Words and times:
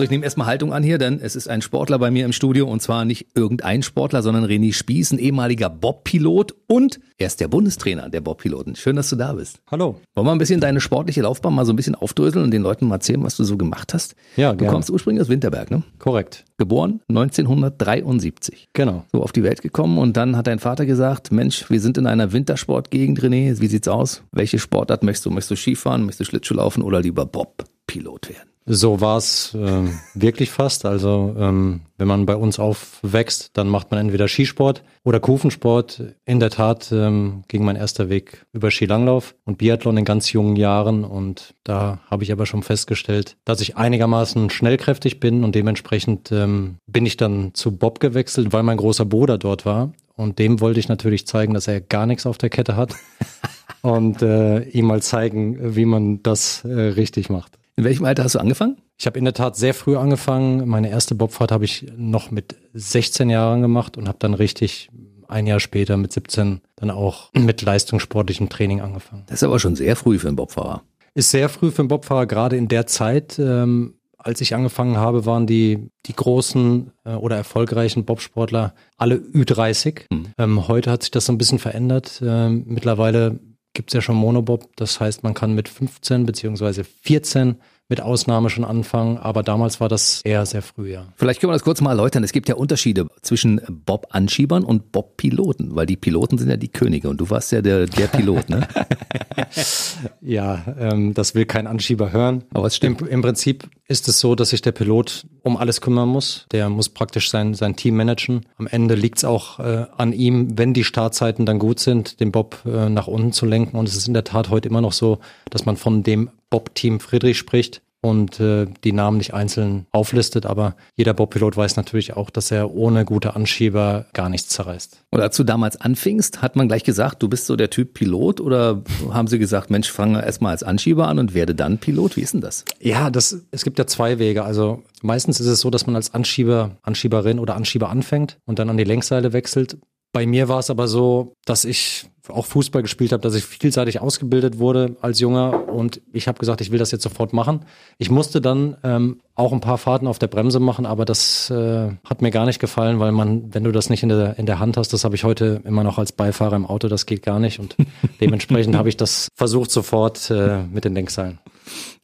So, 0.00 0.04
ich 0.04 0.10
nehme 0.10 0.24
erstmal 0.24 0.46
Haltung 0.46 0.72
an 0.72 0.82
hier, 0.82 0.96
denn 0.96 1.20
es 1.20 1.36
ist 1.36 1.46
ein 1.46 1.60
Sportler 1.60 1.98
bei 1.98 2.10
mir 2.10 2.24
im 2.24 2.32
Studio 2.32 2.66
und 2.66 2.80
zwar 2.80 3.04
nicht 3.04 3.26
irgendein 3.34 3.82
Sportler, 3.82 4.22
sondern 4.22 4.46
René 4.46 4.72
Spieß, 4.72 5.12
ein 5.12 5.18
ehemaliger 5.18 5.68
Bob-Pilot 5.68 6.54
und 6.68 7.00
er 7.18 7.26
ist 7.26 7.38
der 7.38 7.48
Bundestrainer 7.48 8.08
der 8.08 8.22
Bob-Piloten. 8.22 8.76
Schön, 8.76 8.96
dass 8.96 9.10
du 9.10 9.16
da 9.16 9.34
bist. 9.34 9.60
Hallo. 9.70 10.00
Wollen 10.14 10.26
wir 10.26 10.32
ein 10.32 10.38
bisschen 10.38 10.58
deine 10.58 10.80
sportliche 10.80 11.20
Laufbahn 11.20 11.54
mal 11.54 11.66
so 11.66 11.74
ein 11.74 11.76
bisschen 11.76 11.96
aufdröseln 11.96 12.42
und 12.46 12.50
den 12.50 12.62
Leuten 12.62 12.88
mal 12.88 12.94
erzählen, 12.94 13.22
was 13.22 13.36
du 13.36 13.44
so 13.44 13.58
gemacht 13.58 13.92
hast? 13.92 14.14
Ja, 14.36 14.52
Du 14.52 14.60
gerne. 14.60 14.72
kommst 14.72 14.88
ursprünglich 14.88 15.20
aus 15.20 15.28
Winterberg, 15.28 15.70
ne? 15.70 15.82
Korrekt. 15.98 16.46
Geboren 16.56 17.00
1973. 17.10 18.70
Genau. 18.72 19.04
So 19.12 19.22
auf 19.22 19.32
die 19.32 19.42
Welt 19.42 19.60
gekommen 19.60 19.98
und 19.98 20.16
dann 20.16 20.34
hat 20.34 20.46
dein 20.46 20.60
Vater 20.60 20.86
gesagt, 20.86 21.30
Mensch, 21.30 21.68
wir 21.68 21.80
sind 21.82 21.98
in 21.98 22.06
einer 22.06 22.32
Wintersportgegend, 22.32 23.20
René, 23.20 23.60
wie 23.60 23.66
sieht's 23.66 23.86
aus? 23.86 24.22
Welche 24.32 24.58
Sportart 24.58 25.02
möchtest 25.02 25.26
du? 25.26 25.30
Möchtest 25.30 25.50
du 25.50 25.56
Skifahren, 25.56 26.06
möchtest 26.06 26.20
du 26.20 26.24
Schlittschuh 26.24 26.54
laufen 26.54 26.80
oder 26.80 27.02
lieber 27.02 27.26
Bob-Pilot 27.26 28.30
werden? 28.30 28.49
So 28.66 29.00
war 29.00 29.16
es 29.16 29.56
ähm, 29.58 29.98
wirklich 30.14 30.50
fast. 30.50 30.84
Also 30.84 31.34
ähm, 31.38 31.80
wenn 31.96 32.06
man 32.06 32.26
bei 32.26 32.36
uns 32.36 32.58
aufwächst, 32.58 33.56
dann 33.56 33.68
macht 33.68 33.90
man 33.90 34.00
entweder 34.00 34.28
Skisport 34.28 34.84
oder 35.02 35.18
Kufensport. 35.18 36.02
In 36.24 36.40
der 36.40 36.50
Tat 36.50 36.92
ähm, 36.92 37.42
ging 37.48 37.64
mein 37.64 37.76
erster 37.76 38.08
Weg 38.10 38.44
über 38.52 38.70
Skilanglauf 38.70 39.34
und 39.44 39.58
Biathlon 39.58 39.96
in 39.96 40.04
ganz 40.04 40.32
jungen 40.32 40.56
Jahren. 40.56 41.04
Und 41.04 41.54
da 41.64 42.00
habe 42.10 42.22
ich 42.22 42.32
aber 42.32 42.46
schon 42.46 42.62
festgestellt, 42.62 43.36
dass 43.44 43.60
ich 43.60 43.76
einigermaßen 43.76 44.50
schnellkräftig 44.50 45.20
bin 45.20 45.42
und 45.42 45.54
dementsprechend 45.54 46.30
ähm, 46.30 46.76
bin 46.86 47.06
ich 47.06 47.16
dann 47.16 47.54
zu 47.54 47.76
Bob 47.76 47.98
gewechselt, 47.98 48.52
weil 48.52 48.62
mein 48.62 48.76
großer 48.76 49.04
Bruder 49.04 49.38
dort 49.38 49.64
war. 49.64 49.92
Und 50.16 50.38
dem 50.38 50.60
wollte 50.60 50.80
ich 50.80 50.88
natürlich 50.88 51.26
zeigen, 51.26 51.54
dass 51.54 51.66
er 51.66 51.80
gar 51.80 52.04
nichts 52.04 52.26
auf 52.26 52.36
der 52.36 52.50
Kette 52.50 52.76
hat 52.76 52.94
und 53.82 54.20
äh, 54.20 54.60
ihm 54.64 54.84
mal 54.84 55.00
zeigen, 55.00 55.74
wie 55.74 55.86
man 55.86 56.22
das 56.22 56.62
äh, 56.64 56.68
richtig 56.72 57.30
macht. 57.30 57.59
In 57.80 57.84
welchem 57.84 58.04
Alter 58.04 58.24
hast 58.24 58.34
du 58.34 58.40
angefangen? 58.40 58.76
Ich 58.98 59.06
habe 59.06 59.18
in 59.18 59.24
der 59.24 59.32
Tat 59.32 59.56
sehr 59.56 59.72
früh 59.72 59.96
angefangen. 59.96 60.68
Meine 60.68 60.90
erste 60.90 61.14
Bobfahrt 61.14 61.50
habe 61.50 61.64
ich 61.64 61.86
noch 61.96 62.30
mit 62.30 62.54
16 62.74 63.30
Jahren 63.30 63.62
gemacht 63.62 63.96
und 63.96 64.06
habe 64.06 64.18
dann 64.20 64.34
richtig 64.34 64.90
ein 65.28 65.46
Jahr 65.46 65.60
später 65.60 65.96
mit 65.96 66.12
17 66.12 66.60
dann 66.76 66.90
auch 66.90 67.32
mit 67.32 67.62
leistungssportlichem 67.62 68.50
Training 68.50 68.82
angefangen. 68.82 69.22
Das 69.28 69.36
ist 69.36 69.44
aber 69.44 69.58
schon 69.58 69.76
sehr 69.76 69.96
früh 69.96 70.18
für 70.18 70.28
einen 70.28 70.36
Bobfahrer. 70.36 70.82
Ist 71.14 71.30
sehr 71.30 71.48
früh 71.48 71.70
für 71.70 71.80
einen 71.80 71.88
Bobfahrer, 71.88 72.26
gerade 72.26 72.58
in 72.58 72.68
der 72.68 72.86
Zeit. 72.86 73.38
Ähm, 73.38 73.94
als 74.18 74.42
ich 74.42 74.54
angefangen 74.54 74.98
habe, 74.98 75.24
waren 75.24 75.46
die, 75.46 75.88
die 76.04 76.14
großen 76.14 76.92
äh, 77.06 77.14
oder 77.14 77.36
erfolgreichen 77.36 78.04
Bobsportler 78.04 78.74
alle 78.98 79.14
Ü30. 79.14 80.02
Mhm. 80.10 80.26
Ähm, 80.36 80.68
heute 80.68 80.90
hat 80.90 81.00
sich 81.04 81.12
das 81.12 81.24
so 81.24 81.32
ein 81.32 81.38
bisschen 81.38 81.58
verändert. 81.58 82.20
Ähm, 82.22 82.64
mittlerweile 82.66 83.40
gibt 83.74 83.90
es 83.90 83.94
ja 83.94 84.00
schon 84.00 84.16
Monobob. 84.16 84.68
Das 84.76 85.00
heißt, 85.00 85.22
man 85.22 85.34
kann 85.34 85.54
mit 85.54 85.68
15 85.68 86.26
beziehungsweise 86.26 86.84
14 86.84 87.60
mit 87.90 88.00
Ausnahme 88.00 88.48
schon 88.48 88.64
anfangen. 88.64 89.18
Aber 89.18 89.42
damals 89.42 89.80
war 89.80 89.88
das 89.88 90.22
eher 90.24 90.46
sehr 90.46 90.62
früh, 90.62 90.92
ja. 90.92 91.08
Vielleicht 91.16 91.40
können 91.40 91.50
wir 91.50 91.54
das 91.54 91.64
kurz 91.64 91.80
mal 91.80 91.90
erläutern. 91.90 92.24
Es 92.24 92.32
gibt 92.32 92.48
ja 92.48 92.54
Unterschiede 92.54 93.08
zwischen 93.20 93.60
Bob-Anschiebern 93.68 94.64
und 94.64 94.92
Bob-Piloten, 94.92 95.74
weil 95.74 95.86
die 95.86 95.96
Piloten 95.96 96.38
sind 96.38 96.48
ja 96.48 96.56
die 96.56 96.68
Könige 96.68 97.10
und 97.10 97.20
du 97.20 97.28
warst 97.28 97.52
ja 97.52 97.60
der, 97.60 97.86
der 97.86 98.06
Pilot, 98.06 98.48
ne? 98.48 98.66
Ja, 100.20 100.64
ähm, 100.78 101.14
das 101.14 101.34
will 101.34 101.44
kein 101.44 101.66
Anschieber 101.66 102.12
hören. 102.12 102.44
Aber 102.54 102.66
es 102.66 102.76
stimmt. 102.76 103.00
Im, 103.02 103.08
Im 103.08 103.22
Prinzip 103.22 103.68
ist 103.88 104.06
es 104.08 104.20
so, 104.20 104.34
dass 104.34 104.50
sich 104.50 104.62
der 104.62 104.72
Pilot 104.72 105.26
um 105.42 105.56
alles 105.56 105.80
kümmern 105.80 106.08
muss. 106.08 106.46
Der 106.52 106.68
muss 106.68 106.88
praktisch 106.88 107.30
sein, 107.30 107.54
sein 107.54 107.74
Team 107.74 107.96
managen. 107.96 108.46
Am 108.56 108.66
Ende 108.66 108.94
liegt 108.94 109.18
es 109.18 109.24
auch 109.24 109.58
äh, 109.58 109.86
an 109.96 110.12
ihm, 110.12 110.58
wenn 110.58 110.74
die 110.74 110.84
Startzeiten 110.84 111.46
dann 111.46 111.58
gut 111.58 111.80
sind, 111.80 112.20
den 112.20 112.30
Bob 112.30 112.58
äh, 112.64 112.88
nach 112.88 113.08
unten 113.08 113.32
zu 113.32 113.46
lenken. 113.46 113.76
Und 113.76 113.88
es 113.88 113.96
ist 113.96 114.06
in 114.06 114.14
der 114.14 114.24
Tat 114.24 114.50
heute 114.50 114.68
immer 114.68 114.80
noch 114.80 114.92
so, 114.92 115.18
dass 115.50 115.66
man 115.66 115.76
von 115.76 116.02
dem 116.02 116.30
Bob-Team 116.50 117.00
Friedrich 117.00 117.38
spricht 117.38 117.82
und 118.02 118.40
äh, 118.40 118.66
die 118.84 118.92
Namen 118.92 119.18
nicht 119.18 119.34
einzeln 119.34 119.86
auflistet. 119.92 120.46
Aber 120.46 120.74
jeder 120.96 121.14
Bob-Pilot 121.14 121.56
weiß 121.56 121.76
natürlich 121.76 122.16
auch, 122.16 122.30
dass 122.30 122.50
er 122.50 122.72
ohne 122.72 123.04
gute 123.04 123.36
Anschieber 123.36 124.06
gar 124.12 124.28
nichts 124.28 124.48
zerreißt. 124.48 125.04
Und 125.10 125.20
als 125.20 125.36
du 125.36 125.44
damals 125.44 125.80
anfingst, 125.80 126.42
hat 126.42 126.56
man 126.56 126.68
gleich 126.68 126.84
gesagt, 126.84 127.22
du 127.22 127.28
bist 127.28 127.46
so 127.46 127.56
der 127.56 127.70
Typ 127.70 127.94
Pilot 127.94 128.40
oder 128.40 128.82
haben 129.10 129.28
sie 129.28 129.38
gesagt, 129.38 129.70
Mensch, 129.70 129.90
fange 129.90 130.24
erstmal 130.24 130.52
als 130.52 130.62
Anschieber 130.62 131.08
an 131.08 131.18
und 131.18 131.34
werde 131.34 131.54
dann 131.54 131.78
Pilot? 131.78 132.16
Wie 132.16 132.22
ist 132.22 132.34
denn 132.34 132.40
das? 132.40 132.64
Ja, 132.80 133.10
das, 133.10 133.42
es 133.50 133.64
gibt 133.64 133.78
ja 133.78 133.86
zwei 133.86 134.18
Wege. 134.18 134.44
Also 134.44 134.82
meistens 135.02 135.40
ist 135.40 135.46
es 135.46 135.60
so, 135.60 135.70
dass 135.70 135.86
man 135.86 135.96
als 135.96 136.14
Anschieber, 136.14 136.78
Anschieberin 136.82 137.38
oder 137.38 137.54
Anschieber 137.54 137.90
anfängt 137.90 138.38
und 138.46 138.58
dann 138.58 138.70
an 138.70 138.76
die 138.76 138.84
Lenkseile 138.84 139.32
wechselt. 139.32 139.78
Bei 140.12 140.26
mir 140.26 140.48
war 140.48 140.58
es 140.58 140.70
aber 140.70 140.88
so, 140.88 141.34
dass 141.44 141.64
ich 141.64 142.06
auch 142.28 142.46
Fußball 142.46 142.82
gespielt 142.82 143.12
habe, 143.12 143.22
dass 143.22 143.34
ich 143.34 143.44
vielseitig 143.44 144.00
ausgebildet 144.00 144.58
wurde 144.58 144.96
als 145.00 145.20
Junger 145.20 145.68
und 145.68 146.00
ich 146.12 146.28
habe 146.28 146.38
gesagt, 146.38 146.60
ich 146.60 146.70
will 146.70 146.78
das 146.78 146.90
jetzt 146.90 147.02
sofort 147.02 147.32
machen. 147.32 147.64
Ich 147.98 148.10
musste 148.10 148.40
dann 148.40 148.76
ähm, 148.82 149.20
auch 149.34 149.52
ein 149.52 149.60
paar 149.60 149.78
Fahrten 149.78 150.06
auf 150.06 150.18
der 150.18 150.28
Bremse 150.28 150.60
machen, 150.60 150.86
aber 150.86 151.04
das 151.04 151.50
äh, 151.50 151.90
hat 152.04 152.22
mir 152.22 152.30
gar 152.30 152.46
nicht 152.46 152.60
gefallen, 152.60 153.00
weil 153.00 153.12
man, 153.12 153.52
wenn 153.54 153.64
du 153.64 153.72
das 153.72 153.90
nicht 153.90 154.02
in 154.02 154.10
der, 154.10 154.38
in 154.38 154.46
der 154.46 154.58
Hand 154.58 154.76
hast, 154.76 154.92
das 154.92 155.04
habe 155.04 155.14
ich 155.14 155.24
heute 155.24 155.62
immer 155.64 155.84
noch 155.84 155.98
als 155.98 156.12
Beifahrer 156.12 156.56
im 156.56 156.66
Auto, 156.66 156.88
das 156.88 157.06
geht 157.06 157.22
gar 157.22 157.38
nicht 157.40 157.58
und 157.58 157.76
dementsprechend 158.20 158.76
habe 158.76 158.88
ich 158.88 158.96
das 158.96 159.28
versucht 159.34 159.70
sofort 159.70 160.30
äh, 160.30 160.62
mit 160.64 160.84
den 160.84 160.94
Lenkseilen. 160.94 161.38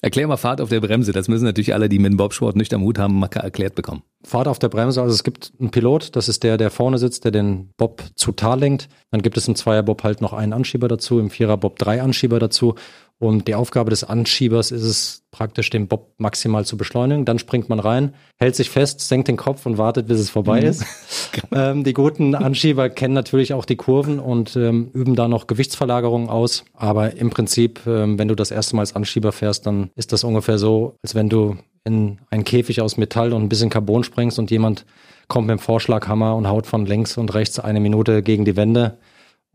Erklär 0.03 0.27
mal 0.27 0.37
Fahrt 0.37 0.61
auf 0.61 0.69
der 0.69 0.81
Bremse. 0.81 1.13
Das 1.13 1.29
müssen 1.29 1.45
natürlich 1.45 1.75
alle, 1.75 1.89
die 1.89 1.99
mit 1.99 2.13
dem 2.13 2.17
Bobsport 2.17 2.57
nicht 2.57 2.73
am 2.75 2.83
Hut 2.83 2.99
haben, 2.99 3.19
mal 3.19 3.31
erklärt 3.33 3.75
bekommen. 3.75 4.03
Fahrt 4.25 4.49
auf 4.49 4.59
der 4.59 4.69
Bremse, 4.69 5.01
also 5.01 5.15
es 5.15 5.25
gibt 5.25 5.53
einen 5.59 5.71
Pilot, 5.71 6.17
das 6.17 6.29
ist 6.29 6.43
der, 6.43 6.57
der 6.57 6.71
vorne 6.71 6.99
sitzt, 6.99 7.25
der 7.25 7.33
den 7.33 7.71
Bob 7.77 8.03
zu 8.15 8.33
Tal 8.33 8.61
lenkt. 8.61 8.89
Dann 9.11 9.23
gibt 9.23 9.37
es 9.37 9.49
im 9.49 9.55
Zweierbob 9.55 10.03
halt 10.03 10.21
noch 10.21 10.33
einen 10.33 10.53
Anschieber 10.53 10.89
dazu, 10.89 11.19
im 11.19 11.31
Viererbob 11.31 11.79
drei 11.79 12.03
Anschieber 12.03 12.39
dazu. 12.39 12.75
Und 13.19 13.49
die 13.49 13.55
Aufgabe 13.55 13.89
des 13.89 14.05
Anschiebers 14.05 14.71
ist 14.71 14.83
es 14.83 15.23
praktisch, 15.31 15.71
den 15.71 15.89
Bob 15.89 16.13
maximal 16.19 16.67
zu 16.67 16.77
beschleunigen. 16.77 17.25
Dann 17.25 17.39
springt 17.39 17.71
man 17.71 17.81
rein, 17.81 18.15
hält 18.37 18.57
sich 18.57 18.69
fest, 18.69 19.01
senkt 19.01 19.29
den 19.29 19.39
Kopf 19.39 19.65
und 19.65 19.79
wartet, 19.79 20.07
bis 20.07 20.21
es 20.21 20.29
vorbei 20.29 20.61
ist. 20.61 20.85
ähm, 21.53 21.83
die 21.83 21.95
guten 21.95 22.35
Anschieber 22.35 22.91
kennen 22.91 23.15
natürlich 23.15 23.55
auch 23.55 23.65
die 23.65 23.77
Kurven 23.77 24.19
und 24.19 24.55
ähm, 24.57 24.91
üben 24.93 25.15
da 25.15 25.29
noch 25.29 25.47
Gewichtsverlagerungen 25.47 26.29
aus. 26.29 26.65
Aber 26.75 27.17
im 27.17 27.31
Prinzip, 27.31 27.81
ähm, 27.87 28.19
wenn 28.19 28.29
du 28.29 28.35
das 28.35 28.51
erste 28.51 28.77
Mal 28.77 28.83
als 28.83 28.95
Anschieber 28.95 29.33
fährst, 29.33 29.67
dann 29.67 29.91
ist 29.95 30.13
das 30.13 30.23
ungefähr 30.23 30.59
so, 30.59 30.97
als 31.03 31.15
wenn 31.15 31.31
du 31.31 31.57
in 31.85 32.19
einen 32.31 32.45
Käfig 32.45 32.83
aus 32.83 32.99
Metall 32.99 33.33
und 33.33 33.43
ein 33.43 33.49
bisschen 33.49 33.71
Carbon 33.71 34.05
springst 34.05 34.39
und 34.39 34.51
jemand 34.51 34.85
kommt 35.29 35.47
mit 35.47 35.59
dem 35.59 35.61
Vorschlaghammer 35.61 36.37
und 36.37 36.49
haut 36.49 36.67
von 36.67 36.85
links 36.85 37.17
und 37.17 37.33
rechts 37.33 37.59
eine 37.59 37.81
Minute 37.81 38.23
gegen 38.23 38.45
die 38.45 38.57
Wände 38.57 38.99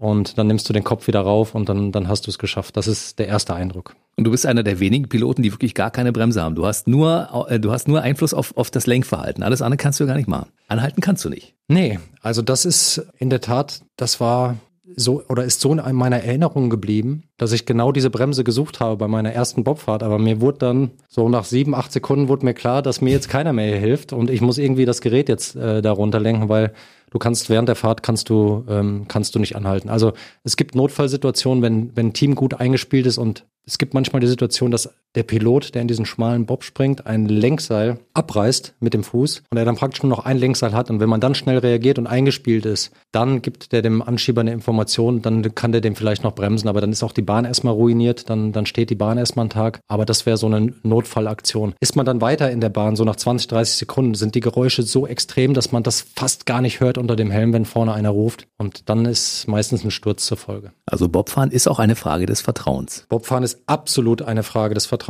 und 0.02 0.40
dann 0.40 0.48
nimmst 0.48 0.68
du 0.68 0.74
den 0.74 0.84
Kopf 0.84 1.06
wieder 1.06 1.22
rauf 1.22 1.54
und 1.54 1.70
dann, 1.70 1.92
dann 1.92 2.08
hast 2.08 2.26
du 2.26 2.32
es 2.32 2.40
geschafft. 2.40 2.76
Das 2.76 2.88
ist 2.88 3.20
der 3.20 3.28
erste 3.28 3.54
Eindruck. 3.54 3.96
Und 4.18 4.24
du 4.24 4.32
bist 4.32 4.48
einer 4.48 4.64
der 4.64 4.80
wenigen 4.80 5.08
Piloten, 5.08 5.44
die 5.44 5.54
wirklich 5.54 5.76
gar 5.76 5.92
keine 5.92 6.12
Bremse 6.12 6.42
haben. 6.42 6.56
Du 6.56 6.66
hast 6.66 6.88
nur, 6.88 7.48
äh, 7.50 7.60
du 7.60 7.72
hast 7.72 7.88
nur 7.88 8.02
Einfluss 8.02 8.34
auf, 8.34 8.58
auf 8.58 8.72
das 8.72 8.88
Lenkverhalten. 8.88 9.44
Alles 9.44 9.62
andere 9.62 9.78
kannst 9.78 10.00
du 10.00 10.08
gar 10.08 10.16
nicht 10.16 10.28
machen. 10.28 10.50
Anhalten 10.68 11.02
kannst 11.02 11.24
du 11.24 11.30
nicht. 11.30 11.54
Nee, 11.68 12.00
also 12.24 12.42
das 12.42 12.66
ist 12.66 13.06
in 13.20 13.30
der 13.30 13.42
Tat, 13.42 13.84
das 13.96 14.20
war 14.20 14.58
so 14.96 15.24
oder 15.30 15.44
ist 15.44 15.62
so 15.62 15.74
in 15.74 15.96
meiner 15.96 16.24
Erinnerung 16.24 16.70
geblieben, 16.70 17.24
dass 17.38 17.52
ich 17.52 17.66
genau 17.66 17.92
diese 17.92 18.10
Bremse 18.10 18.44
gesucht 18.44 18.80
habe 18.80 18.98
bei 18.98 19.08
meiner 19.08 19.32
ersten 19.32 19.64
Bobfahrt. 19.64 20.04
Aber 20.04 20.20
mir 20.20 20.42
wurde 20.42 20.60
dann 20.60 20.92
so 21.08 21.30
nach 21.30 21.46
sieben, 21.46 21.76
acht 21.76 21.92
Sekunden 21.92 22.28
wurde 22.28 22.46
mir 22.46 22.54
klar, 22.54 22.82
dass 22.82 23.02
mir 23.02 23.12
jetzt 23.12 23.30
keiner 23.30 23.54
mehr 23.54 23.78
hilft 23.78 24.14
und 24.14 24.30
ich 24.30 24.42
muss 24.42 24.58
irgendwie 24.58 24.86
das 24.86 25.02
Gerät 25.02 25.30
jetzt 25.30 25.56
äh, 25.56 25.82
darunter 25.82 26.20
lenken, 26.20 26.50
weil 26.50 26.74
du 27.10 27.20
kannst 27.20 27.50
während 27.50 27.70
der 27.70 27.76
Fahrt 27.76 28.04
kannst 28.04 28.30
du 28.30 28.64
ähm, 28.70 29.06
kannst 29.08 29.36
du 29.36 29.40
nicht 29.40 29.56
anhalten. 29.56 29.90
Also 29.90 30.14
es 30.44 30.58
gibt 30.58 30.76
Notfallsituationen, 30.76 31.62
wenn 31.62 31.96
wenn 31.96 32.08
ein 32.08 32.14
Team 32.14 32.36
gut 32.36 32.56
eingespielt 32.56 33.06
ist 33.06 33.18
und 33.18 33.46
es 33.66 33.78
gibt 33.78 33.94
manchmal 33.94 34.20
die 34.20 34.28
Situation, 34.28 34.72
dass 34.72 34.94
der 35.16 35.24
Pilot, 35.24 35.76
der 35.76 35.82
in 35.82 35.88
diesen 35.88 36.06
schmalen 36.06 36.46
Bob 36.46 36.64
springt, 36.64 37.06
ein 37.06 37.26
Lenkseil 37.26 38.00
abreißt 38.14 38.76
mit 38.80 38.94
dem 38.94 39.04
Fuß 39.04 39.44
und 39.50 39.58
er 39.58 39.66
dann 39.66 39.76
praktisch 39.76 40.04
nur 40.04 40.10
noch 40.10 40.26
ein 40.26 40.38
Lenkseil 40.38 40.74
hat. 40.74 40.90
Und 40.90 41.00
wenn 41.00 41.10
man 41.10 41.20
dann 41.20 41.36
schnell 41.36 41.58
reagiert 41.58 42.00
und 42.00 42.08
eingespielt 42.08 42.66
ist, 42.66 42.92
dann 43.12 43.42
gibt 43.42 43.72
der 43.72 43.82
dem 43.82 44.02
Anschieber 44.02 44.42
eine 44.42 44.54
Information, 44.54 45.22
dann 45.22 45.54
kann 45.54 45.72
der 45.72 45.82
dem 45.82 45.96
vielleicht 45.96 46.24
noch 46.24 46.34
bremsen, 46.34 46.70
aber 46.70 46.82
dann 46.82 46.92
ist 46.92 47.04
auch 47.04 47.12
die 47.12 47.22
Bahn 47.22 47.46
erstmal 47.46 47.74
ruiniert, 47.74 48.30
dann, 48.30 48.52
dann 48.52 48.66
steht 48.66 48.90
die 48.90 48.96
Bahn 48.96 49.18
erstmal 49.18 49.44
einen 49.44 49.50
Tag. 49.50 49.80
Aber 49.88 50.06
das 50.06 50.26
wäre 50.26 50.38
so 50.38 50.48
eine 50.48 50.74
Notfallaktion. 50.84 51.74
Ist 51.80 51.96
man 51.96 52.06
dann 52.06 52.22
weiter 52.22 52.50
in 52.52 52.62
der 52.62 52.70
Bahn, 52.70 52.96
so 52.96 53.04
nach 53.04 53.18
20, 53.18 53.48
30 53.48 53.76
Sekunden, 53.76 54.16
sind 54.16 54.36
die 54.36 54.40
Geräusche 54.40 54.84
so 54.84 55.08
extrem, 55.08 55.54
dass 55.54 55.72
man 55.72 55.84
das 55.84 56.06
fast 56.16 56.46
gar 56.46 56.62
nicht 56.62 56.80
hört 56.80 56.98
unter 56.98 57.16
dem 57.16 57.32
Helm, 57.32 57.54
wenn 57.54 57.66
vorne 57.66 57.94
einer 57.94 58.10
ruft. 58.10 58.48
Und 58.58 58.90
dann 58.90 59.06
ist 59.06 59.48
meistens 59.48 59.84
ein 59.84 59.92
Sturz 59.92 60.26
zur 60.26 60.38
Folge. 60.38 60.72
Also 60.86 61.10
Bobfahren 61.10 61.52
ist 61.52 61.68
auch 61.68 61.80
eine 61.80 61.96
Frage 61.96 62.26
des 62.26 62.42
Vertrauens. 62.42 63.06
Bobfahren 63.10 63.44
ist 63.44 63.62
absolut 63.66 64.22
eine 64.22 64.44
Frage 64.44 64.74
des 64.74 64.86
Vertrauens. 64.86 65.01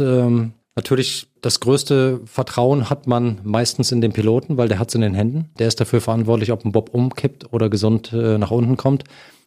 Ähm, 0.00 0.52
natürlich 0.76 1.28
das 1.40 1.60
größte 1.60 2.20
Vertrauen 2.24 2.90
hat 2.90 3.06
man 3.06 3.40
meistens 3.44 3.92
in 3.92 4.00
den 4.00 4.12
Piloten, 4.12 4.56
weil 4.56 4.68
der 4.68 4.78
hat 4.78 4.88
es 4.88 4.94
in 4.94 5.00
den 5.00 5.14
Händen. 5.14 5.50
Der 5.58 5.68
ist 5.68 5.80
dafür 5.80 6.00
verantwortlich, 6.00 6.52
ob 6.52 6.64
ein 6.64 6.72
Bob 6.72 6.90
umkippt 6.92 7.52
oder 7.52 7.68
gesund 7.68 8.12
äh, 8.12 8.38
nach 8.38 8.50
unten 8.50 8.76
kommt. 8.76 9.04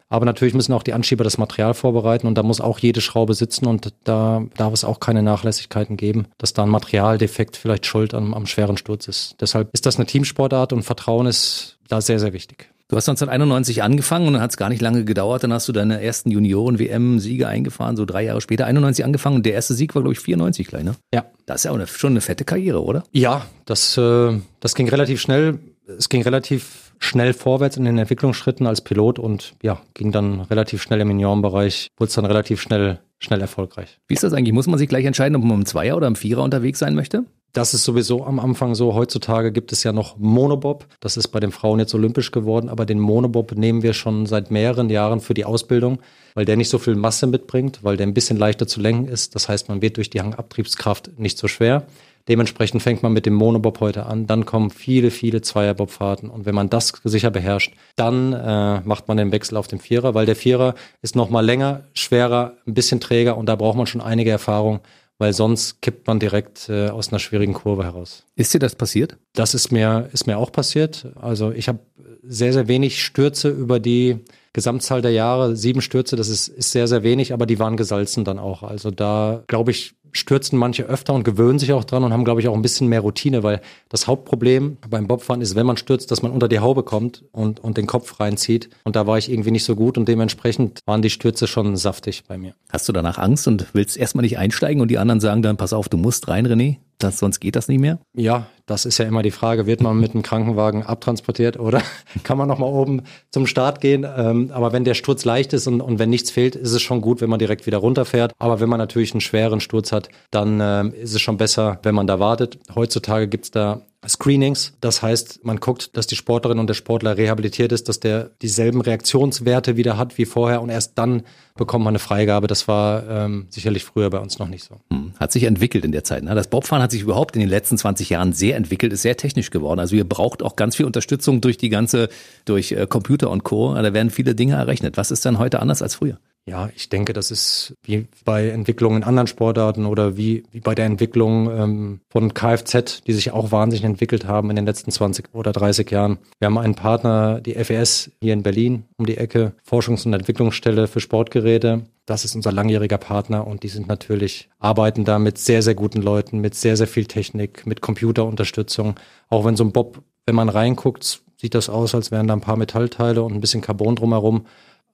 Aber 0.10 0.26
natürlich 0.26 0.54
müssen 0.54 0.74
auch 0.74 0.84
die 0.84 0.94
Anschieber 0.94 1.24
das 1.24 1.40
Material 1.40 1.74
vorbereiten 1.74 2.28
und 2.28 2.38
da 2.38 2.44
muss 2.44 2.62
auch 2.62 2.78
jede 2.78 3.02
Schraube 3.02 3.34
sitzen 3.34 3.66
und 3.66 3.94
da 4.04 4.44
darf 4.58 4.72
es 4.72 4.84
auch 4.84 5.00
keine 5.00 5.24
Nachlässigkeiten 5.24 5.98
geben, 5.98 6.28
dass 6.38 6.54
da 6.54 6.64
ein 6.64 6.70
Materialdefekt 6.70 7.58
vielleicht 7.58 7.88
schuld 7.88 8.14
am, 8.14 8.36
am 8.36 8.46
schweren 8.46 8.78
Sturz 8.78 9.08
ist. 9.08 9.36
Deshalb 9.42 9.70
ist 9.74 9.88
das 9.88 9.96
eine 9.96 10.06
Teamsportart 10.06 10.72
und 10.72 10.84
Vertrauen 10.84 11.26
ist 11.26 11.80
da 11.88 12.00
sehr, 12.00 12.20
sehr 12.20 12.32
wichtig. 12.34 12.73
Du 12.94 12.98
hast 12.98 13.10
1991 13.10 13.82
angefangen 13.82 14.28
und 14.28 14.34
dann 14.34 14.44
hat 14.44 14.52
es 14.52 14.58
gar 14.58 14.70
nicht 14.70 14.80
lange 14.80 15.04
gedauert. 15.04 15.44
Dann 15.44 15.52
hast 15.52 15.68
du 15.68 15.72
deine 15.72 16.00
ersten 16.04 16.30
Junioren-WM-Siege 16.30 17.48
eingefahren, 17.48 17.98
so 17.98 18.06
drei 18.06 18.26
Jahre 18.26 18.40
später. 18.40 18.68
91 18.68 19.04
angefangen 19.04 19.38
und 19.38 19.48
der 19.48 19.54
erste 19.54 19.74
Sieg 19.74 19.96
war, 19.96 20.04
glaube 20.04 20.14
ich, 20.14 20.20
94 20.20 20.68
gleich, 20.68 20.84
ne? 20.84 20.94
Ja. 21.12 21.26
Das 21.48 21.62
ist 21.62 21.64
ja 21.64 21.72
auch 21.72 21.76
eine, 21.76 21.88
schon 21.88 22.14
eine 22.14 22.22
fette 22.22 22.46
Karriere, 22.46 22.84
oder? 22.84 23.04
Ja, 23.12 23.48
das, 23.66 23.98
äh, 23.98 24.40
das 24.60 24.76
ging 24.76 24.88
relativ 24.90 25.22
schnell. 25.22 25.58
Es 25.98 26.08
ging 26.08 26.22
relativ 26.22 26.94
schnell 27.00 27.34
vorwärts 27.34 27.78
in 27.78 27.86
den 27.86 27.98
Entwicklungsschritten 27.98 28.68
als 28.68 28.82
Pilot 28.82 29.18
und 29.18 29.56
ja, 29.64 29.82
ging 29.96 30.12
dann 30.12 30.42
relativ 30.42 30.84
schnell 30.84 31.02
im 31.02 31.10
Juniorenbereich, 31.10 31.88
wurde 31.98 32.10
es 32.10 32.14
dann 32.14 32.26
relativ 32.26 32.62
schnell, 32.62 33.00
schnell 33.18 33.42
erfolgreich. 33.42 34.02
Wie 34.08 34.14
ist 34.14 34.24
das 34.24 34.34
eigentlich? 34.34 34.54
Muss 34.54 34.68
man 34.68 34.78
sich 34.78 34.88
gleich 34.88 35.06
entscheiden, 35.06 35.36
ob 35.36 35.44
man 35.44 35.62
im 35.62 35.66
Zweier 35.66 35.98
oder 35.98 36.06
im 36.06 36.16
Vierer 36.16 36.44
unterwegs 36.44 36.78
sein 36.78 36.94
möchte? 36.94 37.26
Das 37.54 37.76
ist 37.76 37.84
sowieso 37.84 38.26
am 38.26 38.40
Anfang 38.40 38.74
so. 38.74 38.96
Heutzutage 38.96 39.52
gibt 39.52 39.72
es 39.72 39.84
ja 39.84 39.92
noch 39.92 40.18
Monobob. 40.18 40.88
Das 41.00 41.18
ist 41.18 41.28
bei 41.28 41.40
den 41.40 41.52
Frauen 41.52 41.78
jetzt 41.78 41.94
olympisch 41.94 42.32
geworden, 42.32 42.68
aber 42.68 42.88
den 42.88 43.00
Monobob 43.00 43.52
nehmen 43.52 43.84
wir 43.84 43.94
schon 43.94 44.26
seit 44.26 44.50
mehreren 44.50 44.90
Jahren 44.90 45.20
für 45.20 45.36
die 45.36 45.46
Ausbildung, 45.46 46.00
weil 46.34 46.46
der 46.46 46.58
nicht 46.58 46.70
so 46.70 46.80
viel 46.80 46.96
Masse 46.96 47.28
mitbringt, 47.28 47.84
weil 47.84 47.96
der 47.96 48.08
ein 48.08 48.16
bisschen 48.16 48.38
leichter 48.38 48.66
zu 48.66 48.82
lenken 48.82 49.08
ist. 49.08 49.36
Das 49.36 49.50
heißt, 49.50 49.70
man 49.70 49.84
wird 49.84 49.98
durch 49.98 50.10
die 50.10 50.20
Hangabtriebskraft 50.20 51.20
nicht 51.20 51.38
so 51.38 51.48
schwer. 51.48 51.86
Dementsprechend 52.28 52.82
fängt 52.82 53.04
man 53.04 53.14
mit 53.14 53.26
dem 53.26 53.34
Monobob 53.34 53.82
heute 53.82 54.06
an, 54.06 54.28
dann 54.28 54.46
kommen 54.46 54.70
viele, 54.70 55.12
viele 55.12 55.42
Zweierbobfahrten 55.42 56.30
und 56.30 56.46
wenn 56.46 56.56
man 56.56 56.70
das 56.70 56.94
sicher 57.04 57.32
beherrscht, 57.32 57.74
dann 57.98 58.32
äh, 58.32 58.80
macht 58.80 59.10
man 59.10 59.18
den 59.18 59.34
Wechsel 59.34 59.58
auf 59.58 59.68
den 59.68 59.80
Vierer, 59.80 60.14
weil 60.14 60.26
der 60.26 60.38
Vierer 60.38 60.74
ist 61.02 61.18
nochmal 61.18 61.46
länger, 61.46 61.84
schwerer, 61.94 62.54
ein 62.66 62.76
bisschen 62.76 63.02
träger 63.02 63.36
und 63.36 63.48
da 63.48 63.58
braucht 63.58 63.76
man 63.76 63.88
schon 63.88 64.00
einige 64.00 64.32
Erfahrung, 64.32 64.80
weil 65.24 65.32
sonst 65.32 65.82
kippt 65.82 66.06
man 66.06 66.20
direkt 66.20 66.68
äh, 66.68 66.90
aus 66.90 67.08
einer 67.08 67.20
schwierigen 67.20 67.54
Kurve 67.54 67.86
heraus. 67.86 68.26
Ist 68.36 68.54
dir 68.54 68.60
das 68.60 68.76
passiert? 68.76 69.16
Das 69.32 69.54
ist 69.54 69.72
mir, 69.72 70.10
ist 70.12 70.28
mir 70.28 70.38
auch 70.38 70.52
passiert. 70.52 71.08
Also 71.16 71.54
ich 71.54 71.70
habe 71.70 71.80
sehr, 72.24 72.52
sehr 72.52 72.68
wenig 72.68 73.02
Stürze 73.02 73.48
über 73.48 73.80
die 73.80 74.20
Gesamtzahl 74.54 75.02
der 75.02 75.12
Jahre. 75.12 75.56
Sieben 75.56 75.82
Stürze, 75.82 76.16
das 76.16 76.30
ist, 76.30 76.48
ist 76.48 76.72
sehr, 76.72 76.88
sehr 76.88 77.04
wenig, 77.04 77.34
aber 77.34 77.46
die 77.46 77.60
waren 77.60 77.78
gesalzen 77.78 78.24
dann 78.24 78.40
auch. 78.40 78.64
Also 78.64 78.92
da, 78.92 79.44
glaube 79.48 79.72
ich, 79.72 79.96
stürzen 80.14 80.58
manche 80.58 80.84
öfter 80.84 81.14
und 81.14 81.24
gewöhnen 81.24 81.60
sich 81.60 81.74
auch 81.74 81.84
dran 81.84 82.04
und 82.04 82.14
haben, 82.14 82.24
glaube 82.24 82.40
ich, 82.40 82.48
auch 82.48 82.54
ein 82.54 82.62
bisschen 82.62 82.88
mehr 82.88 83.02
Routine, 83.02 83.44
weil 83.44 83.62
das 83.90 84.08
Hauptproblem 84.08 84.78
beim 84.90 85.08
Bobfahren 85.08 85.42
ist, 85.42 85.56
wenn 85.56 85.66
man 85.66 85.78
stürzt, 85.78 86.12
dass 86.12 86.22
man 86.22 86.32
unter 86.32 86.48
die 86.48 86.60
Haube 86.60 86.84
kommt 86.84 87.24
und, 87.32 87.60
und 87.60 87.78
den 87.78 87.88
Kopf 87.88 88.20
reinzieht. 88.20 88.70
Und 88.84 88.96
da 88.96 89.08
war 89.08 89.18
ich 89.18 89.32
irgendwie 89.32 89.52
nicht 89.52 89.66
so 89.66 89.76
gut 89.76 89.98
und 89.98 90.08
dementsprechend 90.08 90.82
waren 90.86 91.02
die 91.02 91.10
Stürze 91.10 91.48
schon 91.48 91.76
saftig 91.76 92.24
bei 92.28 92.38
mir. 92.38 92.54
Hast 92.70 92.88
du 92.88 92.94
danach 92.94 93.18
Angst 93.18 93.48
und 93.48 93.68
willst 93.74 93.98
erstmal 93.98 94.24
nicht 94.24 94.38
einsteigen 94.38 94.82
und 94.82 94.90
die 94.90 95.00
anderen 95.00 95.20
sagen 95.20 95.42
dann, 95.42 95.58
pass 95.58 95.74
auf, 95.74 95.90
du 95.90 95.98
musst 95.98 96.28
rein, 96.28 96.48
René? 96.48 96.78
Das, 96.98 97.20
sonst 97.20 97.40
geht 97.40 97.56
das 97.56 97.68
nicht 97.68 97.80
mehr? 97.80 98.00
Ja, 98.14 98.48
das 98.66 98.86
ist 98.86 98.98
ja 98.98 99.06
immer 99.06 99.24
die 99.24 99.32
Frage, 99.32 99.66
wird 99.66 99.82
man 99.82 100.00
mit 100.00 100.14
einem 100.14 100.24
Krankenwagen 100.24 100.84
abtransportiert 100.84 101.60
oder 101.60 101.82
kann 102.24 102.38
man 102.38 102.48
nochmal 102.48 102.72
oben 102.72 103.04
zum 103.32 103.46
Start 103.46 103.82
gehen? 103.82 104.06
Ähm, 104.18 104.52
aber 104.54 104.72
wenn 104.72 104.84
der 104.84 104.94
Sturz 104.94 105.26
leicht 105.26 105.54
ist 105.54 105.68
und, 105.68 105.82
und 105.82 106.00
wenn 106.00 106.10
nichts 106.10 106.32
fehlt, 106.32 106.56
ist 106.56 106.72
es 106.72 106.82
schon 106.82 107.02
gut, 107.02 107.22
wenn 107.22 107.30
man 107.30 107.40
direkt 107.40 107.66
wieder 107.66 107.80
runterfährt. 107.80 108.34
Aber 108.40 108.60
wenn 108.60 108.70
man 108.70 108.80
natürlich 108.80 109.14
einen 109.14 109.22
schweren 109.22 109.60
Sturz 109.60 109.92
hat, 109.92 110.10
dann 110.32 110.60
äh, 110.60 110.88
ist 110.90 111.14
es 111.14 111.22
schon 111.22 111.38
besser, 111.38 111.80
wenn 111.84 111.96
man 111.96 112.08
da 112.08 112.20
wartet. 112.20 112.58
Heutzutage 112.74 113.28
gibt's 113.28 113.52
da 113.52 113.82
Screenings. 114.08 114.74
Das 114.82 115.02
heißt, 115.02 115.44
man 115.44 115.58
guckt, 115.60 115.96
dass 115.96 116.08
die 116.08 116.16
Sportlerin 116.16 116.60
und 116.60 116.68
der 116.68 116.74
Sportler 116.74 117.18
rehabilitiert 117.18 117.72
ist, 117.72 117.90
dass 117.90 118.00
der 118.00 118.32
dieselben 118.42 118.82
Reaktionswerte 118.82 119.78
wieder 119.78 119.98
hat 119.98 120.18
wie 120.18 120.26
vorher 120.26 120.62
und 120.62 120.70
erst 120.70 120.98
dann 120.98 121.24
bekommt 121.56 121.86
man 121.86 121.92
eine 121.92 122.00
Freigabe. 122.00 122.48
Das 122.48 122.68
war 122.68 123.08
ähm, 123.08 123.48
sicherlich 123.50 123.84
früher 123.84 124.10
bei 124.10 124.20
uns 124.20 124.40
noch 124.40 124.48
nicht 124.48 124.64
so. 124.64 124.80
Hm, 124.92 125.14
hat 125.20 125.32
sich 125.32 125.44
entwickelt 125.44 125.86
in 125.86 125.92
der 125.92 126.04
Zeit. 126.04 126.24
Ne? 126.24 126.34
Das 126.36 126.48
Bobfahren 126.48 126.82
hat 126.82 126.92
sich 126.92 127.02
überhaupt 127.02 127.36
in 127.36 127.40
den 127.40 127.50
letzten 127.50 127.78
20 127.78 128.10
Jahren 128.10 128.34
sehr 128.34 128.56
entwickelt, 128.56 128.94
ist 128.94 129.04
sehr 129.04 129.18
technisch 129.18 129.52
geworden. 129.52 129.80
Also 129.80 129.96
ihr 129.96 130.08
braucht 130.08 130.44
auch 130.44 130.56
ganz 130.56 130.76
viel 130.76 130.86
Unterstützung 130.86 131.42
durch 131.42 131.58
die 131.58 131.70
ganze, 131.70 132.10
durch 132.46 132.72
äh, 132.72 132.88
Computer 132.88 133.30
und 133.30 133.44
Co. 133.44 133.74
Da 133.74 133.94
werden 133.94 134.10
viele 134.10 134.36
Dinge 134.36 134.56
errechnet. 134.56 134.98
Was 134.98 135.12
ist 135.12 135.26
dann 135.26 135.40
heute 135.40 135.60
anders 135.60 135.82
als 135.82 135.96
früher? 135.96 136.18
Ja, 136.46 136.70
ich 136.76 136.90
denke, 136.90 137.14
das 137.14 137.32
ist 137.32 137.74
wie 137.84 138.06
bei 138.26 138.50
Entwicklungen 138.50 138.98
in 138.98 139.04
anderen 139.08 139.28
Sportarten 139.28 139.86
oder 139.86 140.18
wie, 140.18 140.44
wie 140.52 140.60
bei 140.60 140.76
der 140.76 140.86
Entwicklung 140.86 141.50
ähm, 141.50 142.02
von 142.10 142.34
Kfz, 142.34 143.02
die 143.04 143.14
sich 143.14 143.32
auch 143.32 143.54
wahnsinnig 143.54 143.86
entwickelt 143.86 144.28
haben 144.28 144.50
in 144.50 144.58
den 144.58 144.66
letzten 144.66 144.92
20 144.92 145.34
oder 145.34 145.54
30 145.54 145.90
Jahren. 145.90 146.18
Wir 146.40 146.48
haben 146.48 146.58
einen 146.58 146.76
Partner, 146.76 147.40
die 147.40 147.54
FES 147.54 148.12
hier 148.22 148.34
in 148.34 148.44
Berlin 148.44 148.84
um 148.98 149.06
die 149.06 149.16
Ecke, 149.16 149.54
Forschungs- 149.66 150.06
und 150.06 150.14
Entwicklungsstelle 150.14 150.88
für 150.88 151.00
Sportgeräte. 151.00 151.84
Das 152.06 152.26
ist 152.26 152.36
unser 152.36 152.52
langjähriger 152.52 152.98
Partner 152.98 153.48
und 153.48 153.64
die 153.64 153.70
sind 153.70 153.88
natürlich, 153.88 154.50
arbeiten 154.60 155.06
da 155.06 155.20
mit 155.20 155.38
sehr, 155.38 155.62
sehr 155.62 155.76
guten 155.76 156.02
Leuten, 156.02 156.42
mit 156.42 156.56
sehr, 156.56 156.76
sehr 156.76 156.88
viel 156.88 157.06
Technik, 157.06 157.66
mit 157.66 157.80
Computerunterstützung. 157.80 158.96
Auch 159.30 159.46
wenn 159.46 159.56
so 159.56 159.64
ein 159.64 159.72
Bob, 159.72 160.04
wenn 160.26 160.36
man 160.36 160.50
reinguckt, 160.50 161.22
sieht 161.38 161.56
das 161.56 161.70
aus, 161.70 161.96
als 161.96 162.12
wären 162.12 162.28
da 162.28 162.34
ein 162.34 162.42
paar 162.42 162.58
Metallteile 162.58 163.24
und 163.24 163.34
ein 163.34 163.40
bisschen 163.40 163.62
Carbon 163.62 163.96
drumherum. 163.96 164.46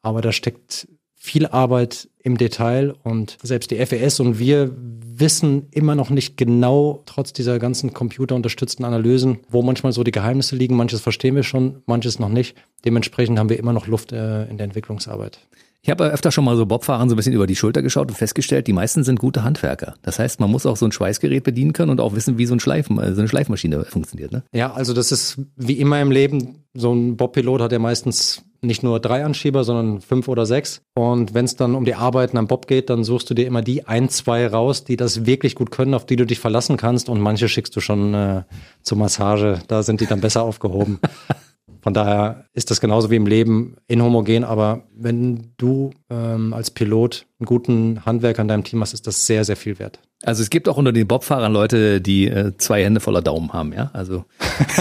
Aber 0.03 0.21
da 0.21 0.31
steckt 0.31 0.87
viel 1.29 1.45
Arbeit 1.45 2.09
im 2.23 2.37
Detail 2.37 2.95
und 3.03 3.37
selbst 3.43 3.69
die 3.69 3.85
FES 3.85 4.19
und 4.19 4.39
wir 4.39 4.75
wissen 4.75 5.67
immer 5.71 5.93
noch 5.93 6.09
nicht 6.09 6.37
genau, 6.37 7.03
trotz 7.05 7.33
dieser 7.33 7.59
ganzen 7.59 7.93
computerunterstützten 7.93 8.83
Analysen, 8.83 9.39
wo 9.49 9.61
manchmal 9.61 9.91
so 9.91 10.03
die 10.03 10.11
Geheimnisse 10.11 10.55
liegen. 10.55 10.75
Manches 10.75 11.01
verstehen 11.01 11.35
wir 11.35 11.43
schon, 11.43 11.83
manches 11.85 12.17
noch 12.17 12.29
nicht. 12.29 12.57
Dementsprechend 12.83 13.37
haben 13.37 13.49
wir 13.49 13.59
immer 13.59 13.73
noch 13.73 13.85
Luft 13.85 14.11
äh, 14.11 14.45
in 14.45 14.57
der 14.57 14.65
Entwicklungsarbeit. 14.65 15.39
Ich 15.81 15.89
habe 15.89 16.05
öfter 16.05 16.31
schon 16.31 16.43
mal 16.43 16.57
so 16.57 16.65
Bobfahrern 16.65 17.07
so 17.07 17.15
ein 17.15 17.17
bisschen 17.17 17.33
über 17.33 17.47
die 17.47 17.55
Schulter 17.55 17.81
geschaut 17.81 18.09
und 18.09 18.15
festgestellt, 18.15 18.67
die 18.67 18.73
meisten 18.73 19.03
sind 19.03 19.19
gute 19.19 19.43
Handwerker. 19.43 19.95
Das 20.01 20.19
heißt, 20.19 20.39
man 20.39 20.51
muss 20.51 20.65
auch 20.65 20.75
so 20.75 20.85
ein 20.85 20.91
Schweißgerät 20.91 21.43
bedienen 21.43 21.71
können 21.71 21.89
und 21.89 22.01
auch 22.01 22.15
wissen, 22.15 22.37
wie 22.37 22.45
so, 22.45 22.53
ein 22.53 22.59
Schleif, 22.59 22.87
so 22.87 22.99
eine 22.99 23.27
Schleifmaschine 23.27 23.85
funktioniert. 23.85 24.31
Ne? 24.31 24.43
Ja, 24.53 24.73
also 24.73 24.93
das 24.93 25.11
ist 25.11 25.39
wie 25.55 25.79
immer 25.79 26.01
im 26.01 26.11
Leben. 26.11 26.65
So 26.73 26.93
ein 26.93 27.15
Bobpilot 27.15 27.61
hat 27.61 27.71
ja 27.71 27.79
meistens 27.79 28.43
nicht 28.61 28.83
nur 28.83 28.99
drei 28.99 29.23
Anschieber, 29.23 29.63
sondern 29.63 30.01
fünf 30.01 30.27
oder 30.27 30.45
sechs. 30.45 30.81
Und 30.95 31.33
wenn 31.33 31.45
es 31.45 31.55
dann 31.55 31.75
um 31.75 31.85
die 31.85 31.95
Arbeiten 31.95 32.37
am 32.37 32.47
Bob 32.47 32.67
geht, 32.67 32.89
dann 32.89 33.05
suchst 33.05 33.29
du 33.29 33.33
dir 33.33 33.47
immer 33.47 33.61
die 33.61 33.87
ein, 33.87 34.09
zwei 34.09 34.47
raus, 34.47 34.83
die 34.83 34.97
das 34.97 35.25
wirklich 35.25 35.55
gut 35.55 35.71
können, 35.71 35.93
auf 35.93 36.05
die 36.05 36.17
du 36.17 36.25
dich 36.25 36.39
verlassen 36.39 36.75
kannst. 36.75 37.07
Und 37.07 37.21
manche 37.21 37.47
schickst 37.47 37.73
du 37.75 37.79
schon 37.79 38.13
äh, 38.13 38.43
zur 38.81 38.97
Massage. 38.97 39.59
Da 39.67 39.81
sind 39.81 40.01
die 40.01 40.07
dann 40.07 40.19
besser 40.19 40.43
aufgehoben. 40.43 40.99
Von 41.81 41.93
daher 41.93 42.45
ist 42.53 42.71
das 42.71 42.81
genauso 42.81 43.09
wie 43.09 43.15
im 43.15 43.25
Leben 43.25 43.77
inhomogen, 43.87 44.43
aber 44.43 44.83
wenn 44.95 45.53
du 45.57 45.91
ähm, 46.09 46.53
als 46.53 46.71
Pilot 46.71 47.25
einen 47.39 47.45
guten 47.45 48.05
Handwerker 48.05 48.41
in 48.41 48.47
deinem 48.47 48.63
Team 48.63 48.81
hast, 48.81 48.93
ist 48.93 49.07
das 49.07 49.25
sehr, 49.25 49.45
sehr 49.45 49.55
viel 49.55 49.79
wert. 49.79 49.99
Also 50.23 50.43
es 50.43 50.49
gibt 50.49 50.67
auch 50.67 50.75
unter 50.75 50.91
den 50.91 51.07
Bobfahrern 51.07 51.53
Leute, 51.53 52.01
die 52.01 52.27
äh, 52.27 52.51
zwei 52.57 52.83
Hände 52.83 52.99
voller 52.99 53.21
Daumen 53.21 53.53
haben, 53.53 53.71
ja? 53.71 53.89
Also 53.93 54.25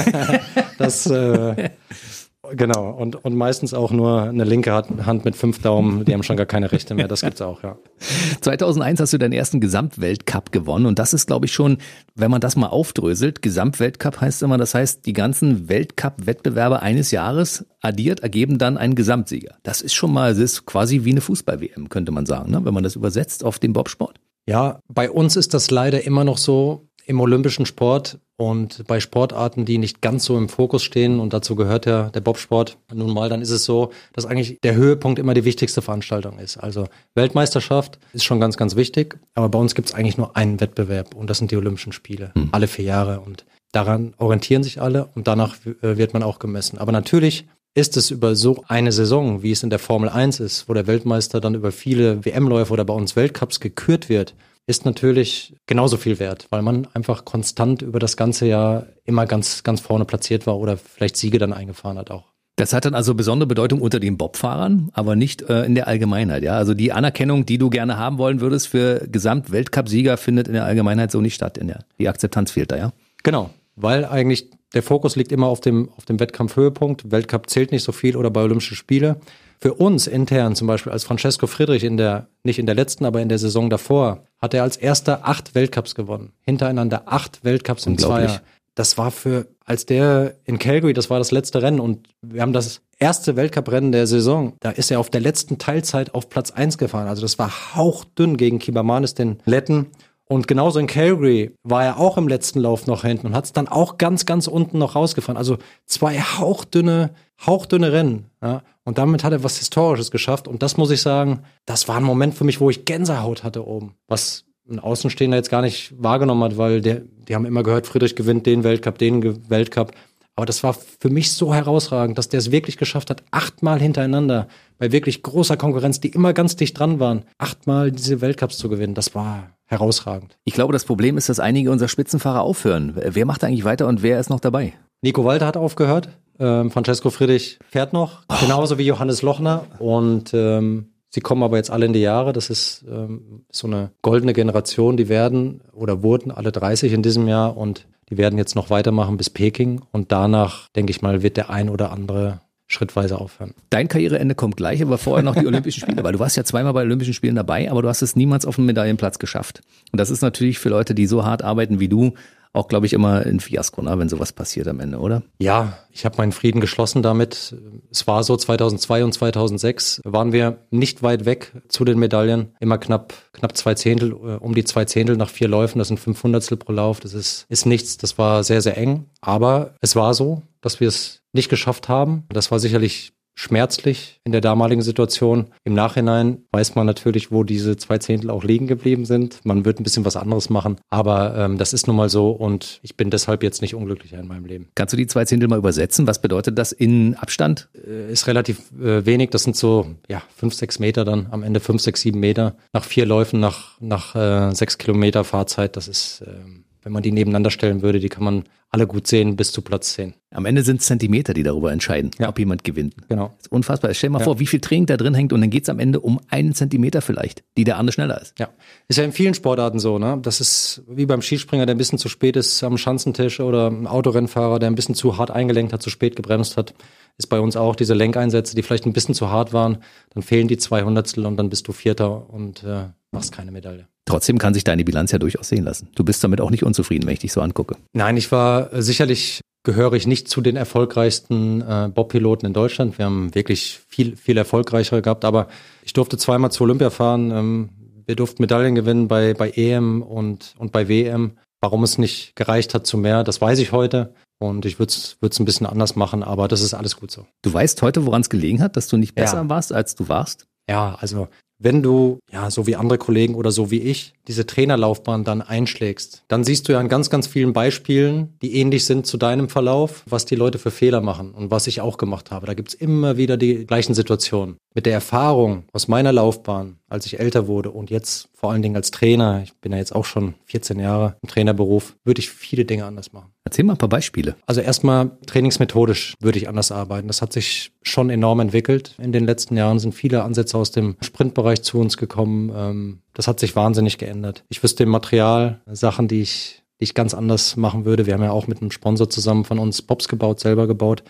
das 0.78 1.06
äh, 1.06 1.70
Genau, 2.52 2.90
und, 2.90 3.24
und 3.24 3.36
meistens 3.36 3.74
auch 3.74 3.90
nur 3.90 4.22
eine 4.22 4.44
linke 4.44 4.72
Hand 4.72 5.24
mit 5.24 5.36
fünf 5.36 5.60
Daumen, 5.60 6.04
die 6.04 6.12
haben 6.14 6.22
schon 6.22 6.36
gar 6.36 6.46
keine 6.46 6.72
Rechte 6.72 6.94
mehr, 6.94 7.08
das 7.08 7.20
gibt's 7.20 7.40
auch, 7.40 7.62
ja. 7.62 7.76
2001 8.40 9.00
hast 9.00 9.12
du 9.12 9.19
deinen 9.19 9.32
ersten 9.32 9.60
Gesamtweltcup 9.60 10.52
gewonnen 10.52 10.86
und 10.86 10.98
das 10.98 11.14
ist, 11.14 11.26
glaube 11.26 11.46
ich, 11.46 11.52
schon, 11.52 11.78
wenn 12.14 12.31
man 12.31 12.40
das 12.40 12.56
mal 12.56 12.69
aufdröselt, 12.69 13.43
Gesamtweltcup 13.43 14.20
heißt 14.20 14.43
immer, 14.43 14.58
das 14.58 14.74
heißt, 14.74 15.06
die 15.06 15.12
ganzen 15.12 15.69
Weltcup-Wettbewerbe 15.69 16.82
eines 16.82 17.10
Jahres 17.10 17.67
addiert, 17.81 18.20
ergeben 18.20 18.58
dann 18.58 18.76
einen 18.76 18.94
Gesamtsieger. 18.94 19.56
Das 19.62 19.81
ist 19.82 19.94
schon 19.94 20.12
mal, 20.12 20.32
es 20.32 20.38
ist 20.38 20.67
quasi 20.67 21.05
wie 21.05 21.10
eine 21.10 21.20
Fußball-WM, 21.20 21.88
könnte 21.88 22.12
man 22.12 22.26
sagen, 22.26 22.50
ne? 22.50 22.64
wenn 22.64 22.74
man 22.74 22.82
das 22.82 22.96
übersetzt 22.96 23.44
auf 23.44 23.58
den 23.58 23.72
Bobsport. 23.72 24.19
Ja, 24.46 24.81
bei 24.88 25.10
uns 25.10 25.36
ist 25.36 25.52
das 25.52 25.70
leider 25.70 26.05
immer 26.05 26.24
noch 26.24 26.38
so, 26.38 26.87
im 27.08 27.20
olympischen 27.20 27.65
Sport 27.65 28.19
und 28.36 28.86
bei 28.86 29.00
Sportarten, 29.00 29.65
die 29.65 29.79
nicht 29.79 30.03
ganz 30.03 30.27
so 30.27 30.36
im 30.36 30.50
Fokus 30.50 30.82
stehen, 30.82 31.20
und 31.20 31.32
dazu 31.32 31.56
gehört 31.56 31.86
ja 31.86 32.10
der 32.10 32.20
Bobsport, 32.20 32.77
nun 32.93 33.15
mal, 33.15 33.31
dann 33.31 33.41
ist 33.41 33.50
es 33.50 33.65
so, 33.65 33.91
dass 34.12 34.27
eigentlich 34.27 34.60
der 34.62 34.74
Höhepunkt 34.74 35.19
immer 35.19 35.32
die 35.32 35.46
wichtigste 35.46 35.81
Veranstaltung 35.81 36.38
ist. 36.38 36.58
Also 36.58 36.86
Weltmeisterschaft 37.15 37.98
ist 38.12 38.24
schon 38.24 38.41
ganz, 38.41 38.58
ganz 38.58 38.77
wichtig, 38.77 39.19
aber 39.34 39.48
bei 39.48 39.58
uns 39.58 39.74
gibt 39.74 39.88
es 39.88 39.94
eigentlich 39.94 40.19
nur 40.19 40.36
einen 40.36 40.60
Wettbewerb 40.60 41.15
und 41.15 41.31
das 41.31 41.38
sind 41.38 41.50
die 41.50 41.56
Olympischen 41.56 41.93
Spiele, 41.93 42.31
mhm. 42.34 42.50
alle 42.53 42.69
vier 42.69 42.84
Jahre. 42.84 43.20
Und 43.20 43.46
daran 43.72 44.12
orientieren 44.19 44.62
sich 44.62 44.81
alle 44.82 45.08
und 45.15 45.27
danach 45.27 45.56
äh, 45.65 45.96
wird 45.96 46.12
man 46.12 46.22
auch 46.22 46.38
gemessen. 46.38 46.77
Aber 46.77 46.93
natürlich 46.93 47.46
ist 47.74 47.96
es 47.96 48.10
über 48.10 48.36
so 48.36 48.65
eine 48.69 48.93
Saison, 48.93 49.43
wie 49.43 49.53
es 49.53 49.62
in 49.62 49.70
der 49.70 49.79
Formel 49.79 50.10
1 50.10 50.41
ist, 50.41 50.69
wo 50.69 50.74
der 50.74 50.86
Weltmeister 50.86 51.41
dann 51.41 51.55
über 51.55 51.72
viele 51.72 52.24
WM-Läufe 52.24 52.72
oder 52.72 52.84
bei 52.84 52.93
uns 52.93 53.17
Weltcups 53.17 53.60
gekürt 53.60 54.10
wird, 54.10 54.34
ist 54.69 54.84
natürlich 54.84 55.56
genauso 55.67 55.96
viel 55.96 56.19
wert, 56.19 56.46
weil 56.51 56.60
man 56.60 56.87
einfach 56.93 57.25
konstant 57.25 57.81
über 57.81 57.98
das 57.98 58.19
ganze 58.19 58.46
Jahr 58.46 58.87
immer 59.05 59.25
ganz, 59.25 59.63
ganz 59.63 59.81
vorne 59.81 60.05
platziert 60.05 60.46
war 60.46 60.58
oder 60.58 60.77
vielleicht 60.77 61.17
Siege 61.17 61.39
dann 61.39 61.55
eingefahren 61.55 61.96
hat 61.96 62.10
auch. 62.10 62.25
Das 62.56 62.72
hat 62.75 62.84
dann 62.84 62.94
also 62.94 63.15
besondere 63.15 63.46
Bedeutung 63.46 63.81
unter 63.81 63.98
den 63.98 64.19
Bobfahrern, 64.19 64.91
aber 64.93 65.17
nicht 65.17 65.43
äh, 65.43 65.65
in 65.65 65.75
der 65.75 65.89
Allgemeinheit. 65.89 66.43
Ja, 66.43 66.58
also 66.58 66.75
die 66.75 66.93
Anerkennung, 66.93 67.46
die 67.46 67.56
du 67.56 67.70
gerne 67.70 67.96
haben 67.96 68.19
wollen 68.19 68.41
würdest 68.41 68.69
für 68.69 69.06
Gesamtweltcup-Sieger, 69.10 70.17
findet 70.19 70.48
in 70.48 70.55
der 70.55 70.65
Allgemeinheit 70.65 71.13
so 71.13 71.20
nicht 71.20 71.34
statt. 71.34 71.56
In 71.56 71.69
der, 71.69 71.84
die 71.98 72.08
Akzeptanz 72.08 72.51
fehlt 72.51 72.70
da, 72.70 72.77
ja. 72.77 72.93
Genau, 73.22 73.51
weil 73.77 74.05
eigentlich 74.05 74.51
der 74.75 74.82
Fokus 74.82 75.17
liegt 75.17 75.32
immer 75.32 75.46
auf 75.46 75.60
dem 75.60 75.89
auf 75.96 76.05
dem 76.05 76.20
Wettkampfhöhepunkt. 76.20 77.10
Weltcup 77.10 77.48
zählt 77.48 77.72
nicht 77.72 77.84
so 77.84 77.93
viel 77.93 78.17
oder 78.17 78.31
bei 78.31 78.43
Olympischen 78.43 78.77
Spiele. 78.77 79.19
Für 79.60 79.74
uns 79.74 80.06
intern 80.06 80.55
zum 80.55 80.69
Beispiel 80.69 80.93
als 80.93 81.05
Francesco 81.05 81.46
Friedrich 81.46 81.82
in 81.82 81.96
der, 81.96 82.29
nicht 82.44 82.58
in 82.58 82.67
der 82.67 82.77
letzten, 82.77 83.05
aber 83.05 83.20
in 83.20 83.29
der 83.29 83.38
Saison 83.38 83.70
davor, 83.70 84.24
hat 84.38 84.55
er 84.55 84.62
als 84.62 84.77
erster 84.77 85.27
acht 85.27 85.55
Weltcups 85.55 85.94
gewonnen. 85.94 86.32
Hintereinander 86.43 87.03
acht 87.06 87.44
Weltcups 87.44 87.86
im 87.86 87.98
Zweier. 87.98 88.41
Das 88.77 88.96
war 88.96 89.10
für, 89.10 89.48
als 89.65 89.86
der 89.86 90.36
in 90.44 90.60
Calgary, 90.60 90.93
das 90.93 91.10
war 91.10 91.19
das 91.19 91.32
letzte 91.32 91.60
Rennen 91.60 91.81
und 91.81 92.08
wir 92.22 92.43
haben 92.43 92.53
das 92.53 92.81
erste 92.98 93.34
Weltcuprennen 93.34 93.91
der 93.91 94.06
Saison, 94.06 94.55
da 94.60 94.70
ist 94.70 94.93
er 94.93 95.00
auf 95.00 95.10
der 95.10 95.20
letzten 95.20 95.58
Teilzeit 95.58 96.15
auf 96.15 96.29
Platz 96.29 96.53
1 96.53 96.79
gefahren. 96.79 97.08
Also 97.08 97.22
das 97.22 97.41
war 97.41 97.74
hauchdünn 97.74 98.36
gegen 98.36 98.60
Kibamanis, 98.60 99.15
den 99.15 99.41
Letten. 99.44 99.86
Und 100.29 100.47
genauso 100.47 100.79
in 100.79 100.87
Calgary 100.87 101.55
war 101.63 101.85
er 101.85 101.99
auch 101.99 102.19
im 102.19 102.29
letzten 102.29 102.61
Lauf 102.61 102.87
noch 102.87 103.03
hinten 103.03 103.29
und 103.29 103.35
hat 103.35 103.47
es 103.47 103.53
dann 103.53 103.67
auch 103.67 103.97
ganz, 103.97 104.27
ganz 104.27 104.47
unten 104.47 104.77
noch 104.79 104.94
rausgefahren. 104.94 105.39
Also 105.39 105.56
zwei 105.87 106.20
hauchdünne, 106.20 107.11
hauchdünne 107.47 107.93
Rennen. 107.93 108.27
Ja. 108.43 108.63
Und 108.85 108.99
damit 108.99 109.25
hat 109.25 109.32
er 109.32 109.43
was 109.43 109.58
Historisches 109.58 110.11
geschafft. 110.11 110.47
Und 110.47 110.63
das 110.63 110.77
muss 110.77 110.91
ich 110.91 111.01
sagen, 111.01 111.41
das 111.65 111.89
war 111.89 111.97
ein 111.97 112.05
Moment 112.05 112.35
für 112.35 112.44
mich, 112.44 112.61
wo 112.61 112.69
ich 112.69 112.85
Gänsehaut 112.85 113.43
hatte 113.43 113.67
oben. 113.67 113.94
Was 114.06 114.44
ein 114.70 114.79
Außenstehender 114.79 115.39
jetzt 115.39 115.51
gar 115.51 115.63
nicht 115.63 115.94
wahrgenommen 115.97 116.44
hat, 116.44 116.58
weil 116.58 116.82
der, 116.82 117.03
die 117.27 117.35
haben 117.35 117.47
immer 117.47 117.63
gehört, 117.63 117.87
Friedrich 117.87 118.15
gewinnt 118.15 118.44
den 118.44 118.65
Weltcup, 118.65 118.99
den 118.99 119.49
Weltcup. 119.49 119.93
Aber 120.37 120.44
das 120.44 120.63
war 120.63 120.75
für 120.75 121.08
mich 121.08 121.32
so 121.32 121.55
herausragend, 121.55 122.19
dass 122.19 122.29
der 122.29 122.39
es 122.39 122.53
wirklich 122.53 122.77
geschafft 122.77 123.08
hat, 123.08 123.25
achtmal 123.31 123.81
hintereinander 123.81 124.47
bei 124.79 124.93
wirklich 124.93 125.23
großer 125.23 125.56
Konkurrenz, 125.56 126.01
die 126.01 126.11
immer 126.11 126.35
ganz 126.35 126.55
dicht 126.55 126.79
dran 126.79 127.01
waren, 127.01 127.25
achtmal 127.39 127.91
diese 127.91 128.20
Weltcups 128.20 128.58
zu 128.58 128.69
gewinnen. 128.69 128.94
Das 128.94 129.15
war 129.15 129.57
herausragend. 129.69 130.37
Ich 130.44 130.55
glaube, 130.55 130.72
das 130.72 130.84
Problem 130.84 131.17
ist, 131.17 131.29
dass 131.29 131.39
einige 131.39 131.70
unserer 131.70 131.89
Spitzenfahrer 131.89 132.43
aufhören. 132.43 132.94
Wer 132.96 133.27
macht 133.27 133.44
eigentlich 133.44 133.65
weiter 133.65 133.87
und 133.87 134.03
wer 134.03 134.19
ist 134.19 134.31
noch 134.31 134.41
dabei? 134.41 134.72
Nico 135.03 135.25
Walter 135.25 135.46
hat 135.46 135.56
aufgehört. 135.56 136.08
Ähm, 136.41 136.70
Francesco 136.70 137.10
Friedrich 137.10 137.58
fährt 137.69 137.93
noch, 137.93 138.22
oh. 138.29 138.34
genauso 138.41 138.79
wie 138.79 138.84
Johannes 138.84 139.22
Lochner. 139.22 139.67
Und 139.79 140.32
ähm, 140.34 140.89
sie 141.10 141.20
kommen 141.20 141.43
aber 141.43 141.56
jetzt 141.56 141.70
alle 141.70 141.87
in 141.87 141.93
die 141.93 142.01
Jahre. 142.01 142.32
Das 142.32 142.51
ist 142.51 142.84
ähm, 142.89 143.44
so 143.51 143.67
eine 143.67 143.91
goldene 144.03 144.32
Generation. 144.32 144.96
Die 144.96 145.08
werden 145.08 145.60
oder 145.72 146.03
wurden 146.03 146.31
alle 146.31 146.51
30 146.51 146.93
in 146.93 147.03
diesem 147.03 147.29
Jahr 147.29 147.56
und 147.56 147.87
die 148.10 148.17
werden 148.17 148.39
jetzt 148.39 148.55
noch 148.55 148.70
weitermachen 148.70 149.17
bis 149.17 149.31
Peking. 149.31 149.82
Und 149.93 150.13
danach, 150.13 150.69
denke 150.70 150.91
ich 150.91 151.03
mal, 151.03 151.22
wird 151.22 151.37
der 151.37 151.51
ein 151.51 151.69
oder 151.69 151.93
andere 151.93 152.41
schrittweise 152.69 153.19
aufhören. 153.19 153.55
Dein 153.70 153.89
Karriereende 153.89 154.34
kommt 154.34 154.56
gleich, 154.56 154.82
aber 154.82 154.98
vorher 154.98 155.25
noch 155.25 155.34
die 155.34 155.46
Olympischen 155.46 155.81
Spiele, 155.81 156.05
weil 156.05 156.13
du 156.13 156.19
warst 156.19 156.37
ja 156.37 156.44
zweimal 156.44 156.75
bei 156.75 156.82
Olympischen 156.82 157.15
Spielen 157.15 157.34
dabei, 157.34 157.70
aber 157.70 157.82
du 157.82 157.89
hast 157.89 158.03
es 158.03 158.15
niemals 158.15 158.46
auf 158.46 158.56
den 158.56 158.67
Medaillenplatz 158.67 159.19
geschafft. 159.19 159.63
Und 159.91 159.98
das 159.98 160.10
ist 160.10 160.20
natürlich 160.20 160.58
für 160.58 160.69
Leute, 160.69 160.94
die 160.94 161.06
so 161.06 161.25
hart 161.25 161.43
arbeiten 161.43 161.81
wie 161.81 161.89
du, 161.89 162.13
auch, 162.53 162.69
glaube 162.69 162.87
ich, 162.87 162.93
immer 162.93 163.27
ein 163.27 163.41
Fiasko, 163.41 163.82
ne, 163.82 163.98
wenn 163.98 164.08
sowas 164.08 164.32
passiert 164.32 164.69
am 164.69 164.81
Ende, 164.81 164.98
oder? 164.98 165.22
Ja, 165.39 165.79
ich 165.93 166.05
habe 166.05 166.17
meinen 166.19 166.32
Frieden 166.32 166.60
geschlossen 166.60 167.03
damit. 167.03 167.55
Es 167.91 168.06
war 168.06 168.25
so, 168.25 168.37
2002 168.37 169.05
und 169.05 169.13
2006 169.13 170.01
waren 170.05 170.32
wir 170.32 170.58
nicht 170.70 171.03
weit 171.03 171.25
weg 171.25 171.53
zu 171.69 171.84
den 171.84 171.98
Medaillen. 171.98 172.53
Immer 172.58 172.79
knapp, 172.79 173.15
knapp 173.38 173.56
zwei 173.56 173.74
Zehntel, 173.74 174.12
äh, 174.12 174.36
um 174.36 174.54
die 174.54 174.64
zwei 174.64 174.84
Zehntel 174.84 175.16
nach 175.16 175.30
vier 175.30 175.48
Läufen. 175.48 175.78
Das 175.78 175.88
sind 175.88 175.98
fünf 175.98 176.22
Hundertstel 176.22 176.56
pro 176.56 176.72
Lauf. 176.72 177.00
Das 177.00 177.14
ist, 177.14 177.46
ist 177.48 177.66
nichts. 177.66 177.96
Das 177.96 178.18
war 178.18 178.44
sehr, 178.44 178.62
sehr 178.62 178.76
eng. 178.76 179.06
Aber 179.20 179.74
es 179.80 179.96
war 179.96 180.14
so, 180.14 180.42
dass 180.60 180.80
wir 180.80 180.88
es 180.88 181.22
nicht 181.32 181.48
geschafft 181.48 181.88
haben. 181.88 182.24
Das 182.28 182.50
war 182.50 182.58
sicherlich 182.58 183.12
schmerzlich 183.38 184.20
in 184.24 184.32
der 184.32 184.40
damaligen 184.40 184.82
Situation. 184.82 185.46
Im 185.62 185.72
Nachhinein 185.72 186.42
weiß 186.50 186.74
man 186.74 186.86
natürlich, 186.86 187.30
wo 187.30 187.44
diese 187.44 187.76
zwei 187.76 187.98
Zehntel 187.98 188.30
auch 188.30 188.42
liegen 188.42 188.66
geblieben 188.66 189.04
sind. 189.04 189.38
Man 189.44 189.64
wird 189.64 189.78
ein 189.78 189.84
bisschen 189.84 190.04
was 190.04 190.16
anderes 190.16 190.50
machen, 190.50 190.80
aber 190.90 191.36
ähm, 191.36 191.56
das 191.56 191.72
ist 191.72 191.86
nun 191.86 191.94
mal 191.94 192.08
so 192.08 192.32
und 192.32 192.80
ich 192.82 192.96
bin 192.96 193.10
deshalb 193.10 193.44
jetzt 193.44 193.62
nicht 193.62 193.76
unglücklicher 193.76 194.18
in 194.18 194.26
meinem 194.26 194.44
Leben. 194.44 194.68
Kannst 194.74 194.92
du 194.92 194.96
die 194.96 195.06
zwei 195.06 195.24
Zehntel 195.24 195.48
mal 195.48 195.58
übersetzen? 195.58 196.08
Was 196.08 196.20
bedeutet 196.20 196.58
das 196.58 196.72
in 196.72 197.14
Abstand? 197.14 197.68
Äh, 197.74 198.10
ist 198.10 198.26
relativ 198.26 198.72
äh, 198.72 199.06
wenig. 199.06 199.30
Das 199.30 199.44
sind 199.44 199.54
so 199.54 199.86
ja 200.08 200.20
fünf, 200.36 200.54
sechs 200.54 200.80
Meter 200.80 201.04
dann 201.04 201.28
am 201.30 201.44
Ende 201.44 201.60
fünf, 201.60 201.80
sechs, 201.80 202.00
sieben 202.00 202.18
Meter 202.18 202.56
nach 202.72 202.84
vier 202.84 203.06
Läufen 203.06 203.38
nach 203.38 203.80
nach 203.80 204.16
äh, 204.16 204.52
sechs 204.52 204.78
Kilometer 204.78 205.22
Fahrzeit. 205.22 205.76
Das 205.76 205.86
ist 205.86 206.24
ähm, 206.26 206.64
wenn 206.88 206.94
man 206.94 207.02
die 207.02 207.12
nebeneinander 207.12 207.50
stellen 207.50 207.82
würde, 207.82 208.00
die 208.00 208.08
kann 208.08 208.24
man 208.24 208.44
alle 208.70 208.86
gut 208.86 209.06
sehen 209.06 209.36
bis 209.36 209.52
zu 209.52 209.60
Platz 209.60 209.92
10. 209.92 210.14
Am 210.30 210.46
Ende 210.46 210.62
sind 210.62 210.80
es 210.80 210.86
Zentimeter, 210.86 211.34
die 211.34 211.42
darüber 211.42 211.70
entscheiden, 211.70 212.12
ja. 212.18 212.30
ob 212.30 212.38
jemand 212.38 212.64
gewinnt. 212.64 212.94
Genau. 213.10 213.34
Das 213.36 213.46
ist 213.46 213.52
unfassbar. 213.52 213.92
Stell 213.92 214.08
dir 214.08 214.12
mal 214.14 214.18
ja. 214.20 214.24
vor, 214.24 214.40
wie 214.40 214.46
viel 214.46 214.60
Training 214.60 214.86
da 214.86 214.96
drin 214.96 215.12
hängt 215.12 215.34
und 215.34 215.42
dann 215.42 215.50
geht 215.50 215.64
es 215.64 215.68
am 215.68 215.80
Ende 215.80 216.00
um 216.00 216.18
einen 216.30 216.54
Zentimeter 216.54 217.02
vielleicht, 217.02 217.44
die 217.58 217.64
der 217.64 217.76
andere 217.76 217.92
schneller 217.92 218.18
ist. 218.22 218.38
Ja. 218.38 218.48
Ist 218.88 218.96
ja 218.96 219.04
in 219.04 219.12
vielen 219.12 219.34
Sportarten 219.34 219.78
so, 219.78 219.98
ne? 219.98 220.18
Das 220.22 220.40
ist 220.40 220.82
wie 220.88 221.04
beim 221.04 221.20
Skispringer, 221.20 221.66
der 221.66 221.74
ein 221.74 221.78
bisschen 221.78 221.98
zu 221.98 222.08
spät 222.08 222.36
ist 222.36 222.64
am 222.64 222.78
Schanzentisch 222.78 223.38
oder 223.40 223.66
ein 223.70 223.86
Autorennfahrer, 223.86 224.58
der 224.58 224.70
ein 224.70 224.74
bisschen 224.74 224.94
zu 224.94 225.18
hart 225.18 225.30
eingelenkt 225.30 225.74
hat, 225.74 225.82
zu 225.82 225.90
spät 225.90 226.16
gebremst 226.16 226.56
hat. 226.56 226.72
Ist 227.18 227.26
bei 227.26 227.38
uns 227.38 227.54
auch 227.54 227.76
diese 227.76 227.92
Lenkeinsätze, 227.92 228.56
die 228.56 228.62
vielleicht 228.62 228.86
ein 228.86 228.94
bisschen 228.94 229.14
zu 229.14 229.28
hart 229.28 229.52
waren. 229.52 229.78
Dann 230.14 230.22
fehlen 230.22 230.48
die 230.48 230.56
zwei 230.56 230.84
Hundertstel 230.84 231.26
und 231.26 231.36
dann 231.36 231.50
bist 231.50 231.68
du 231.68 231.72
Vierter 231.72 232.30
und 232.30 232.64
äh, 232.64 232.84
machst 233.10 233.32
keine 233.32 233.50
Medaille. 233.50 233.88
Trotzdem 234.08 234.38
kann 234.38 234.55
sich 234.55 234.65
deine 234.65 234.84
Bilanz 234.84 235.12
ja 235.12 235.19
durchaus 235.19 235.48
sehen 235.48 235.65
lassen. 235.65 235.88
Du 235.94 236.03
bist 236.03 236.24
damit 236.24 236.41
auch 236.41 236.50
nicht 236.50 236.62
unzufrieden, 236.62 237.06
wenn 237.06 237.12
ich 237.12 237.20
dich 237.20 237.32
so 237.32 237.41
angucke. 237.41 237.77
Nein, 237.93 238.17
ich 238.17 238.32
war 238.32 238.72
äh, 238.72 238.82
sicherlich 238.82 239.41
gehöre 239.65 239.93
ich 239.93 240.06
nicht 240.06 240.29
zu 240.29 240.41
den 240.41 240.56
erfolgreichsten 240.56 241.60
äh, 241.60 241.91
Bobpiloten 241.93 242.46
in 242.46 242.55
Deutschland. 242.55 242.96
Wir 242.96 243.05
haben 243.05 243.34
wirklich 243.34 243.81
viel, 243.86 244.17
viel 244.17 244.38
erfolgreichere 244.38 245.03
gehabt, 245.03 245.27
aber 245.27 245.48
ich 245.82 245.93
durfte 245.93 246.17
zweimal 246.17 246.50
zu 246.50 246.65
Olympia 246.65 246.88
fahren. 246.88 247.31
Ähm, 247.31 247.69
wir 248.06 248.17
durften 248.17 248.43
Medaillen 248.43 248.74
gewinnen 248.74 249.08
bei, 249.08 249.34
bei 249.34 249.50
EM 249.50 250.00
und, 250.00 250.55
und 250.58 250.72
bei 250.72 250.88
WM. 250.88 251.32
Warum 251.60 251.82
es 251.82 251.98
nicht 251.98 252.34
gereicht 252.34 252.72
hat 252.72 252.86
zu 252.86 252.96
mehr, 252.96 253.24
das 253.24 253.43
weiß 253.43 253.58
ich 253.58 253.72
heute. 253.72 254.15
Und 254.38 254.65
ich 254.65 254.79
würde 254.79 254.91
es 254.91 255.41
ein 255.41 255.44
bisschen 255.44 255.67
anders 255.67 255.96
machen, 255.96 256.22
aber 256.22 256.48
das 256.48 256.62
ist 256.62 256.72
alles 256.72 256.96
gut 256.96 257.10
so. 257.10 257.27
Du 257.43 257.53
weißt 257.53 257.82
heute, 257.82 258.06
woran 258.06 258.22
es 258.22 258.31
gelegen 258.31 258.62
hat, 258.62 258.77
dass 258.77 258.86
du 258.86 258.96
nicht 258.96 259.15
besser 259.15 259.43
ja. 259.43 259.48
warst, 259.48 259.72
als 259.72 259.96
du 259.96 260.08
warst? 260.08 260.46
Ja, 260.70 260.96
also 261.00 261.29
wenn 261.58 261.82
du, 261.82 262.20
ja, 262.31 262.50
so 262.50 262.67
wie 262.67 262.77
andere 262.77 262.98
Kollegen 262.98 263.34
oder 263.34 263.50
so 263.50 263.70
wie 263.70 263.81
ich, 263.81 264.15
diese 264.29 264.46
Trainerlaufbahn 264.46 265.24
dann 265.24 265.43
einschlägst, 265.43 266.24
dann 266.29 266.44
siehst 266.44 266.69
du 266.69 266.72
ja 266.72 266.79
an 266.79 266.88
ganz, 266.88 267.10
ganz 267.10 267.27
vielen 267.27 267.53
Beispielen, 267.53 268.34
die 268.43 268.56
ähnlich 268.56 268.84
sind 268.84 269.06
zu 269.06 269.17
deinem 269.17 269.48
Verlauf, 269.48 270.05
was 270.08 270.24
die 270.24 270.36
Leute 270.36 270.58
für 270.58 270.70
Fehler 270.70 271.00
machen 271.00 271.32
und 271.32 271.50
was 271.50 271.67
ich 271.67 271.81
auch 271.81 271.96
gemacht 271.96 272.31
habe. 272.31 272.46
Da 272.46 272.55
gibt's 272.55 272.74
immer 272.74 273.17
wieder 273.17 273.36
die 273.36 273.67
gleichen 273.67 273.94
Situationen. 273.94 274.56
Mit 274.74 274.86
der 274.86 274.93
Erfahrung 274.93 275.65
aus 275.72 275.88
meiner 275.88 276.12
Laufbahn, 276.12 276.78
als 276.88 277.06
ich 277.06 277.20
älter 277.20 277.46
wurde 277.46 277.70
und 277.70 277.90
jetzt 277.90 278.28
vor 278.34 278.50
allen 278.50 278.62
Dingen 278.62 278.76
als 278.76 278.90
Trainer, 278.90 279.42
ich 279.42 279.54
bin 279.56 279.72
ja 279.72 279.78
jetzt 279.78 279.94
auch 279.94 280.04
schon 280.04 280.34
14 280.46 280.78
Jahre 280.78 281.16
im 281.22 281.28
Trainerberuf, 281.28 281.96
würde 282.04 282.20
ich 282.20 282.30
viele 282.30 282.64
Dinge 282.64 282.86
anders 282.86 283.12
machen. 283.12 283.32
Erzähl 283.44 283.64
mal 283.64 283.74
ein 283.74 283.78
paar 283.78 283.88
Beispiele. 283.88 284.36
Also 284.46 284.60
erstmal 284.60 285.10
trainingsmethodisch 285.26 286.14
würde 286.20 286.38
ich 286.38 286.48
anders 286.48 286.70
arbeiten. 286.70 287.08
Das 287.08 287.22
hat 287.22 287.32
sich 287.32 287.72
schon 287.82 288.10
enorm 288.10 288.40
entwickelt. 288.40 288.94
In 288.98 289.12
den 289.12 289.24
letzten 289.24 289.56
Jahren 289.56 289.78
sind 289.78 289.94
viele 289.94 290.22
Ansätze 290.22 290.56
aus 290.56 290.70
dem 290.70 290.96
Sprintbereich 291.00 291.62
zu 291.62 291.78
uns 291.78 291.96
gekommen. 291.96 292.52
Ähm, 292.54 292.98
das 293.14 293.26
hat 293.26 293.40
sich 293.40 293.56
wahnsinnig 293.56 293.98
geändert. 293.98 294.44
Ich 294.48 294.62
wüsste 294.62 294.84
im 294.84 294.90
Material 294.90 295.60
Sachen, 295.66 296.08
die 296.08 296.22
ich, 296.22 296.62
die 296.80 296.84
ich 296.84 296.94
ganz 296.94 297.14
anders 297.14 297.56
machen 297.56 297.84
würde. 297.84 298.06
Wir 298.06 298.14
haben 298.14 298.22
ja 298.22 298.32
auch 298.32 298.46
mit 298.46 298.60
einem 298.60 298.70
Sponsor 298.70 299.10
zusammen 299.10 299.44
von 299.44 299.58
uns 299.58 299.82
Bobs 299.82 300.08
gebaut, 300.08 300.40
selber 300.40 300.66
gebaut. 300.66 301.02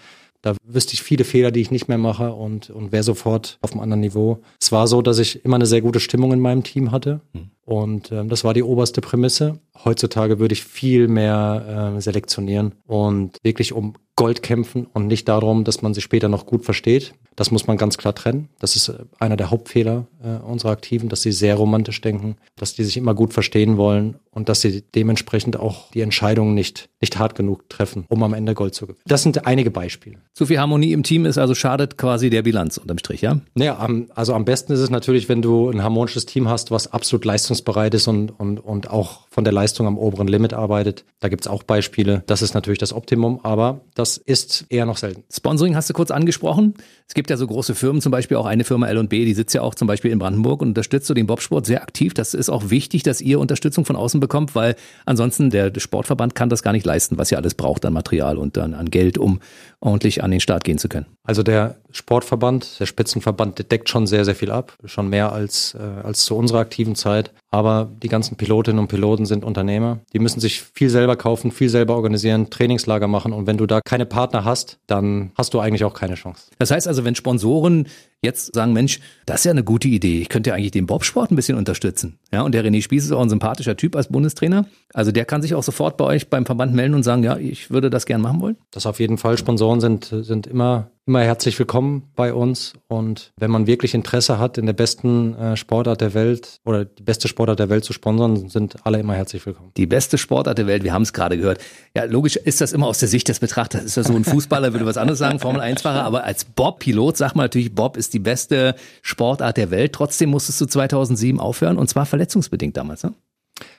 Da 0.42 0.54
wüsste 0.64 0.94
ich 0.94 1.02
viele 1.02 1.24
Fehler, 1.24 1.50
die 1.50 1.60
ich 1.60 1.70
nicht 1.70 1.88
mehr 1.88 1.98
mache 1.98 2.32
und, 2.32 2.70
und 2.70 2.92
wäre 2.92 3.02
sofort 3.02 3.58
auf 3.60 3.72
einem 3.72 3.80
anderen 3.80 4.00
Niveau. 4.00 4.40
Es 4.60 4.70
war 4.70 4.86
so, 4.86 5.02
dass 5.02 5.18
ich 5.18 5.44
immer 5.44 5.56
eine 5.56 5.66
sehr 5.66 5.80
gute 5.80 6.00
Stimmung 6.00 6.32
in 6.32 6.40
meinem 6.40 6.62
Team 6.62 6.92
hatte. 6.92 7.20
Mhm. 7.32 7.50
Und 7.64 8.12
ähm, 8.12 8.28
das 8.28 8.44
war 8.44 8.54
die 8.54 8.62
oberste 8.62 9.00
Prämisse. 9.00 9.60
Heutzutage 9.84 10.38
würde 10.38 10.54
ich 10.54 10.64
viel 10.64 11.08
mehr 11.08 11.94
äh, 11.96 12.00
selektionieren 12.00 12.74
und 12.86 13.36
wirklich 13.42 13.72
um 13.72 13.94
Gold 14.16 14.42
kämpfen 14.42 14.86
und 14.86 15.06
nicht 15.06 15.28
darum, 15.28 15.64
dass 15.64 15.82
man 15.82 15.92
sich 15.92 16.04
später 16.04 16.28
noch 16.28 16.46
gut 16.46 16.64
versteht. 16.64 17.14
Das 17.38 17.52
muss 17.52 17.68
man 17.68 17.76
ganz 17.76 17.98
klar 17.98 18.16
trennen. 18.16 18.48
Das 18.58 18.74
ist 18.74 18.88
äh, 18.88 18.94
einer 19.20 19.36
der 19.36 19.52
Hauptfehler 19.52 20.06
äh, 20.24 20.42
unserer 20.44 20.72
Aktiven, 20.72 21.08
dass 21.08 21.22
sie 21.22 21.30
sehr 21.30 21.54
romantisch 21.54 22.00
denken, 22.00 22.36
dass 22.56 22.74
die 22.74 22.82
sich 22.82 22.96
immer 22.96 23.14
gut 23.14 23.32
verstehen 23.32 23.76
wollen 23.76 24.16
und 24.32 24.48
dass 24.48 24.60
sie 24.60 24.82
dementsprechend 24.94 25.56
auch 25.56 25.90
die 25.92 26.00
Entscheidungen 26.00 26.54
nicht, 26.54 26.88
nicht 27.00 27.16
hart 27.18 27.36
genug 27.36 27.68
treffen, 27.68 28.06
um 28.08 28.24
am 28.24 28.34
Ende 28.34 28.54
Gold 28.54 28.74
zu 28.74 28.86
gewinnen. 28.86 29.02
Das 29.06 29.22
sind 29.22 29.46
einige 29.46 29.70
Beispiele. 29.70 30.16
Zu 30.34 30.46
viel 30.46 30.58
Harmonie 30.58 30.92
im 30.92 31.04
Team 31.04 31.26
ist 31.26 31.38
also 31.38 31.54
schadet 31.54 31.96
quasi 31.96 32.28
der 32.28 32.42
Bilanz 32.42 32.76
unterm 32.76 32.98
Strich, 32.98 33.20
ja? 33.20 33.40
Naja, 33.54 33.88
also 34.14 34.34
am 34.34 34.44
besten 34.44 34.72
ist 34.72 34.80
es 34.80 34.90
natürlich, 34.90 35.28
wenn 35.28 35.40
du 35.40 35.70
ein 35.70 35.82
harmonisches 35.82 36.26
Team 36.26 36.48
hast, 36.48 36.72
was 36.72 36.92
absolut 36.92 37.24
leistungs 37.24 37.58
leistungsbereit 37.58 37.94
ist 37.94 38.08
und, 38.08 38.30
und, 38.38 38.58
und 38.58 38.90
auch 38.90 39.27
von 39.38 39.44
der 39.44 39.52
Leistung 39.52 39.86
am 39.86 39.98
oberen 39.98 40.26
Limit 40.26 40.52
arbeitet. 40.52 41.04
Da 41.20 41.28
gibt 41.28 41.44
es 41.44 41.46
auch 41.46 41.62
Beispiele. 41.62 42.24
Das 42.26 42.42
ist 42.42 42.54
natürlich 42.54 42.80
das 42.80 42.92
Optimum, 42.92 43.38
aber 43.44 43.82
das 43.94 44.16
ist 44.16 44.66
eher 44.68 44.84
noch 44.84 44.96
selten. 44.96 45.22
Sponsoring 45.32 45.76
hast 45.76 45.88
du 45.88 45.94
kurz 45.94 46.10
angesprochen. 46.10 46.74
Es 47.06 47.14
gibt 47.14 47.30
ja 47.30 47.36
so 47.36 47.46
große 47.46 47.76
Firmen, 47.76 48.02
zum 48.02 48.10
Beispiel 48.10 48.36
auch 48.36 48.46
eine 48.46 48.64
Firma 48.64 48.88
L&B, 48.88 49.24
die 49.24 49.34
sitzt 49.34 49.54
ja 49.54 49.62
auch 49.62 49.76
zum 49.76 49.86
Beispiel 49.86 50.10
in 50.10 50.18
Brandenburg 50.18 50.60
und 50.60 50.70
unterstützt 50.70 51.06
so 51.06 51.14
den 51.14 51.28
Bobsport 51.28 51.66
sehr 51.66 51.82
aktiv. 51.82 52.14
Das 52.14 52.34
ist 52.34 52.50
auch 52.50 52.70
wichtig, 52.70 53.04
dass 53.04 53.20
ihr 53.20 53.38
Unterstützung 53.38 53.84
von 53.84 53.94
außen 53.94 54.18
bekommt, 54.18 54.56
weil 54.56 54.74
ansonsten 55.06 55.50
der, 55.50 55.70
Sportverband 55.78 56.34
kann 56.34 56.48
das 56.48 56.64
gar 56.64 56.72
nicht 56.72 56.84
leisten, 56.84 57.16
was 57.16 57.30
ihr 57.30 57.38
alles 57.38 57.54
braucht 57.54 57.84
an 57.86 57.92
Material 57.92 58.38
und 58.38 58.56
dann 58.56 58.74
an 58.74 58.90
Geld, 58.90 59.18
um 59.18 59.38
ordentlich 59.80 60.22
an 60.24 60.30
den 60.30 60.40
Start 60.40 60.64
gehen 60.64 60.78
zu 60.78 60.88
können. 60.88 61.06
Also 61.22 61.42
der 61.42 61.76
Sportverband, 61.90 62.80
der 62.80 62.86
Spitzenverband, 62.86 63.70
deckt 63.70 63.88
schon 63.88 64.06
sehr, 64.06 64.24
sehr 64.24 64.34
viel 64.34 64.50
ab, 64.50 64.74
schon 64.84 65.08
mehr 65.08 65.32
als, 65.32 65.74
äh, 65.74 65.78
als 66.02 66.24
zu 66.24 66.36
unserer 66.36 66.58
aktiven 66.60 66.94
Zeit. 66.94 67.32
Aber 67.50 67.88
die 68.02 68.08
ganzen 68.08 68.36
Pilotinnen 68.36 68.78
und 68.78 68.88
Piloten 68.88 69.24
sind 69.24 69.44
Unternehmer. 69.44 70.00
Die 70.12 70.18
müssen 70.18 70.40
sich 70.40 70.62
viel 70.62 70.90
selber 70.90 71.16
kaufen, 71.16 71.50
viel 71.50 71.68
selber 71.68 71.94
organisieren, 71.94 72.50
Trainingslager 72.50 73.08
machen. 73.08 73.32
Und 73.32 73.46
wenn 73.46 73.56
du 73.56 73.66
da 73.66 73.80
keine 73.80 74.06
Partner 74.06 74.44
hast, 74.44 74.78
dann 74.86 75.32
hast 75.36 75.54
du 75.54 75.60
eigentlich 75.60 75.84
auch 75.84 75.94
keine 75.94 76.14
Chance. 76.14 76.50
Das 76.58 76.70
heißt 76.70 76.88
also, 76.88 77.04
wenn 77.04 77.14
Sponsoren 77.14 77.86
jetzt 78.22 78.54
sagen, 78.54 78.72
Mensch, 78.72 79.00
das 79.26 79.40
ist 79.40 79.44
ja 79.44 79.50
eine 79.52 79.64
gute 79.64 79.88
Idee. 79.88 80.20
Ich 80.20 80.28
könnte 80.28 80.50
ja 80.50 80.56
eigentlich 80.56 80.72
den 80.72 80.86
Bobsport 80.86 81.30
ein 81.30 81.36
bisschen 81.36 81.56
unterstützen. 81.56 82.18
Ja, 82.32 82.42
und 82.42 82.52
der 82.52 82.64
René 82.64 82.82
Spieß 82.82 83.04
ist 83.04 83.12
auch 83.12 83.22
ein 83.22 83.28
sympathischer 83.28 83.76
Typ 83.76 83.94
als 83.96 84.08
Bundestrainer. 84.08 84.66
Also 84.92 85.12
der 85.12 85.24
kann 85.24 85.42
sich 85.42 85.54
auch 85.54 85.62
sofort 85.62 85.96
bei 85.96 86.04
euch 86.04 86.28
beim 86.28 86.46
Verband 86.46 86.74
melden 86.74 86.94
und 86.94 87.02
sagen, 87.02 87.22
ja, 87.22 87.36
ich 87.36 87.70
würde 87.70 87.90
das 87.90 88.06
gern 88.06 88.20
machen 88.20 88.40
wollen. 88.40 88.56
Das 88.70 88.86
auf 88.86 89.00
jeden 89.00 89.18
Fall. 89.18 89.38
Sponsoren 89.38 89.80
sind, 89.80 90.04
sind 90.04 90.46
immer 90.46 90.90
immer 91.08 91.22
herzlich 91.22 91.58
willkommen 91.58 92.02
bei 92.14 92.34
uns. 92.34 92.74
Und 92.86 93.32
wenn 93.38 93.50
man 93.50 93.66
wirklich 93.66 93.94
Interesse 93.94 94.38
hat, 94.38 94.58
in 94.58 94.66
der 94.66 94.74
besten 94.74 95.34
äh, 95.36 95.56
Sportart 95.56 96.02
der 96.02 96.12
Welt 96.12 96.60
oder 96.66 96.84
die 96.84 97.02
beste 97.02 97.28
Sportart 97.28 97.58
der 97.58 97.70
Welt 97.70 97.84
zu 97.84 97.94
sponsern, 97.94 98.50
sind 98.50 98.76
alle 98.84 99.00
immer 99.00 99.14
herzlich 99.14 99.44
willkommen. 99.46 99.72
Die 99.78 99.86
beste 99.86 100.18
Sportart 100.18 100.58
der 100.58 100.66
Welt, 100.66 100.84
wir 100.84 100.92
haben 100.92 101.02
es 101.02 101.14
gerade 101.14 101.38
gehört. 101.38 101.60
Ja, 101.96 102.04
logisch 102.04 102.36
ist 102.36 102.60
das 102.60 102.74
immer 102.74 102.86
aus 102.86 102.98
der 102.98 103.08
Sicht 103.08 103.26
des 103.28 103.40
Betrachters. 103.40 103.84
Ist 103.84 103.96
ja 103.96 104.04
so 104.04 104.14
ein 104.14 104.24
Fußballer, 104.24 104.74
würde 104.74 104.84
was 104.84 104.98
anderes 104.98 105.18
sagen, 105.18 105.38
Formel 105.38 105.62
1-Fahrer, 105.62 106.04
aber 106.04 106.24
als 106.24 106.44
Bob-Pilot 106.44 107.16
sagt 107.16 107.36
man 107.36 107.44
natürlich, 107.44 107.74
Bob 107.74 107.96
ist 107.96 108.12
die 108.12 108.18
beste 108.18 108.74
Sportart 109.00 109.56
der 109.56 109.70
Welt. 109.70 109.94
Trotzdem 109.94 110.28
musstest 110.28 110.60
du 110.60 110.66
2007 110.66 111.40
aufhören 111.40 111.78
und 111.78 111.88
zwar 111.88 112.04
verletzungsbedingt 112.04 112.76
damals, 112.76 113.02
ne? 113.02 113.14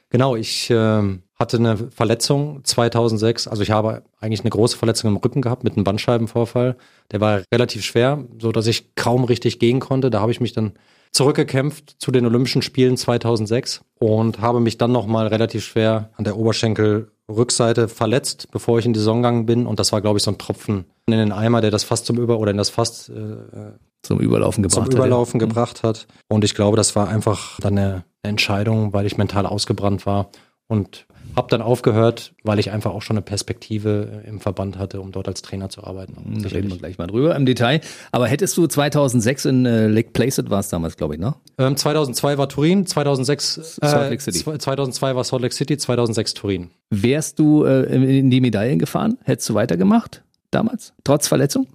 Genau, 0.10 0.36
ich 0.36 0.72
äh, 0.72 1.04
hatte 1.40 1.58
eine 1.58 1.78
Verletzung 1.78 2.62
2006. 2.64 3.48
Also 3.48 3.64
ich 3.64 3.72
habe 3.72 4.04
eigentlich 4.20 4.42
eine 4.42 4.50
große 4.50 4.78
Verletzung 4.78 5.10
im 5.10 5.18
Rücken 5.18 5.42
gehabt 5.42 5.64
mit 5.64 5.76
einem 5.76 5.86
Bandscheibenvorfall. 5.86 6.76
Der 7.12 7.22
war 7.22 7.42
relativ 7.54 7.84
schwer, 7.86 8.26
so 8.40 8.52
dass 8.52 8.68
ich 8.68 8.96
kaum 8.96 9.24
richtig 9.24 9.60
gehen 9.60 9.80
konnte. 9.80 10.10
Da 10.10 10.20
habe 10.20 10.32
ich 10.32 10.42
mich 10.42 10.54
dann 10.54 10.74
zurückgekämpft 11.12 11.96
zu 11.98 12.12
den 12.12 12.26
Olympischen 12.26 12.62
Spielen 12.62 12.98
2006 12.98 13.82
und 13.98 14.42
habe 14.42 14.60
mich 14.60 14.78
dann 14.78 14.92
nochmal 14.92 15.28
relativ 15.28 15.66
schwer 15.66 16.10
an 16.18 16.24
der 16.24 16.38
Oberschenkelrückseite 16.38 17.88
verletzt, 17.88 18.50
bevor 18.52 18.78
ich 18.78 18.86
in 18.86 18.94
die 18.94 19.00
Saison 19.00 19.22
gegangen 19.22 19.46
bin. 19.46 19.66
Und 19.66 19.80
das 19.80 19.92
war, 19.92 20.02
glaube 20.02 20.18
ich, 20.18 20.24
so 20.24 20.32
ein 20.32 20.38
Tropfen 20.38 20.86
in 21.08 21.14
den 21.14 21.32
Eimer, 21.32 21.62
der 21.62 21.72
das 21.72 21.84
fast 21.84 22.06
zum 22.06 22.18
Über 22.18 22.38
oder 22.38 22.52
in 22.52 22.58
das 22.58 22.70
fast 22.70 23.10
äh, 23.10 23.74
zum 24.04 24.20
Überlaufen 24.20 24.64
gebracht 24.64 24.92
zum 24.92 24.98
Überlaufen 24.98 25.40
hat, 25.40 25.42
ja. 25.42 25.48
gebracht 25.48 25.84
hat. 25.84 26.08
Und 26.28 26.44
ich 26.44 26.54
glaube, 26.54 26.78
das 26.78 26.96
war 26.96 27.08
einfach 27.08 27.60
dann 27.60 27.78
eine 27.78 28.04
Entscheidung, 28.24 28.94
weil 28.94 29.06
ich 29.06 29.18
mental 29.18 29.46
ausgebrannt 29.46 30.06
war 30.06 30.30
und 30.68 31.08
habe 31.40 31.48
dann 31.50 31.62
aufgehört, 31.62 32.34
weil 32.44 32.60
ich 32.60 32.70
einfach 32.72 32.92
auch 32.92 33.02
schon 33.02 33.16
eine 33.16 33.22
Perspektive 33.22 34.24
im 34.28 34.42
Verband 34.42 34.78
hatte, 34.78 35.00
um 35.00 35.14
dort 35.14 35.30
als 35.30 35.42
Trainer 35.42 35.70
zu 35.70 35.86
arbeiten. 35.86 36.42
Da 36.44 36.50
reden 36.50 36.70
wir 36.70 36.78
gleich 36.78 36.98
mal 36.98 37.08
drüber 37.08 37.34
im 37.36 37.46
Detail. 37.46 37.80
Aber 38.12 38.28
hättest 38.28 38.58
du 38.58 38.68
2006 38.68 39.46
in 39.46 39.66
äh, 39.66 39.88
Lake 39.88 40.10
Placid 40.12 40.50
war 40.50 40.60
es 40.60 40.68
damals, 40.68 40.98
glaube 40.98 41.16
ich, 41.16 41.22
ne? 41.22 41.36
Ähm, 41.58 41.78
2002 41.78 42.38
war 42.38 42.50
Turin, 42.50 42.86
2006 42.86 43.58
äh, 43.58 43.88
Salt 43.88 44.10
Lake 44.12 44.22
City. 44.22 44.44
2002 44.44 45.16
war 45.16 45.24
Salt 45.24 45.42
Lake 45.42 45.56
City, 45.56 45.78
2006 45.78 46.34
Turin. 46.34 46.72
Wärst 46.90 47.40
du 47.40 47.64
äh, 47.64 48.20
in 48.20 48.30
die 48.30 48.42
Medaillen 48.42 48.78
gefahren? 48.78 49.18
Hättest 49.24 49.50
du 49.50 49.54
weitergemacht 49.54 50.22
damals, 50.52 50.94
trotz 51.06 51.30
Verletzung? 51.30 51.68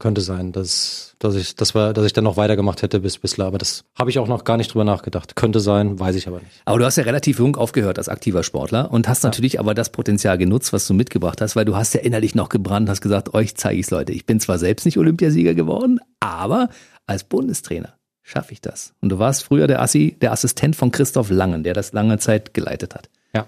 Könnte 0.00 0.22
sein, 0.22 0.50
dass, 0.52 1.14
dass 1.18 1.34
ich, 1.34 1.56
dass 1.56 1.74
wir, 1.74 1.92
dass 1.92 2.06
ich 2.06 2.14
dann 2.14 2.24
noch 2.24 2.38
weitergemacht 2.38 2.80
hätte 2.80 3.00
bis 3.00 3.18
bislang, 3.18 3.48
aber 3.48 3.58
das 3.58 3.84
habe 3.94 4.08
ich 4.08 4.18
auch 4.18 4.28
noch 4.28 4.44
gar 4.44 4.56
nicht 4.56 4.72
drüber 4.72 4.84
nachgedacht. 4.84 5.36
Könnte 5.36 5.60
sein, 5.60 6.00
weiß 6.00 6.16
ich 6.16 6.26
aber 6.26 6.38
nicht. 6.38 6.62
Aber 6.64 6.78
du 6.78 6.86
hast 6.86 6.96
ja 6.96 7.04
relativ 7.04 7.38
jung 7.38 7.54
aufgehört 7.56 7.98
als 7.98 8.08
aktiver 8.08 8.42
Sportler 8.42 8.90
und 8.90 9.08
hast 9.08 9.24
ja. 9.24 9.28
natürlich 9.28 9.60
aber 9.60 9.74
das 9.74 9.92
Potenzial 9.92 10.38
genutzt, 10.38 10.72
was 10.72 10.86
du 10.86 10.94
mitgebracht 10.94 11.42
hast, 11.42 11.54
weil 11.54 11.66
du 11.66 11.76
hast 11.76 11.92
ja 11.92 12.00
innerlich 12.00 12.34
noch 12.34 12.48
gebrannt, 12.48 12.88
hast 12.88 13.02
gesagt, 13.02 13.34
euch 13.34 13.56
zeige 13.56 13.78
ich's 13.78 13.90
Leute. 13.90 14.14
Ich 14.14 14.24
bin 14.24 14.40
zwar 14.40 14.58
selbst 14.58 14.86
nicht 14.86 14.96
Olympiasieger 14.96 15.52
geworden, 15.52 16.00
aber 16.18 16.70
als 17.06 17.24
Bundestrainer 17.24 17.92
schaffe 18.22 18.54
ich 18.54 18.62
das. 18.62 18.94
Und 19.02 19.10
du 19.10 19.18
warst 19.18 19.44
früher 19.44 19.66
der 19.66 19.82
Assi, 19.82 20.16
der 20.18 20.32
Assistent 20.32 20.76
von 20.76 20.92
Christoph 20.92 21.28
Langen, 21.28 21.62
der 21.62 21.74
das 21.74 21.92
lange 21.92 22.18
Zeit 22.18 22.54
geleitet 22.54 22.94
hat. 22.94 23.10
Ja. 23.34 23.42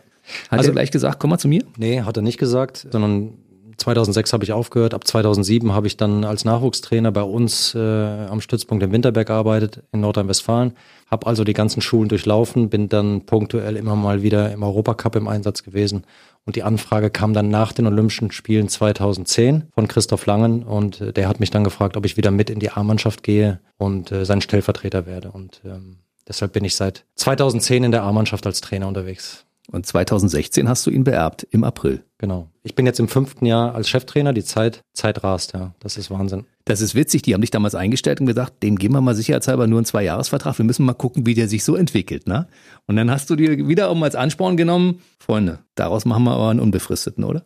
Hat 0.51 0.59
also, 0.59 0.71
er 0.71 0.75
gleich 0.75 0.91
gesagt, 0.91 1.19
komm 1.19 1.31
mal 1.31 1.39
zu 1.39 1.49
mir? 1.49 1.65
Nee, 1.79 2.03
hat 2.03 2.19
er 2.19 2.23
nicht 2.23 2.39
gesagt, 2.39 2.87
sondern 2.91 3.39
2006 3.76 4.33
habe 4.33 4.45
ich 4.45 4.52
aufgehört. 4.52 4.95
Ab 4.95 5.07
2007 5.07 5.73
habe 5.73 5.87
ich 5.87 5.97
dann 5.97 6.25
als 6.25 6.45
Nachwuchstrainer 6.45 7.12
bei 7.12 7.23
uns 7.23 7.75
äh, 7.75 7.79
am 7.79 8.41
Stützpunkt 8.41 8.83
in 8.83 8.93
Winterberg 8.93 9.26
gearbeitet 9.26 9.83
in 9.93 10.00
Nordrhein-Westfalen. 10.00 10.73
Habe 11.11 11.26
also 11.26 11.45
die 11.45 11.52
ganzen 11.52 11.81
Schulen 11.81 12.09
durchlaufen, 12.09 12.69
bin 12.69 12.88
dann 12.88 13.26
punktuell 13.26 13.76
immer 13.76 13.97
mal 13.97 14.23
wieder 14.23 14.52
im 14.52 14.62
Europacup 14.62 15.17
im 15.17 15.29
Einsatz 15.29 15.62
gewesen. 15.62 16.05
Und 16.45 16.57
die 16.57 16.62
Anfrage 16.62 17.11
kam 17.11 17.35
dann 17.35 17.50
nach 17.50 17.73
den 17.73 17.87
Olympischen 17.87 18.33
Spielen 18.33 18.69
2010 18.69 19.69
von 19.75 19.88
Christoph 19.88 20.26
Langen 20.26 20.62
und 20.62 21.00
äh, 21.00 21.12
der 21.12 21.29
hat 21.29 21.41
mich 21.41 21.50
dann 21.50 21.64
gefragt, 21.64 21.97
ob 21.97 22.05
ich 22.05 22.17
wieder 22.17 22.31
mit 22.31 22.50
in 22.50 22.59
die 22.59 22.71
A-Mannschaft 22.71 23.23
gehe 23.23 23.61
und 23.79 24.11
äh, 24.11 24.25
sein 24.25 24.41
Stellvertreter 24.41 25.07
werde. 25.07 25.31
Und 25.31 25.61
ähm, 25.64 25.99
deshalb 26.26 26.52
bin 26.52 26.64
ich 26.64 26.75
seit 26.75 27.05
2010 27.17 27.85
in 27.85 27.93
der 27.93 28.02
A-Mannschaft 28.02 28.47
als 28.47 28.61
Trainer 28.61 28.88
unterwegs. 28.88 29.44
Und 29.70 29.87
2016 29.87 30.68
hast 30.68 30.87
du 30.87 30.90
ihn 30.90 31.05
beerbt, 31.05 31.46
im 31.51 31.62
April. 31.62 32.05
Genau. 32.18 32.48
Ich 32.62 32.75
bin 32.75 32.85
jetzt 32.85 33.01
im 33.01 33.09
fünften 33.09 33.46
Jahr 33.46 33.75
als 33.75 33.88
Cheftrainer. 33.88 34.33
Die 34.33 34.44
Zeit, 34.44 34.83
Zeit 34.92 35.22
rast, 35.22 35.55
ja. 35.55 35.75
Das 35.81 35.96
ist 35.96 36.11
Wahnsinn. 36.11 36.46
Das 36.64 36.81
ist 36.81 36.94
witzig. 36.94 37.22
Die 37.22 37.35
haben 37.35 37.40
dich 37.40 37.51
damals 37.51 37.75
eingestellt 37.75 38.20
und 38.20 38.27
gesagt, 38.27 38.62
dem 38.62 38.77
geben 38.77 38.94
wir 38.94 39.01
mal 39.01 39.14
sicherheitshalber 39.14 39.66
nur 39.66 39.79
einen 39.79 39.87
Zwei-Jahres-Vertrag. 39.87 40.59
Wir 40.59 40.64
müssen 40.64 40.85
mal 40.85 40.94
gucken, 40.94 41.27
wie 41.27 41.35
der 41.35 41.48
sich 41.48 41.64
so 41.64 41.77
entwickelt, 41.77 42.27
ne? 42.27 42.48
Und 42.87 42.97
dann 42.97 43.11
hast 43.11 43.31
du 43.31 43.37
dir 43.37 43.68
wieder 43.68 43.90
um 43.90 44.03
als 44.03 44.14
Ansporn 44.14 44.57
genommen, 44.57 45.01
Freunde, 45.18 45.61
daraus 45.77 46.05
machen 46.05 46.25
wir 46.25 46.33
aber 46.33 46.49
einen 46.49 46.61
Unbefristeten, 46.61 47.23
oder? 47.23 47.45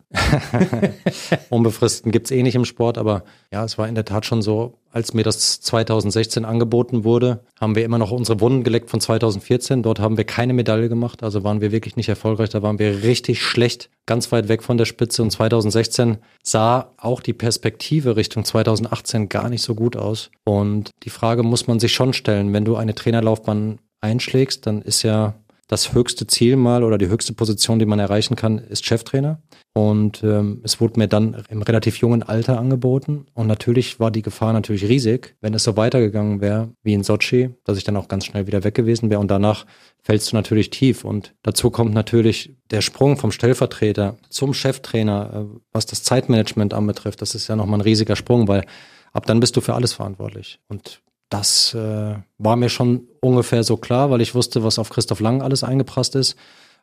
Unbefristeten 1.49 2.11
gibt's 2.11 2.31
eh 2.31 2.41
nicht 2.41 2.55
im 2.55 2.65
Sport, 2.65 2.97
aber 2.97 3.23
ja, 3.51 3.63
es 3.63 3.77
war 3.77 3.87
in 3.87 3.95
der 3.95 4.05
Tat 4.05 4.25
schon 4.25 4.41
so, 4.41 4.79
als 4.91 5.13
mir 5.13 5.23
das 5.23 5.61
2016 5.61 6.43
angeboten 6.43 7.03
wurde, 7.03 7.43
haben 7.59 7.75
wir 7.75 7.85
immer 7.85 7.99
noch 7.99 8.09
unsere 8.09 8.39
Wunden 8.41 8.63
geleckt 8.63 8.89
von 8.89 8.99
2014. 8.99 9.83
Dort 9.83 9.99
haben 9.99 10.17
wir 10.17 10.23
keine 10.23 10.53
Medaille 10.53 10.89
gemacht, 10.89 11.21
also 11.21 11.43
waren 11.43 11.61
wir 11.61 11.71
wirklich 11.71 11.95
nicht 11.97 12.09
erfolgreich. 12.09 12.49
Da 12.49 12.63
waren 12.63 12.79
wir 12.79 13.03
richtig 13.03 13.43
schlecht, 13.43 13.91
ganz 14.07 14.31
weit 14.31 14.47
weg 14.47 14.63
von 14.63 14.77
der 14.77 14.85
Spitze. 14.85 15.21
Und 15.21 15.29
2016 15.29 16.17
sah 16.41 16.93
auch 16.97 17.21
die 17.21 17.33
Perspektive 17.33 18.15
Richtung 18.15 18.43
2018 18.43 19.29
gar 19.29 19.49
nicht 19.49 19.61
so 19.61 19.75
gut 19.75 19.95
aus. 19.95 20.31
Und 20.45 20.89
die 21.03 21.11
Frage 21.11 21.43
muss 21.43 21.67
man 21.67 21.79
sich 21.79 21.93
schon 21.93 22.13
stellen, 22.13 22.51
wenn 22.53 22.65
du 22.65 22.75
eine 22.75 22.95
Trainerlaufbahn 22.95 23.77
einschlägst, 24.01 24.65
dann 24.65 24.81
ist 24.81 25.03
ja 25.03 25.35
das 25.67 25.93
höchste 25.93 26.25
Ziel 26.27 26.55
mal 26.55 26.83
oder 26.83 26.97
die 26.97 27.09
höchste 27.09 27.33
Position, 27.33 27.77
die 27.77 27.85
man 27.85 27.99
erreichen 27.99 28.35
kann, 28.35 28.57
ist 28.57 28.85
Cheftrainer. 28.85 29.41
Und 29.73 30.23
ähm, 30.23 30.61
es 30.63 30.79
wurde 30.81 30.97
mir 30.97 31.07
dann 31.07 31.43
im 31.49 31.61
relativ 31.61 31.97
jungen 31.97 32.23
Alter 32.23 32.57
angeboten. 32.57 33.27
Und 33.33 33.47
natürlich 33.47 33.99
war 33.99 34.09
die 34.09 34.21
Gefahr 34.21 34.53
natürlich 34.53 34.85
riesig, 34.85 35.35
wenn 35.41 35.53
es 35.53 35.65
so 35.65 35.75
weitergegangen 35.77 36.41
wäre 36.41 36.71
wie 36.83 36.93
in 36.93 37.03
Sochi, 37.03 37.49
dass 37.65 37.77
ich 37.77 37.83
dann 37.83 37.97
auch 37.97 38.07
ganz 38.07 38.25
schnell 38.25 38.47
wieder 38.47 38.63
weg 38.63 38.73
gewesen 38.73 39.09
wäre. 39.09 39.19
Und 39.19 39.29
danach 39.29 39.65
fällst 40.01 40.31
du 40.31 40.35
natürlich 40.35 40.69
tief. 40.69 41.03
Und 41.03 41.35
dazu 41.43 41.69
kommt 41.69 41.93
natürlich 41.93 42.55
der 42.71 42.81
Sprung 42.81 43.17
vom 43.17 43.31
Stellvertreter 43.31 44.17
zum 44.29 44.53
Cheftrainer, 44.53 45.31
äh, 45.33 45.59
was 45.73 45.85
das 45.85 46.01
Zeitmanagement 46.01 46.73
anbetrifft. 46.73 47.21
Das 47.21 47.35
ist 47.35 47.49
ja 47.49 47.57
nochmal 47.57 47.79
ein 47.79 47.83
riesiger 47.83 48.15
Sprung, 48.15 48.47
weil 48.47 48.65
ab 49.11 49.25
dann 49.25 49.41
bist 49.41 49.57
du 49.57 49.61
für 49.61 49.75
alles 49.75 49.93
verantwortlich. 49.93 50.59
Und 50.69 51.01
das 51.29 51.73
äh, 51.73 52.15
war 52.37 52.55
mir 52.55 52.69
schon 52.69 53.07
ungefähr 53.21 53.63
so 53.63 53.77
klar, 53.77 54.09
weil 54.09 54.21
ich 54.21 54.35
wusste, 54.35 54.63
was 54.63 54.79
auf 54.79 54.89
Christoph 54.89 55.19
Lang 55.19 55.41
alles 55.41 55.63
eingeprasst 55.63 56.15
ist. 56.15 56.35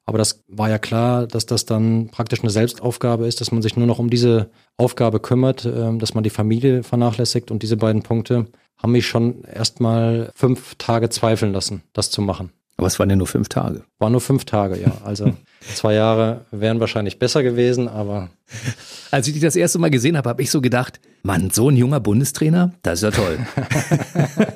Aber 0.06 0.18
das 0.18 0.44
war 0.48 0.68
ja 0.68 0.78
klar, 0.78 1.26
dass 1.26 1.46
das 1.46 1.64
dann 1.64 2.08
praktisch 2.10 2.40
eine 2.40 2.50
Selbstaufgabe 2.50 3.26
ist, 3.26 3.40
dass 3.40 3.52
man 3.52 3.62
sich 3.62 3.76
nur 3.76 3.86
noch 3.86 3.98
um 3.98 4.10
diese 4.10 4.50
Aufgabe 4.76 5.18
kümmert, 5.18 5.64
äh, 5.64 5.96
dass 5.96 6.14
man 6.14 6.24
die 6.24 6.30
Familie 6.30 6.82
vernachlässigt. 6.82 7.50
Und 7.50 7.62
diese 7.62 7.76
beiden 7.76 8.02
Punkte 8.02 8.46
haben 8.76 8.92
mich 8.92 9.06
schon 9.06 9.44
erstmal 9.44 10.30
fünf 10.34 10.74
Tage 10.76 11.08
zweifeln 11.08 11.52
lassen, 11.52 11.82
das 11.92 12.10
zu 12.10 12.20
machen. 12.20 12.50
Aber 12.76 12.88
es 12.88 12.98
waren 12.98 13.08
ja 13.08 13.16
nur 13.16 13.26
fünf 13.26 13.48
Tage. 13.48 13.84
War 13.98 14.10
nur 14.10 14.20
fünf 14.20 14.44
Tage, 14.44 14.80
ja. 14.80 14.92
Also 15.04 15.32
zwei 15.74 15.94
Jahre 15.94 16.44
wären 16.50 16.80
wahrscheinlich 16.80 17.18
besser 17.18 17.42
gewesen, 17.42 17.88
aber. 17.88 18.30
Als 19.10 19.26
ich 19.26 19.32
dich 19.32 19.42
das 19.42 19.56
erste 19.56 19.78
Mal 19.78 19.90
gesehen 19.90 20.16
habe, 20.16 20.28
habe 20.28 20.42
ich 20.42 20.50
so 20.50 20.60
gedacht, 20.60 21.00
Mann, 21.22 21.50
so 21.50 21.70
ein 21.70 21.76
junger 21.76 22.00
Bundestrainer, 22.00 22.72
das 22.82 23.02
ist 23.02 23.04
ja 23.04 23.10
toll. 23.10 23.38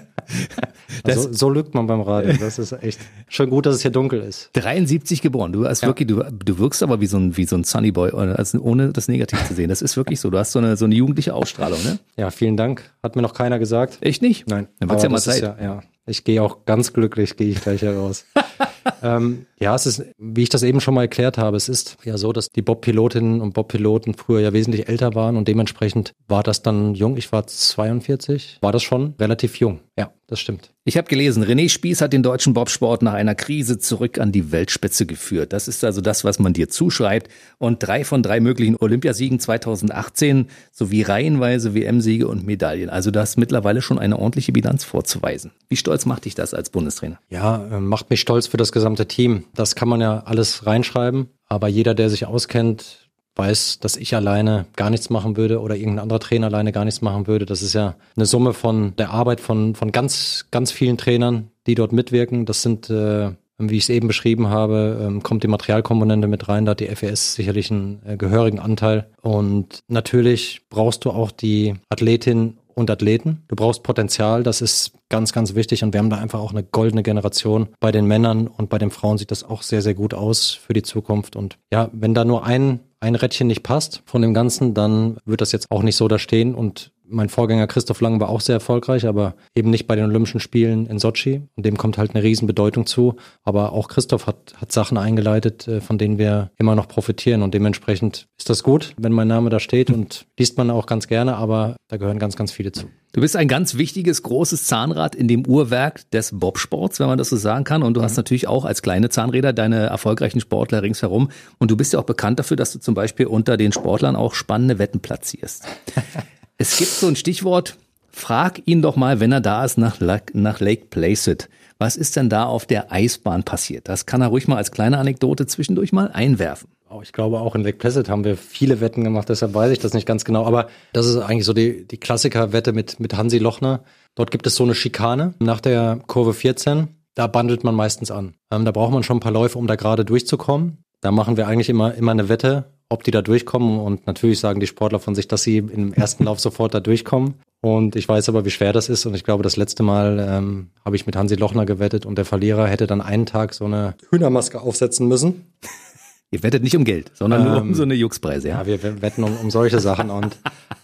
also, 1.04 1.32
so 1.32 1.50
lügt 1.50 1.74
man 1.74 1.86
beim 1.86 2.00
Radio. 2.00 2.34
Das 2.38 2.58
ist 2.58 2.72
echt 2.72 3.00
schon 3.28 3.48
gut, 3.50 3.66
dass 3.66 3.76
es 3.76 3.82
hier 3.82 3.90
dunkel 3.90 4.20
ist. 4.20 4.50
73 4.54 5.22
geboren. 5.22 5.52
Du 5.52 5.66
hast 5.66 5.82
ja. 5.82 5.88
wirklich, 5.88 6.08
du, 6.08 6.22
du 6.22 6.58
wirkst 6.58 6.82
aber 6.82 7.00
wie 7.00 7.06
so 7.06 7.16
ein, 7.16 7.36
wie 7.36 7.44
so 7.44 7.56
ein 7.56 7.64
Sunny 7.64 7.92
Boy, 7.92 8.10
also 8.10 8.60
ohne 8.60 8.92
das 8.92 9.08
negativ 9.08 9.46
zu 9.46 9.54
sehen. 9.54 9.68
Das 9.68 9.82
ist 9.82 9.96
wirklich 9.96 10.20
so. 10.20 10.30
Du 10.30 10.38
hast 10.38 10.52
so 10.52 10.58
eine, 10.58 10.76
so 10.76 10.84
eine 10.84 10.94
jugendliche 10.94 11.34
Ausstrahlung, 11.34 11.82
ne? 11.84 11.98
Ja, 12.16 12.30
vielen 12.30 12.56
Dank. 12.56 12.90
Hat 13.02 13.16
mir 13.16 13.22
noch 13.22 13.34
keiner 13.34 13.58
gesagt. 13.58 13.98
Echt 14.00 14.22
nicht? 14.22 14.48
Nein. 14.48 14.68
Dann 14.80 14.90
wird's 14.90 15.02
ja 15.02 15.08
mal 15.08 15.20
Zeit. 15.20 15.42
Ja, 15.42 15.56
ja. 15.60 15.82
Ich 16.06 16.24
gehe 16.24 16.42
auch 16.42 16.64
ganz 16.64 16.92
glücklich, 16.92 17.36
gehe 17.36 17.50
ich 17.50 17.60
gleich 17.60 17.82
heraus. 17.82 18.24
ähm, 19.02 19.46
ja, 19.60 19.74
es 19.74 19.86
ist, 19.86 20.04
wie 20.18 20.42
ich 20.42 20.48
das 20.48 20.62
eben 20.62 20.80
schon 20.80 20.94
mal 20.94 21.02
erklärt 21.02 21.38
habe, 21.38 21.56
es 21.56 21.68
ist 21.68 21.96
ja 22.04 22.16
so, 22.16 22.32
dass 22.32 22.48
die 22.48 22.62
Bob-Pilotinnen 22.62 23.40
und 23.40 23.54
Bob-Piloten 23.54 24.14
früher 24.14 24.40
ja 24.40 24.52
wesentlich 24.52 24.88
älter 24.88 25.14
waren 25.14 25.36
und 25.36 25.48
dementsprechend 25.48 26.12
war 26.28 26.42
das 26.42 26.62
dann 26.62 26.94
jung. 26.94 27.16
Ich 27.16 27.32
war 27.32 27.46
42, 27.46 28.58
war 28.60 28.72
das 28.72 28.82
schon 28.82 29.14
relativ 29.18 29.56
jung. 29.56 29.80
Ja, 29.98 30.12
das 30.28 30.38
stimmt. 30.38 30.70
Ich 30.84 30.96
habe 30.96 31.08
gelesen, 31.08 31.44
René 31.44 31.68
Spieß 31.68 32.00
hat 32.00 32.12
den 32.12 32.22
deutschen 32.22 32.54
Bobsport 32.54 33.02
nach 33.02 33.14
einer 33.14 33.34
Krise 33.34 33.78
zurück 33.78 34.18
an 34.18 34.30
die 34.30 34.52
Weltspitze 34.52 35.06
geführt. 35.06 35.52
Das 35.52 35.68
ist 35.68 35.84
also 35.84 36.00
das, 36.00 36.22
was 36.22 36.38
man 36.38 36.52
dir 36.52 36.68
zuschreibt. 36.68 37.28
Und 37.58 37.82
drei 37.82 38.04
von 38.04 38.22
drei 38.22 38.38
möglichen 38.38 38.76
Olympiasiegen 38.76 39.40
2018 39.40 40.46
sowie 40.70 41.02
reihenweise 41.02 41.74
WM-Siege 41.74 42.28
und 42.28 42.46
Medaillen. 42.46 42.90
Also 42.90 43.10
das 43.10 43.36
mittlerweile 43.36 43.82
schon 43.82 43.98
eine 43.98 44.18
ordentliche 44.18 44.52
Bilanz 44.52 44.84
vorzuweisen. 44.84 45.50
Wie 45.68 45.76
stolz 45.76 46.06
macht 46.06 46.24
dich 46.24 46.34
das 46.34 46.54
als 46.54 46.70
Bundestrainer? 46.70 47.18
Ja, 47.28 47.66
äh, 47.70 47.80
macht 47.80 48.08
mich 48.08 48.20
stolz 48.20 48.46
für 48.46 48.56
das 48.56 48.70
gesamte 48.78 49.06
Team. 49.06 49.44
Das 49.54 49.74
kann 49.74 49.88
man 49.88 50.00
ja 50.00 50.22
alles 50.24 50.66
reinschreiben. 50.66 51.28
Aber 51.48 51.68
jeder, 51.68 51.94
der 51.94 52.10
sich 52.10 52.26
auskennt, 52.26 53.08
weiß, 53.34 53.78
dass 53.80 53.96
ich 53.96 54.14
alleine 54.14 54.66
gar 54.76 54.90
nichts 54.90 55.10
machen 55.10 55.36
würde 55.36 55.60
oder 55.60 55.76
irgendein 55.76 56.02
anderer 56.02 56.20
Trainer 56.20 56.48
alleine 56.48 56.72
gar 56.72 56.84
nichts 56.84 57.00
machen 57.00 57.26
würde. 57.26 57.46
Das 57.46 57.62
ist 57.62 57.72
ja 57.72 57.94
eine 58.16 58.26
Summe 58.26 58.52
von 58.52 58.94
der 58.96 59.10
Arbeit 59.10 59.40
von, 59.40 59.74
von 59.74 59.92
ganz, 59.92 60.46
ganz 60.50 60.72
vielen 60.72 60.98
Trainern, 60.98 61.50
die 61.66 61.74
dort 61.74 61.92
mitwirken. 61.92 62.46
Das 62.46 62.62
sind, 62.62 62.90
äh, 62.90 63.30
wie 63.58 63.76
ich 63.76 63.84
es 63.84 63.88
eben 63.90 64.08
beschrieben 64.08 64.48
habe, 64.48 64.98
ähm, 65.00 65.22
kommt 65.22 65.44
die 65.44 65.48
Materialkomponente 65.48 66.26
mit 66.28 66.48
rein. 66.48 66.64
Da 66.64 66.72
hat 66.72 66.80
die 66.80 66.86
FES 66.86 67.34
sicherlich 67.34 67.70
einen 67.70 68.02
äh, 68.04 68.16
gehörigen 68.16 68.58
Anteil. 68.58 69.08
Und 69.22 69.80
natürlich 69.88 70.62
brauchst 70.68 71.04
du 71.04 71.10
auch 71.10 71.30
die 71.30 71.74
Athletin 71.88 72.57
und 72.78 72.90
Athleten. 72.90 73.42
Du 73.48 73.56
brauchst 73.56 73.82
Potenzial, 73.82 74.42
das 74.42 74.60
ist 74.60 74.92
ganz, 75.08 75.32
ganz 75.32 75.54
wichtig. 75.54 75.82
Und 75.82 75.92
wir 75.92 75.98
haben 75.98 76.10
da 76.10 76.16
einfach 76.16 76.40
auch 76.40 76.52
eine 76.52 76.62
goldene 76.62 77.02
Generation. 77.02 77.68
Bei 77.80 77.92
den 77.92 78.06
Männern 78.06 78.46
und 78.46 78.70
bei 78.70 78.78
den 78.78 78.90
Frauen 78.90 79.18
sieht 79.18 79.30
das 79.30 79.44
auch 79.44 79.62
sehr, 79.62 79.82
sehr 79.82 79.94
gut 79.94 80.14
aus 80.14 80.52
für 80.52 80.72
die 80.72 80.82
Zukunft. 80.82 81.36
Und 81.36 81.58
ja, 81.72 81.90
wenn 81.92 82.14
da 82.14 82.24
nur 82.24 82.44
ein, 82.44 82.80
ein 83.00 83.14
Rädchen 83.14 83.48
nicht 83.48 83.62
passt 83.62 84.02
von 84.06 84.22
dem 84.22 84.32
Ganzen, 84.32 84.74
dann 84.74 85.18
wird 85.24 85.40
das 85.40 85.52
jetzt 85.52 85.70
auch 85.70 85.82
nicht 85.82 85.96
so 85.96 86.08
da 86.08 86.18
stehen. 86.18 86.54
Und 86.54 86.92
mein 87.10 87.28
Vorgänger 87.28 87.66
Christoph 87.66 88.00
Lang 88.00 88.20
war 88.20 88.28
auch 88.28 88.40
sehr 88.40 88.54
erfolgreich, 88.54 89.06
aber 89.06 89.34
eben 89.54 89.70
nicht 89.70 89.86
bei 89.86 89.96
den 89.96 90.06
Olympischen 90.06 90.40
Spielen 90.40 90.86
in 90.86 90.98
Sochi. 90.98 91.42
Und 91.56 91.66
dem 91.66 91.76
kommt 91.76 91.98
halt 91.98 92.14
eine 92.14 92.22
Riesenbedeutung 92.22 92.86
zu. 92.86 93.16
Aber 93.42 93.72
auch 93.72 93.88
Christoph 93.88 94.26
hat, 94.26 94.54
hat 94.60 94.72
Sachen 94.72 94.98
eingeleitet, 94.98 95.66
äh, 95.68 95.80
von 95.80 95.98
denen 95.98 96.18
wir 96.18 96.50
immer 96.58 96.74
noch 96.74 96.88
profitieren. 96.88 97.42
Und 97.42 97.54
dementsprechend 97.54 98.26
ist 98.38 98.50
das 98.50 98.62
gut, 98.62 98.94
wenn 98.98 99.12
mein 99.12 99.28
Name 99.28 99.50
da 99.50 99.60
steht 99.60 99.90
und 99.90 100.26
liest 100.38 100.56
man 100.58 100.70
auch 100.70 100.86
ganz 100.86 101.08
gerne, 101.08 101.36
aber 101.36 101.76
da 101.88 101.96
gehören 101.96 102.18
ganz, 102.18 102.36
ganz 102.36 102.52
viele 102.52 102.72
zu. 102.72 102.86
Du 103.12 103.22
bist 103.22 103.36
ein 103.36 103.48
ganz 103.48 103.76
wichtiges, 103.76 104.22
großes 104.22 104.66
Zahnrad 104.66 105.14
in 105.14 105.28
dem 105.28 105.46
Uhrwerk 105.46 106.10
des 106.10 106.38
Bobsports, 106.38 107.00
wenn 107.00 107.06
man 107.06 107.16
das 107.16 107.30
so 107.30 107.36
sagen 107.36 107.64
kann. 107.64 107.82
Und 107.82 107.94
du 107.94 108.00
mhm. 108.00 108.04
hast 108.04 108.16
natürlich 108.16 108.46
auch 108.46 108.64
als 108.64 108.82
kleine 108.82 109.08
Zahnräder 109.08 109.52
deine 109.52 109.86
erfolgreichen 109.86 110.40
Sportler 110.40 110.82
ringsherum. 110.82 111.30
Und 111.58 111.70
du 111.70 111.76
bist 111.76 111.94
ja 111.94 111.98
auch 111.98 112.04
bekannt 112.04 112.38
dafür, 112.38 112.56
dass 112.56 112.72
du 112.72 112.78
zum 112.78 112.94
Beispiel 112.94 113.26
unter 113.26 113.56
den 113.56 113.72
Sportlern 113.72 114.14
auch 114.14 114.34
spannende 114.34 114.78
Wetten 114.78 115.00
platzierst. 115.00 115.66
Es 116.60 116.76
gibt 116.76 116.90
so 116.90 117.06
ein 117.06 117.14
Stichwort, 117.14 117.76
frag 118.10 118.66
ihn 118.66 118.82
doch 118.82 118.96
mal, 118.96 119.20
wenn 119.20 119.30
er 119.30 119.40
da 119.40 119.64
ist, 119.64 119.78
nach, 119.78 120.00
nach 120.00 120.58
Lake 120.58 120.86
Placid. 120.90 121.48
Was 121.78 121.94
ist 121.94 122.16
denn 122.16 122.28
da 122.28 122.46
auf 122.46 122.66
der 122.66 122.90
Eisbahn 122.90 123.44
passiert? 123.44 123.88
Das 123.88 124.06
kann 124.06 124.22
er 124.22 124.26
ruhig 124.26 124.48
mal 124.48 124.56
als 124.56 124.72
kleine 124.72 124.98
Anekdote 124.98 125.46
zwischendurch 125.46 125.92
mal 125.92 126.10
einwerfen. 126.10 126.68
Ich 127.00 127.12
glaube, 127.12 127.38
auch 127.38 127.54
in 127.54 127.62
Lake 127.62 127.78
Placid 127.78 128.08
haben 128.08 128.24
wir 128.24 128.36
viele 128.36 128.80
Wetten 128.80 129.04
gemacht, 129.04 129.28
deshalb 129.28 129.54
weiß 129.54 129.70
ich 129.70 129.78
das 129.78 129.94
nicht 129.94 130.04
ganz 130.04 130.24
genau. 130.24 130.44
Aber 130.46 130.66
das 130.92 131.06
ist 131.06 131.18
eigentlich 131.18 131.44
so 131.44 131.52
die, 131.52 131.86
die 131.86 131.98
Klassiker-Wette 131.98 132.72
mit, 132.72 132.98
mit 132.98 133.16
Hansi 133.16 133.38
Lochner. 133.38 133.84
Dort 134.16 134.32
gibt 134.32 134.48
es 134.48 134.56
so 134.56 134.64
eine 134.64 134.74
Schikane 134.74 135.34
nach 135.38 135.60
der 135.60 136.00
Kurve 136.08 136.34
14. 136.34 136.88
Da 137.14 137.28
bandelt 137.28 137.62
man 137.62 137.76
meistens 137.76 138.10
an. 138.10 138.34
Ähm, 138.50 138.64
da 138.64 138.72
braucht 138.72 138.92
man 138.92 139.04
schon 139.04 139.18
ein 139.18 139.20
paar 139.20 139.30
Läufe, 139.30 139.58
um 139.58 139.68
da 139.68 139.76
gerade 139.76 140.04
durchzukommen. 140.04 140.78
Da 141.02 141.12
machen 141.12 141.36
wir 141.36 141.46
eigentlich 141.46 141.68
immer, 141.68 141.94
immer 141.94 142.10
eine 142.10 142.28
Wette 142.28 142.77
ob 142.88 143.02
die 143.02 143.10
da 143.10 143.22
durchkommen. 143.22 143.78
Und 143.80 144.06
natürlich 144.06 144.40
sagen 144.40 144.60
die 144.60 144.66
Sportler 144.66 144.98
von 144.98 145.14
sich, 145.14 145.28
dass 145.28 145.42
sie 145.42 145.58
im 145.58 145.92
ersten 145.92 146.24
Lauf 146.24 146.40
sofort 146.40 146.74
da 146.74 146.80
durchkommen. 146.80 147.34
Und 147.60 147.96
ich 147.96 148.08
weiß 148.08 148.28
aber, 148.28 148.44
wie 148.44 148.50
schwer 148.50 148.72
das 148.72 148.88
ist. 148.88 149.06
Und 149.06 149.14
ich 149.14 149.24
glaube, 149.24 149.42
das 149.42 149.56
letzte 149.56 149.82
Mal 149.82 150.24
ähm, 150.28 150.70
habe 150.84 150.96
ich 150.96 151.06
mit 151.06 151.16
Hansi 151.16 151.34
Lochner 151.34 151.66
gewettet 151.66 152.06
und 152.06 152.16
der 152.16 152.24
Verlierer 152.24 152.66
hätte 152.66 152.86
dann 152.86 153.00
einen 153.00 153.26
Tag 153.26 153.54
so 153.54 153.64
eine 153.64 153.94
Hühnermaske 154.10 154.60
aufsetzen 154.60 155.08
müssen. 155.08 155.52
Ihr 156.30 156.42
wettet 156.42 156.62
nicht 156.62 156.76
um 156.76 156.84
Geld, 156.84 157.10
sondern 157.14 157.40
ähm, 157.40 157.48
nur 157.48 157.60
um 157.62 157.68
ähm, 157.68 157.74
so 157.74 157.82
eine 157.82 157.94
Juxpreise, 157.94 158.48
ja? 158.48 158.62
Ja, 158.62 158.66
wir 158.66 159.00
wetten 159.00 159.24
um, 159.24 159.34
um 159.38 159.50
solche 159.50 159.80
Sachen 159.80 160.10
und 160.10 160.36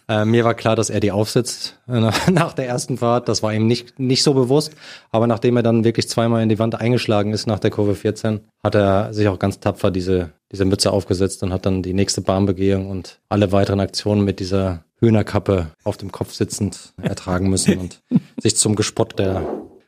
äh, 0.09 0.25
mir 0.25 0.45
war 0.45 0.55
klar, 0.55 0.77
dass 0.77 0.90
er 0.90 1.01
die 1.01 1.12
aufsetzt 1.12 1.79
äh, 1.88 2.01
nach 2.31 2.53
der 2.53 2.67
ersten 2.67 2.99
Fahrt. 2.99 3.29
Das 3.29 3.43
war 3.43 3.53
ihm 3.55 3.67
nicht, 3.67 3.99
nicht 3.99 4.23
so 4.23 4.35
bewusst. 4.35 4.73
Aber 5.11 5.27
nachdem 5.27 5.57
er 5.57 5.62
dann 5.62 5.85
wirklich 5.85 6.09
zweimal 6.09 6.43
in 6.43 6.49
die 6.49 6.59
Wand 6.59 6.75
eingeschlagen 6.75 7.33
ist 7.33 7.47
nach 7.47 7.59
der 7.59 7.71
Kurve 7.71 7.95
14, 7.95 8.40
hat 8.62 8.75
er 8.75 9.12
sich 9.14 9.29
auch 9.29 9.38
ganz 9.38 9.61
tapfer 9.61 9.90
diese, 9.90 10.33
diese 10.55 10.64
Mütze 10.64 10.93
aufgesetzt 10.93 11.43
und 11.43 11.53
hat 11.53 11.67
dann 11.67 11.83
die 11.83 11.95
nächste 11.95 12.21
Bahnbegehung 12.21 12.88
und 12.88 13.19
alle 13.29 13.51
weiteren 13.51 13.81
Aktionen 13.81 14.25
mit 14.25 14.38
dieser 14.38 14.85
Hühnerkappe 15.01 15.73
auf 15.83 15.97
dem 15.97 16.12
Kopf 16.12 16.33
sitzend 16.33 16.95
ertragen 17.03 17.51
müssen 17.51 17.77
und 17.77 18.01
sich 18.40 18.55
zum 18.55 18.77
Gespott 18.77 19.19
der 19.19 19.45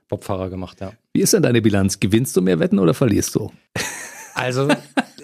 Bobfahrer 0.08 0.50
gemacht, 0.50 0.80
ja. 0.80 0.92
Wie 1.12 1.20
ist 1.20 1.32
denn 1.32 1.42
deine 1.44 1.62
Bilanz? 1.62 2.00
Gewinnst 2.00 2.36
du 2.36 2.42
mehr 2.42 2.58
Wetten 2.58 2.80
oder 2.80 2.94
verlierst 2.94 3.36
du? 3.36 3.52
Also, 4.34 4.68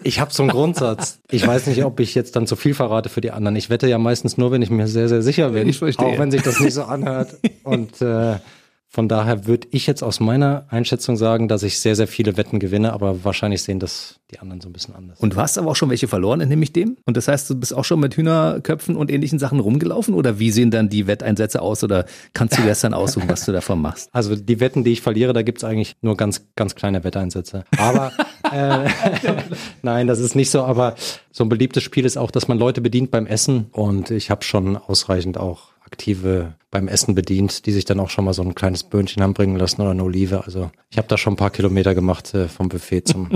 ich 0.05 0.21
habe 0.21 0.33
so 0.33 0.45
einen 0.45 0.51
Grundsatz. 0.51 1.19
Ich 1.31 1.45
weiß 1.45 1.67
nicht, 1.67 1.85
ob 1.85 1.99
ich 1.99 2.15
jetzt 2.15 2.37
dann 2.37 2.47
zu 2.47 2.55
viel 2.55 2.75
verrate 2.75 3.09
für 3.09 3.21
die 3.21 3.33
anderen. 3.33 3.57
Ich 3.57 3.69
wette 3.69 3.89
ja 3.89 3.99
meistens 3.99 4.39
nur, 4.39 4.53
wenn 4.53 4.63
ich 4.63 4.71
mir 4.71 4.87
sehr, 4.87 5.09
sehr 5.09 5.23
sicher 5.23 5.51
bin. 5.51 5.69
Ich 5.69 5.79
verstehe. 5.79 6.07
Auch 6.07 6.19
wenn 6.19 6.31
sich 6.31 6.43
das 6.43 6.61
nicht 6.61 6.75
so 6.75 6.85
anhört. 6.85 7.37
Und 7.65 8.01
äh, 8.01 8.37
von 8.95 9.09
daher 9.09 9.47
würde 9.47 9.69
ich 9.71 9.87
jetzt 9.87 10.03
aus 10.03 10.21
meiner 10.21 10.67
Einschätzung 10.69 11.17
sagen, 11.17 11.49
dass 11.49 11.63
ich 11.63 11.81
sehr, 11.81 11.97
sehr 11.97 12.07
viele 12.07 12.37
Wetten 12.37 12.59
gewinne, 12.59 12.93
aber 12.93 13.25
wahrscheinlich 13.25 13.63
sehen 13.63 13.79
das 13.79 14.21
die 14.31 14.39
anderen 14.39 14.61
so 14.61 14.69
ein 14.69 14.75
bisschen 14.75 14.95
anders. 14.95 15.19
Und 15.19 15.33
du 15.33 15.39
hast 15.39 15.57
aber 15.57 15.71
auch 15.71 15.77
schon 15.77 15.89
welche 15.89 16.09
verloren, 16.09 16.43
entnehme 16.43 16.63
ich 16.63 16.75
dem? 16.75 16.99
Und 17.07 17.17
das 17.17 17.27
heißt, 17.27 17.49
du 17.49 17.55
bist 17.55 17.73
auch 17.73 17.87
schon 17.87 18.01
mit 18.01 18.19
Hühnerköpfen 18.19 18.95
und 18.97 19.11
ähnlichen 19.11 19.39
Sachen 19.39 19.61
rumgelaufen? 19.61 20.13
Oder 20.13 20.39
wie 20.39 20.51
sehen 20.51 20.71
dann 20.71 20.91
die 20.91 21.07
Wetteinsätze 21.07 21.63
aus? 21.63 21.83
Oder 21.83 22.05
kannst 22.35 22.59
du 22.59 22.63
das 22.65 22.81
dann 22.81 22.93
aussuchen, 22.93 23.31
was 23.31 23.47
du 23.47 23.53
davon 23.53 23.81
machst? 23.81 24.11
Also 24.23 24.37
die 24.37 24.61
Wetten, 24.61 24.85
die 24.85 24.93
ich 24.93 25.01
verliere, 25.01 25.33
da 25.33 25.41
gibt's 25.41 25.65
eigentlich 25.65 25.97
nur 26.03 26.19
ganz, 26.19 26.47
ganz 26.55 26.75
kleine 26.75 27.03
Wetteinsätze. 27.03 27.65
Aber 27.79 28.13
äh, 28.53 28.89
nein, 29.83 30.07
das 30.07 30.19
ist 30.19 30.35
nicht 30.35 30.51
so. 30.51 30.65
Aber 30.65 30.97
so 31.31 31.45
ein 31.45 31.49
beliebtes 31.49 31.83
Spiel 31.83 32.05
ist 32.05 32.19
auch, 32.19 32.31
dass 32.31 32.47
man 32.47 32.59
Leute 32.59 32.83
bedient 32.83 33.11
beim 33.11 33.27
Essen. 33.27 33.69
Und 33.73 34.11
ich 34.11 34.31
habe 34.31 34.45
schon 34.45 34.77
ausreichend 34.77 35.39
auch 35.39 35.72
aktive 35.93 36.55
beim 36.71 36.89
Essen 36.89 37.15
bedient, 37.15 37.67
die 37.67 37.73
sich 37.73 37.85
dann 37.85 38.01
auch 38.01 38.09
schon 38.09 38.25
mal 38.25 38.33
so 38.33 38.43
ein 38.43 38.55
kleines 38.55 38.83
Böhnchen 38.83 39.23
haben 39.23 39.35
bringen 39.35 39.57
lassen 39.57 39.83
oder 39.83 39.91
eine 39.91 40.03
Olive. 40.03 40.45
Also 40.45 40.71
ich 40.91 40.97
habe 40.97 41.07
da 41.07 41.19
schon 41.19 41.35
ein 41.35 41.37
paar 41.37 41.51
Kilometer 41.51 41.95
gemacht 41.95 42.33
äh, 42.33 42.49
vom 42.49 42.71
Buffet 42.71 43.03
zum, 43.03 43.29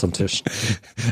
zum 0.00 0.12
Tisch. 0.12 0.42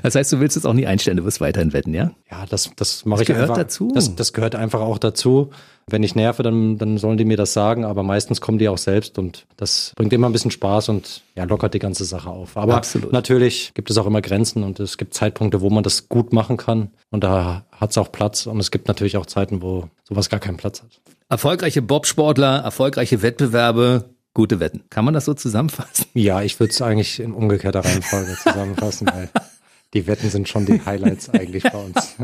Das 0.02 0.14
heißt, 0.14 0.32
du 0.32 0.40
willst 0.40 0.56
jetzt 0.56 0.64
auch 0.64 0.74
nie 0.74 0.86
einstellen, 0.86 1.16
du 1.16 1.24
wirst 1.24 1.40
weiterhin 1.40 1.72
wetten, 1.72 1.92
ja? 1.92 2.12
Ja, 2.30 2.46
das, 2.48 2.70
das 2.76 3.04
mache 3.04 3.22
ich 3.22 3.26
gehört 3.26 3.50
einfach, 3.50 3.56
dazu. 3.56 3.90
Das, 3.94 4.14
das 4.14 4.32
gehört 4.32 4.54
einfach 4.54 4.80
auch 4.80 4.98
dazu. 4.98 5.50
Wenn 5.86 6.02
ich 6.02 6.14
nerve, 6.14 6.42
dann, 6.42 6.78
dann 6.78 6.98
sollen 6.98 7.16
die 7.18 7.24
mir 7.24 7.36
das 7.36 7.52
sagen, 7.52 7.84
aber 7.84 8.02
meistens 8.02 8.40
kommen 8.40 8.58
die 8.58 8.68
auch 8.68 8.78
selbst 8.78 9.18
und 9.18 9.46
das 9.56 9.92
bringt 9.96 10.12
immer 10.12 10.28
ein 10.28 10.32
bisschen 10.32 10.50
Spaß 10.50 10.90
und 10.90 11.22
ja, 11.34 11.44
lockert 11.44 11.74
die 11.74 11.78
ganze 11.78 12.04
Sache 12.04 12.30
auf. 12.30 12.56
Aber 12.56 12.76
Absolut. 12.76 13.12
natürlich 13.12 13.72
gibt 13.74 13.90
es 13.90 13.98
auch 13.98 14.06
immer 14.06 14.20
Grenzen 14.20 14.62
und 14.62 14.80
es 14.80 14.98
gibt 14.98 15.14
Zeitpunkte, 15.14 15.60
wo 15.60 15.70
man 15.70 15.82
das 15.82 16.08
gut 16.08 16.32
machen 16.32 16.56
kann 16.56 16.90
und 17.10 17.24
da 17.24 17.64
hat 17.72 17.90
es 17.90 17.98
auch 17.98 18.12
Platz 18.12 18.46
und 18.46 18.60
es 18.60 18.70
gibt 18.70 18.88
natürlich 18.88 19.16
auch 19.16 19.26
Zeiten, 19.26 19.62
wo 19.62 19.88
sowas 20.04 20.28
gar 20.28 20.40
keinen 20.40 20.58
Platz 20.58 20.82
hat. 20.82 21.00
Erfolgreiche 21.30 21.82
Bobsportler, 21.82 22.58
erfolgreiche 22.58 23.22
Wettbewerbe, 23.22 24.10
gute 24.38 24.60
Wetten. 24.60 24.84
Kann 24.88 25.04
man 25.04 25.14
das 25.14 25.24
so 25.24 25.34
zusammenfassen? 25.34 26.06
Ja, 26.14 26.42
ich 26.42 26.60
würde 26.60 26.70
es 26.70 26.80
eigentlich 26.80 27.18
in 27.18 27.32
umgekehrter 27.32 27.84
Reihenfolge 27.84 28.36
zusammenfassen, 28.40 29.08
weil 29.12 29.28
die 29.94 30.06
Wetten 30.06 30.30
sind 30.30 30.48
schon 30.48 30.64
die 30.64 30.80
Highlights 30.86 31.28
eigentlich 31.30 31.64
bei 31.64 31.76
uns. 31.76 32.14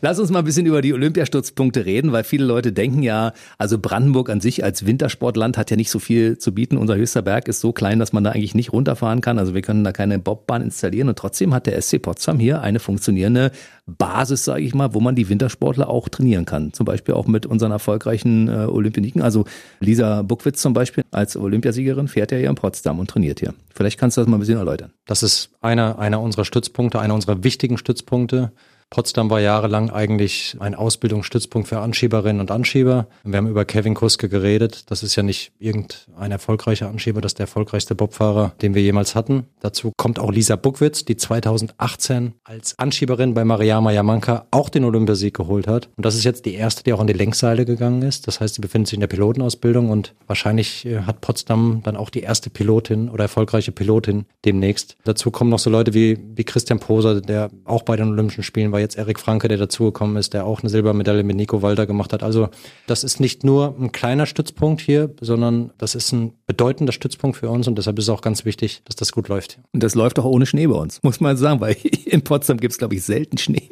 Lass 0.00 0.18
uns 0.18 0.30
mal 0.30 0.40
ein 0.40 0.44
bisschen 0.44 0.66
über 0.66 0.82
die 0.82 0.92
Olympiastützpunkte 0.94 1.84
reden, 1.84 2.12
weil 2.12 2.24
viele 2.24 2.44
Leute 2.44 2.72
denken 2.72 3.02
ja, 3.02 3.32
also 3.58 3.78
Brandenburg 3.78 4.30
an 4.30 4.40
sich 4.40 4.64
als 4.64 4.86
Wintersportland 4.86 5.58
hat 5.58 5.70
ja 5.70 5.76
nicht 5.76 5.90
so 5.90 5.98
viel 5.98 6.38
zu 6.38 6.54
bieten. 6.54 6.76
Unser 6.76 6.96
höchster 6.96 7.22
Berg 7.22 7.48
ist 7.48 7.60
so 7.60 7.72
klein, 7.72 7.98
dass 7.98 8.12
man 8.12 8.24
da 8.24 8.30
eigentlich 8.30 8.54
nicht 8.54 8.72
runterfahren 8.72 9.20
kann. 9.20 9.38
Also 9.38 9.54
wir 9.54 9.62
können 9.62 9.84
da 9.84 9.92
keine 9.92 10.18
Bobbahn 10.18 10.62
installieren 10.62 11.08
und 11.08 11.18
trotzdem 11.18 11.54
hat 11.54 11.66
der 11.66 11.80
SC 11.80 12.00
Potsdam 12.00 12.38
hier 12.38 12.62
eine 12.62 12.80
funktionierende 12.80 13.52
Basis, 13.98 14.44
sage 14.44 14.62
ich 14.62 14.74
mal, 14.74 14.94
wo 14.94 15.00
man 15.00 15.14
die 15.14 15.28
Wintersportler 15.28 15.88
auch 15.88 16.08
trainieren 16.08 16.44
kann. 16.44 16.72
Zum 16.72 16.86
Beispiel 16.86 17.14
auch 17.14 17.26
mit 17.26 17.46
unseren 17.46 17.72
erfolgreichen 17.72 18.48
äh, 18.48 18.66
Olympioniken. 18.66 19.22
Also 19.22 19.44
Lisa 19.80 20.22
Buckwitz 20.22 20.60
zum 20.60 20.72
Beispiel 20.72 21.04
als 21.10 21.36
Olympiasiegerin 21.36 22.08
fährt 22.08 22.32
ja 22.32 22.38
hier 22.38 22.48
in 22.48 22.54
Potsdam 22.54 22.98
und 22.98 23.10
trainiert 23.10 23.40
hier. 23.40 23.54
Vielleicht 23.74 23.98
kannst 23.98 24.16
du 24.16 24.20
das 24.20 24.28
mal 24.28 24.36
ein 24.36 24.40
bisschen 24.40 24.58
erläutern. 24.58 24.92
Das 25.06 25.22
ist 25.22 25.50
einer, 25.60 25.98
einer 25.98 26.20
unserer 26.20 26.44
Stützpunkte, 26.44 27.00
einer 27.00 27.14
unserer 27.14 27.42
wichtigen 27.42 27.78
Stützpunkte. 27.78 28.52
Potsdam 28.90 29.30
war 29.30 29.40
jahrelang 29.40 29.90
eigentlich 29.90 30.56
ein 30.58 30.74
Ausbildungsstützpunkt 30.74 31.68
für 31.68 31.78
Anschieberinnen 31.78 32.40
und 32.40 32.50
Anschieber. 32.50 33.06
Wir 33.22 33.36
haben 33.36 33.46
über 33.46 33.64
Kevin 33.64 33.94
Kuske 33.94 34.28
geredet. 34.28 34.90
Das 34.90 35.04
ist 35.04 35.14
ja 35.14 35.22
nicht 35.22 35.52
irgendein 35.60 36.32
erfolgreicher 36.32 36.88
Anschieber, 36.88 37.20
das 37.20 37.30
ist 37.30 37.38
der 37.38 37.44
erfolgreichste 37.44 37.94
Bobfahrer, 37.94 38.52
den 38.62 38.74
wir 38.74 38.82
jemals 38.82 39.14
hatten. 39.14 39.44
Dazu 39.60 39.92
kommt 39.96 40.18
auch 40.18 40.32
Lisa 40.32 40.56
Buckwitz, 40.56 41.04
die 41.04 41.16
2018 41.16 42.32
als 42.42 42.76
Anschieberin 42.80 43.32
bei 43.32 43.44
Mariama 43.44 43.92
Yamanka 43.92 44.48
auch 44.50 44.68
den 44.68 44.82
Olympiasieg 44.82 45.36
geholt 45.36 45.68
hat. 45.68 45.88
Und 45.96 46.04
das 46.04 46.16
ist 46.16 46.24
jetzt 46.24 46.44
die 46.44 46.54
erste, 46.54 46.82
die 46.82 46.92
auch 46.92 47.00
an 47.00 47.06
die 47.06 47.12
Längsseile 47.12 47.64
gegangen 47.64 48.02
ist. 48.02 48.26
Das 48.26 48.40
heißt, 48.40 48.56
sie 48.56 48.60
befindet 48.60 48.88
sich 48.88 48.94
in 48.94 49.02
der 49.02 49.06
Pilotenausbildung 49.06 49.90
und 49.90 50.14
wahrscheinlich 50.26 50.84
äh, 50.84 51.02
hat 51.02 51.20
Potsdam 51.20 51.80
dann 51.84 51.96
auch 51.96 52.10
die 52.10 52.22
erste 52.22 52.50
Pilotin 52.50 53.08
oder 53.08 53.22
erfolgreiche 53.22 53.70
Pilotin 53.70 54.26
demnächst. 54.44 54.96
Dazu 55.04 55.30
kommen 55.30 55.50
noch 55.50 55.60
so 55.60 55.70
Leute 55.70 55.94
wie, 55.94 56.18
wie 56.34 56.42
Christian 56.42 56.80
Poser, 56.80 57.20
der 57.20 57.50
auch 57.64 57.82
bei 57.82 57.94
den 57.94 58.08
Olympischen 58.08 58.42
Spielen 58.42 58.72
war 58.72 58.79
jetzt 58.80 58.96
Erik 58.96 59.20
Franke, 59.20 59.48
der 59.48 59.58
dazugekommen 59.58 60.16
ist, 60.16 60.34
der 60.34 60.44
auch 60.44 60.60
eine 60.60 60.70
Silbermedaille 60.70 61.22
mit 61.22 61.36
Nico 61.36 61.62
Walter 61.62 61.86
gemacht 61.86 62.12
hat. 62.12 62.22
Also 62.22 62.48
das 62.86 63.04
ist 63.04 63.20
nicht 63.20 63.44
nur 63.44 63.76
ein 63.78 63.92
kleiner 63.92 64.26
Stützpunkt 64.26 64.80
hier, 64.80 65.10
sondern 65.20 65.72
das 65.78 65.94
ist 65.94 66.12
ein 66.12 66.32
bedeutender 66.46 66.92
Stützpunkt 66.92 67.36
für 67.36 67.48
uns 67.48 67.68
und 67.68 67.76
deshalb 67.76 67.98
ist 67.98 68.04
es 68.06 68.10
auch 68.10 68.22
ganz 68.22 68.44
wichtig, 68.44 68.82
dass 68.84 68.96
das 68.96 69.12
gut 69.12 69.28
läuft. 69.28 69.58
Und 69.72 69.82
das 69.82 69.94
läuft 69.94 70.18
auch 70.18 70.24
ohne 70.24 70.46
Schnee 70.46 70.66
bei 70.66 70.76
uns, 70.76 71.02
muss 71.02 71.20
man 71.20 71.36
sagen, 71.36 71.60
weil 71.60 71.76
in 72.04 72.22
Potsdam 72.22 72.58
gibt 72.58 72.72
es, 72.72 72.78
glaube 72.78 72.94
ich, 72.94 73.02
selten 73.02 73.38
Schnee. 73.38 73.70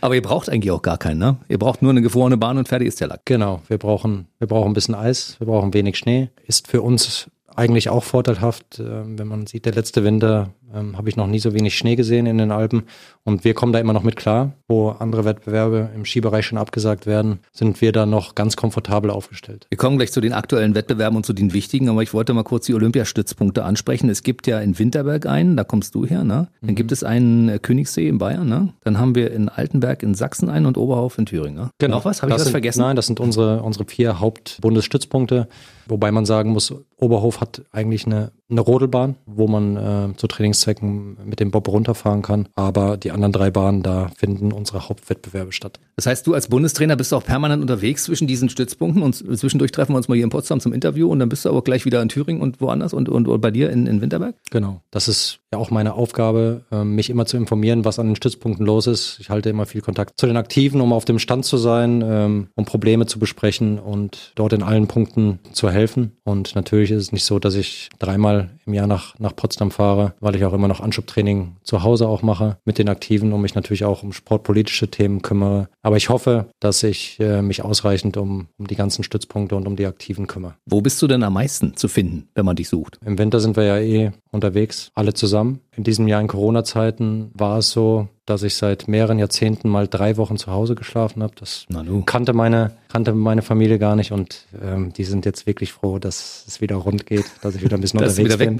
Aber 0.00 0.14
ihr 0.14 0.22
braucht 0.22 0.48
eigentlich 0.48 0.70
auch 0.70 0.82
gar 0.82 0.98
keinen, 0.98 1.18
ne? 1.18 1.38
Ihr 1.48 1.58
braucht 1.58 1.82
nur 1.82 1.90
eine 1.90 2.02
gefrorene 2.02 2.36
Bahn 2.36 2.58
und 2.58 2.68
fertig 2.68 2.88
ist 2.88 3.00
der 3.00 3.08
Lack. 3.08 3.22
Genau, 3.24 3.62
wir 3.68 3.78
brauchen, 3.78 4.26
wir 4.38 4.48
brauchen 4.48 4.70
ein 4.70 4.74
bisschen 4.74 4.94
Eis, 4.94 5.36
wir 5.38 5.46
brauchen 5.46 5.72
wenig 5.72 5.96
Schnee. 5.96 6.30
Ist 6.46 6.68
für 6.68 6.82
uns 6.82 7.30
eigentlich 7.54 7.88
auch 7.88 8.04
vorteilhaft, 8.04 8.78
äh, 8.78 9.02
wenn 9.04 9.28
man 9.28 9.46
sieht, 9.46 9.66
der 9.66 9.74
letzte 9.74 10.04
Winter 10.04 10.50
Ähm, 10.74 10.96
Habe 10.96 11.08
ich 11.08 11.16
noch 11.16 11.26
nie 11.26 11.38
so 11.38 11.54
wenig 11.54 11.76
Schnee 11.76 11.96
gesehen 11.96 12.26
in 12.26 12.38
den 12.38 12.50
Alpen. 12.50 12.84
Und 13.24 13.44
wir 13.44 13.54
kommen 13.54 13.72
da 13.72 13.78
immer 13.78 13.92
noch 13.92 14.02
mit 14.02 14.16
klar. 14.16 14.52
Wo 14.68 14.90
andere 14.90 15.24
Wettbewerbe 15.24 15.90
im 15.94 16.04
Skibereich 16.04 16.46
schon 16.46 16.58
abgesagt 16.58 17.06
werden, 17.06 17.40
sind 17.52 17.80
wir 17.80 17.92
da 17.92 18.06
noch 18.06 18.34
ganz 18.34 18.56
komfortabel 18.56 19.10
aufgestellt. 19.10 19.66
Wir 19.68 19.78
kommen 19.78 19.96
gleich 19.96 20.12
zu 20.12 20.20
den 20.20 20.32
aktuellen 20.32 20.74
Wettbewerben 20.74 21.16
und 21.16 21.26
zu 21.26 21.32
den 21.32 21.52
wichtigen, 21.52 21.88
aber 21.88 22.02
ich 22.02 22.14
wollte 22.14 22.32
mal 22.34 22.42
kurz 22.42 22.66
die 22.66 22.74
Olympiastützpunkte 22.74 23.64
ansprechen. 23.64 24.08
Es 24.08 24.22
gibt 24.22 24.46
ja 24.46 24.60
in 24.60 24.78
Winterberg 24.78 25.26
einen, 25.26 25.56
da 25.56 25.64
kommst 25.64 25.94
du 25.94 26.06
her, 26.06 26.24
ne? 26.24 26.48
Dann 26.60 26.70
mhm. 26.70 26.74
gibt 26.74 26.92
es 26.92 27.04
einen 27.04 27.48
äh, 27.48 27.58
Königssee 27.58 28.08
in 28.08 28.18
Bayern, 28.18 28.48
ne? 28.48 28.72
Dann 28.84 28.98
haben 28.98 29.14
wir 29.14 29.30
in 29.30 29.48
Altenberg 29.48 30.02
in 30.02 30.14
Sachsen 30.14 30.48
einen 30.48 30.66
und 30.66 30.76
Oberhof 30.78 31.18
in 31.18 31.26
Thüringen. 31.26 31.54
Ne? 31.54 31.70
Genau. 31.78 31.96
Noch 31.96 32.04
was? 32.04 32.22
Habe 32.22 32.30
ich 32.32 32.36
das, 32.36 32.44
das 32.44 32.50
vergessen? 32.50 32.80
Nein, 32.80 32.96
das 32.96 33.06
sind 33.06 33.20
unsere, 33.20 33.62
unsere 33.62 33.84
vier 33.84 34.20
Hauptbundesstützpunkte. 34.20 35.48
Wobei 35.86 36.12
man 36.12 36.24
sagen 36.24 36.50
muss, 36.50 36.74
Oberhof 36.96 37.40
hat 37.40 37.62
eigentlich 37.72 38.06
eine, 38.06 38.32
eine 38.52 38.60
Rodelbahn, 38.60 39.16
wo 39.26 39.48
man 39.48 39.76
äh, 39.76 40.16
zu 40.16 40.28
Trainingszwecken 40.28 41.16
mit 41.24 41.40
dem 41.40 41.50
Bob 41.50 41.68
runterfahren 41.68 42.22
kann. 42.22 42.48
Aber 42.54 42.96
die 42.96 43.10
anderen 43.10 43.32
drei 43.32 43.50
Bahnen, 43.50 43.82
da 43.82 44.10
finden 44.16 44.52
unsere 44.52 44.88
Hauptwettbewerbe 44.88 45.52
statt. 45.52 45.80
Das 45.96 46.06
heißt, 46.06 46.26
du 46.26 46.34
als 46.34 46.48
Bundestrainer 46.48 46.96
bist 46.96 47.12
auch 47.12 47.24
permanent 47.24 47.60
unterwegs 47.60 48.04
zwischen 48.04 48.26
diesen 48.26 48.48
Stützpunkten 48.48 49.02
und 49.02 49.14
zwischendurch 49.14 49.72
treffen 49.72 49.92
wir 49.92 49.96
uns 49.96 50.08
mal 50.08 50.14
hier 50.14 50.24
in 50.24 50.30
Potsdam 50.30 50.60
zum 50.60 50.72
Interview 50.72 51.10
und 51.10 51.18
dann 51.18 51.28
bist 51.28 51.44
du 51.44 51.48
aber 51.48 51.62
gleich 51.62 51.84
wieder 51.84 52.00
in 52.00 52.08
Thüringen 52.08 52.40
und 52.40 52.60
woanders 52.60 52.92
und, 52.92 53.08
und, 53.08 53.26
und 53.26 53.40
bei 53.40 53.50
dir 53.50 53.70
in, 53.70 53.86
in 53.86 54.00
Winterberg? 54.00 54.36
Genau. 54.50 54.80
Das 54.90 55.08
ist 55.08 55.41
ja 55.52 55.58
auch 55.58 55.70
meine 55.70 55.94
Aufgabe, 55.94 56.62
ähm, 56.72 56.94
mich 56.94 57.10
immer 57.10 57.26
zu 57.26 57.36
informieren, 57.36 57.84
was 57.84 57.98
an 57.98 58.06
den 58.06 58.16
Stützpunkten 58.16 58.64
los 58.64 58.86
ist. 58.86 59.18
Ich 59.20 59.30
halte 59.30 59.50
immer 59.50 59.66
viel 59.66 59.82
Kontakt 59.82 60.18
zu 60.18 60.26
den 60.26 60.36
Aktiven, 60.36 60.80
um 60.80 60.92
auf 60.92 61.04
dem 61.04 61.18
Stand 61.18 61.44
zu 61.44 61.58
sein, 61.58 62.02
ähm, 62.04 62.48
um 62.54 62.64
Probleme 62.64 63.06
zu 63.06 63.18
besprechen 63.18 63.78
und 63.78 64.32
dort 64.34 64.52
in 64.52 64.62
allen 64.62 64.86
Punkten 64.86 65.38
zu 65.52 65.70
helfen. 65.70 66.12
Und 66.24 66.54
natürlich 66.54 66.90
ist 66.90 67.02
es 67.02 67.12
nicht 67.12 67.24
so, 67.24 67.38
dass 67.38 67.54
ich 67.54 67.90
dreimal 67.98 68.50
im 68.66 68.74
Jahr 68.74 68.86
nach, 68.86 69.18
nach 69.18 69.36
Potsdam 69.36 69.70
fahre, 69.70 70.14
weil 70.20 70.36
ich 70.36 70.44
auch 70.44 70.52
immer 70.52 70.68
noch 70.68 70.80
Anschubtraining 70.80 71.56
zu 71.62 71.82
Hause 71.82 72.08
auch 72.08 72.22
mache 72.22 72.58
mit 72.64 72.78
den 72.78 72.88
Aktiven 72.88 73.32
und 73.32 73.42
mich 73.42 73.54
natürlich 73.54 73.84
auch 73.84 74.02
um 74.02 74.12
sportpolitische 74.12 74.88
Themen 74.88 75.22
kümmere. 75.22 75.68
Aber 75.82 75.96
ich 75.96 76.08
hoffe, 76.08 76.46
dass 76.60 76.82
ich 76.82 77.18
äh, 77.20 77.42
mich 77.42 77.62
ausreichend 77.62 78.16
um, 78.16 78.48
um 78.58 78.66
die 78.66 78.76
ganzen 78.76 79.04
Stützpunkte 79.04 79.56
und 79.56 79.66
um 79.66 79.76
die 79.76 79.86
Aktiven 79.86 80.26
kümmere. 80.26 80.54
Wo 80.64 80.80
bist 80.80 81.02
du 81.02 81.06
denn 81.06 81.22
am 81.22 81.34
meisten 81.34 81.76
zu 81.76 81.88
finden, 81.88 82.28
wenn 82.34 82.46
man 82.46 82.56
dich 82.56 82.68
sucht? 82.68 82.98
Im 83.04 83.18
Winter 83.18 83.40
sind 83.40 83.56
wir 83.56 83.64
ja 83.64 83.78
eh 83.78 84.12
unterwegs, 84.32 84.90
alle 84.94 85.14
zusammen. 85.14 85.60
In 85.76 85.84
diesem 85.84 86.08
Jahr 86.08 86.20
in 86.20 86.26
Corona-Zeiten 86.26 87.30
war 87.34 87.58
es 87.58 87.70
so, 87.70 88.08
dass 88.26 88.42
ich 88.42 88.56
seit 88.56 88.88
mehreren 88.88 89.18
Jahrzehnten 89.18 89.68
mal 89.68 89.86
drei 89.86 90.16
Wochen 90.16 90.38
zu 90.38 90.50
Hause 90.50 90.74
geschlafen 90.74 91.22
habe. 91.22 91.34
Das 91.38 91.66
kannte 92.06 92.32
meine, 92.32 92.72
kannte 92.88 93.12
meine 93.12 93.42
Familie 93.42 93.78
gar 93.78 93.94
nicht 93.94 94.10
und 94.10 94.46
ähm, 94.60 94.92
die 94.92 95.04
sind 95.04 95.26
jetzt 95.26 95.46
wirklich 95.46 95.72
froh, 95.72 95.98
dass 95.98 96.44
es 96.48 96.60
wieder 96.60 96.76
rund 96.76 97.06
geht, 97.06 97.26
dass 97.42 97.54
ich 97.54 97.62
wieder 97.62 97.76
ein 97.76 97.80
bisschen 97.82 98.00
unterwegs 98.02 98.36
bin. 98.36 98.58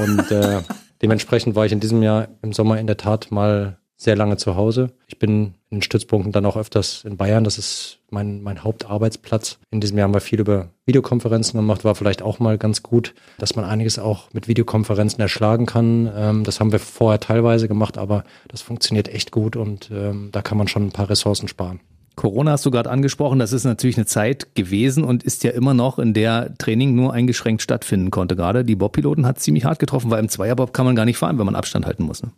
Und 0.00 0.30
äh, 0.30 0.62
dementsprechend 1.02 1.56
war 1.56 1.66
ich 1.66 1.72
in 1.72 1.80
diesem 1.80 2.02
Jahr 2.02 2.28
im 2.42 2.52
Sommer 2.52 2.78
in 2.78 2.86
der 2.86 2.96
Tat 2.96 3.30
mal 3.30 3.78
sehr 3.96 4.16
lange 4.16 4.36
zu 4.36 4.56
Hause. 4.56 4.90
Ich 5.06 5.18
bin 5.18 5.54
in 5.70 5.82
Stützpunkten 5.82 6.32
dann 6.32 6.46
auch 6.46 6.56
öfters 6.56 7.04
in 7.04 7.16
Bayern. 7.16 7.44
Das 7.44 7.58
ist 7.58 8.00
mein, 8.10 8.42
mein 8.42 8.64
Hauptarbeitsplatz. 8.64 9.58
In 9.70 9.80
diesem 9.80 9.98
Jahr 9.98 10.06
haben 10.06 10.14
wir 10.14 10.20
viel 10.20 10.40
über 10.40 10.70
Videokonferenzen 10.86 11.58
gemacht. 11.58 11.84
War 11.84 11.94
vielleicht 11.94 12.22
auch 12.22 12.38
mal 12.38 12.58
ganz 12.58 12.82
gut, 12.82 13.14
dass 13.38 13.56
man 13.56 13.64
einiges 13.64 13.98
auch 13.98 14.32
mit 14.32 14.48
Videokonferenzen 14.48 15.20
erschlagen 15.20 15.66
kann. 15.66 16.10
Ähm, 16.14 16.44
das 16.44 16.60
haben 16.60 16.72
wir 16.72 16.80
vorher 16.80 17.20
teilweise 17.20 17.68
gemacht, 17.68 17.98
aber 17.98 18.24
das 18.48 18.62
funktioniert 18.62 19.08
echt 19.08 19.30
gut 19.30 19.56
und 19.56 19.90
ähm, 19.92 20.30
da 20.32 20.42
kann 20.42 20.58
man 20.58 20.68
schon 20.68 20.86
ein 20.86 20.92
paar 20.92 21.10
Ressourcen 21.10 21.48
sparen. 21.48 21.80
Corona 22.16 22.52
hast 22.52 22.64
du 22.64 22.70
gerade 22.70 22.90
angesprochen, 22.90 23.38
das 23.38 23.52
ist 23.52 23.64
natürlich 23.64 23.96
eine 23.96 24.06
Zeit 24.06 24.54
gewesen 24.54 25.02
und 25.04 25.22
ist 25.24 25.42
ja 25.42 25.50
immer 25.50 25.74
noch, 25.74 25.98
in 25.98 26.14
der 26.14 26.56
Training 26.58 26.94
nur 26.94 27.12
eingeschränkt 27.12 27.62
stattfinden 27.62 28.10
konnte. 28.10 28.36
Gerade 28.36 28.64
die 28.64 28.76
Bobpiloten 28.76 29.26
hat 29.26 29.40
ziemlich 29.40 29.64
hart 29.64 29.78
getroffen, 29.78 30.10
weil 30.10 30.20
im 30.20 30.28
Zweierbob 30.28 30.72
kann 30.72 30.86
man 30.86 30.94
gar 30.94 31.04
nicht 31.04 31.18
fahren, 31.18 31.38
wenn 31.38 31.46
man 31.46 31.56
Abstand 31.56 31.86
halten 31.86 32.04
muss. 32.04 32.22
Ne? 32.22 32.30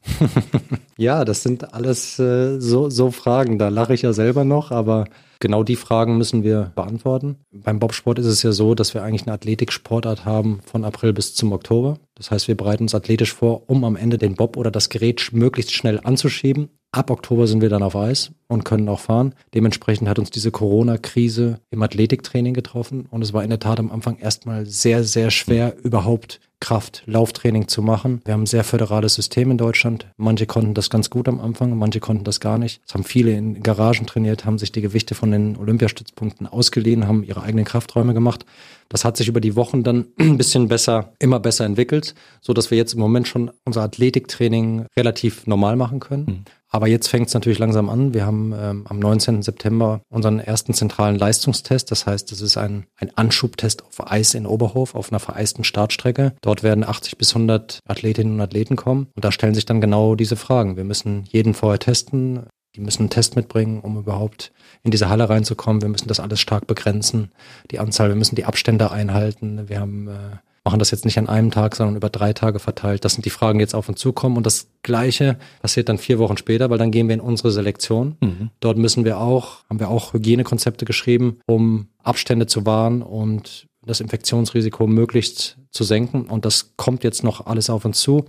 ja, 0.96 1.24
das 1.24 1.42
sind 1.42 1.74
alles 1.74 2.18
äh, 2.18 2.58
so, 2.58 2.88
so 2.88 3.10
Fragen. 3.10 3.58
Da 3.58 3.68
lache 3.68 3.92
ich 3.94 4.02
ja 4.02 4.12
selber 4.12 4.44
noch, 4.44 4.70
aber 4.70 5.04
genau 5.40 5.62
die 5.62 5.76
Fragen 5.76 6.18
müssen 6.18 6.42
wir 6.42 6.72
beantworten. 6.74 7.36
Beim 7.52 7.78
Bobsport 7.78 8.18
ist 8.18 8.26
es 8.26 8.42
ja 8.42 8.52
so, 8.52 8.74
dass 8.74 8.94
wir 8.94 9.02
eigentlich 9.02 9.26
eine 9.26 9.34
Athletiksportart 9.34 10.24
haben 10.24 10.60
von 10.64 10.84
April 10.84 11.12
bis 11.12 11.34
zum 11.34 11.52
Oktober. 11.52 11.98
Das 12.14 12.30
heißt, 12.30 12.48
wir 12.48 12.56
bereiten 12.56 12.84
uns 12.84 12.94
athletisch 12.94 13.32
vor, 13.32 13.68
um 13.68 13.84
am 13.84 13.96
Ende 13.96 14.18
den 14.18 14.34
Bob 14.34 14.56
oder 14.56 14.70
das 14.70 14.88
Gerät 14.88 15.30
möglichst 15.32 15.72
schnell 15.72 16.00
anzuschieben 16.02 16.70
Ab 16.96 17.10
Oktober 17.10 17.46
sind 17.46 17.60
wir 17.60 17.68
dann 17.68 17.82
auf 17.82 17.94
Eis 17.94 18.30
und 18.48 18.64
können 18.64 18.88
auch 18.88 19.00
fahren. 19.00 19.34
Dementsprechend 19.52 20.08
hat 20.08 20.18
uns 20.18 20.30
diese 20.30 20.50
Corona-Krise 20.50 21.60
im 21.70 21.82
Athletiktraining 21.82 22.54
getroffen 22.54 23.04
und 23.10 23.20
es 23.20 23.34
war 23.34 23.44
in 23.44 23.50
der 23.50 23.58
Tat 23.58 23.78
am 23.78 23.90
Anfang 23.90 24.16
erstmal 24.16 24.64
sehr, 24.64 25.04
sehr 25.04 25.30
schwer, 25.30 25.76
überhaupt 25.82 26.40
Kraft, 26.60 27.02
Lauftraining 27.06 27.68
zu 27.68 27.82
machen. 27.82 28.22
Wir 28.24 28.32
haben 28.32 28.44
ein 28.44 28.46
sehr 28.46 28.64
föderales 28.64 29.14
System 29.14 29.50
in 29.50 29.58
Deutschland. 29.58 30.06
Manche 30.16 30.46
konnten 30.46 30.74
das 30.74 30.88
ganz 30.88 31.10
gut 31.10 31.28
am 31.28 31.40
Anfang, 31.40 31.76
manche 31.76 32.00
konnten 32.00 32.24
das 32.24 32.40
gar 32.40 32.56
nicht. 32.58 32.80
Es 32.86 32.94
haben 32.94 33.04
viele 33.04 33.32
in 33.32 33.62
Garagen 33.62 34.06
trainiert, 34.06 34.44
haben 34.44 34.58
sich 34.58 34.72
die 34.72 34.80
Gewichte 34.80 35.14
von 35.14 35.30
den 35.30 35.56
Olympiastützpunkten 35.56 36.46
ausgeliehen, 36.46 37.06
haben 37.06 37.22
ihre 37.24 37.42
eigenen 37.42 37.66
Krafträume 37.66 38.14
gemacht. 38.14 38.46
Das 38.88 39.04
hat 39.04 39.16
sich 39.16 39.28
über 39.28 39.40
die 39.40 39.56
Wochen 39.56 39.82
dann 39.82 40.06
ein 40.18 40.38
bisschen 40.38 40.68
besser, 40.68 41.12
immer 41.18 41.40
besser 41.40 41.66
entwickelt, 41.66 42.14
so 42.40 42.54
dass 42.54 42.70
wir 42.70 42.78
jetzt 42.78 42.94
im 42.94 43.00
Moment 43.00 43.28
schon 43.28 43.50
unser 43.64 43.82
Athletiktraining 43.82 44.86
relativ 44.96 45.46
normal 45.46 45.76
machen 45.76 46.00
können. 46.00 46.24
Mhm. 46.26 46.44
Aber 46.68 46.88
jetzt 46.88 47.08
fängt 47.08 47.28
es 47.28 47.34
natürlich 47.34 47.58
langsam 47.58 47.88
an. 47.88 48.12
Wir 48.12 48.26
haben 48.26 48.52
ähm, 48.58 48.86
am 48.88 48.98
19. 48.98 49.42
September 49.42 50.00
unseren 50.08 50.40
ersten 50.40 50.74
zentralen 50.74 51.16
Leistungstest. 51.16 51.90
Das 51.90 52.06
heißt, 52.06 52.32
es 52.32 52.40
ist 52.40 52.56
ein, 52.56 52.86
ein 52.96 53.10
Anschubtest 53.16 53.84
auf 53.84 54.10
Eis 54.10 54.34
in 54.34 54.46
Oberhof, 54.46 54.94
auf 54.94 55.10
einer 55.10 55.20
vereisten 55.20 55.64
Startstrecke. 55.64 56.34
Dort 56.42 56.62
werden 56.62 56.84
80 56.84 57.18
bis 57.18 57.34
100 57.34 57.80
Athletinnen 57.86 58.34
und 58.34 58.40
Athleten 58.40 58.76
kommen. 58.76 59.08
Und 59.14 59.24
da 59.24 59.30
stellen 59.30 59.54
sich 59.54 59.66
dann 59.66 59.80
genau 59.80 60.16
diese 60.16 60.36
Fragen. 60.36 60.76
Wir 60.76 60.84
müssen 60.84 61.24
jeden 61.28 61.54
vorher 61.54 61.78
testen. 61.78 62.46
Die 62.74 62.80
müssen 62.80 63.02
einen 63.02 63.10
Test 63.10 63.36
mitbringen, 63.36 63.80
um 63.80 63.96
überhaupt 63.96 64.52
in 64.82 64.90
diese 64.90 65.08
Halle 65.08 65.28
reinzukommen. 65.28 65.80
Wir 65.80 65.88
müssen 65.88 66.08
das 66.08 66.20
alles 66.20 66.40
stark 66.40 66.66
begrenzen. 66.66 67.32
Die 67.70 67.78
Anzahl, 67.78 68.08
wir 68.08 68.16
müssen 68.16 68.36
die 68.36 68.44
Abstände 68.44 68.90
einhalten. 68.90 69.68
Wir 69.68 69.80
haben 69.80 70.08
äh, 70.08 70.36
machen 70.66 70.80
das 70.80 70.90
jetzt 70.90 71.04
nicht 71.04 71.16
an 71.16 71.28
einem 71.28 71.52
Tag, 71.52 71.76
sondern 71.76 71.94
über 71.94 72.10
drei 72.10 72.32
Tage 72.32 72.58
verteilt. 72.58 73.04
Das 73.04 73.14
sind 73.14 73.24
die 73.24 73.30
Fragen, 73.30 73.60
die 73.60 73.62
jetzt 73.62 73.76
auf 73.76 73.88
uns 73.88 74.00
zukommen. 74.00 74.36
Und 74.36 74.46
das 74.46 74.66
Gleiche 74.82 75.38
passiert 75.62 75.88
dann 75.88 75.96
vier 75.96 76.18
Wochen 76.18 76.36
später, 76.36 76.70
weil 76.70 76.78
dann 76.78 76.90
gehen 76.90 77.06
wir 77.06 77.14
in 77.14 77.20
unsere 77.20 77.52
Selektion. 77.52 78.16
Mhm. 78.20 78.50
Dort 78.58 78.76
müssen 78.76 79.04
wir 79.04 79.18
auch, 79.20 79.64
haben 79.70 79.78
wir 79.78 79.88
auch 79.88 80.12
Hygienekonzepte 80.12 80.84
geschrieben, 80.84 81.38
um 81.46 81.86
Abstände 82.02 82.48
zu 82.48 82.66
wahren 82.66 83.02
und 83.02 83.68
das 83.86 84.00
Infektionsrisiko 84.00 84.88
möglichst 84.88 85.56
zu 85.70 85.84
senken. 85.84 86.22
Und 86.22 86.44
das 86.44 86.72
kommt 86.76 87.04
jetzt 87.04 87.22
noch 87.22 87.46
alles 87.46 87.70
auf 87.70 87.84
uns 87.84 88.00
zu. 88.00 88.24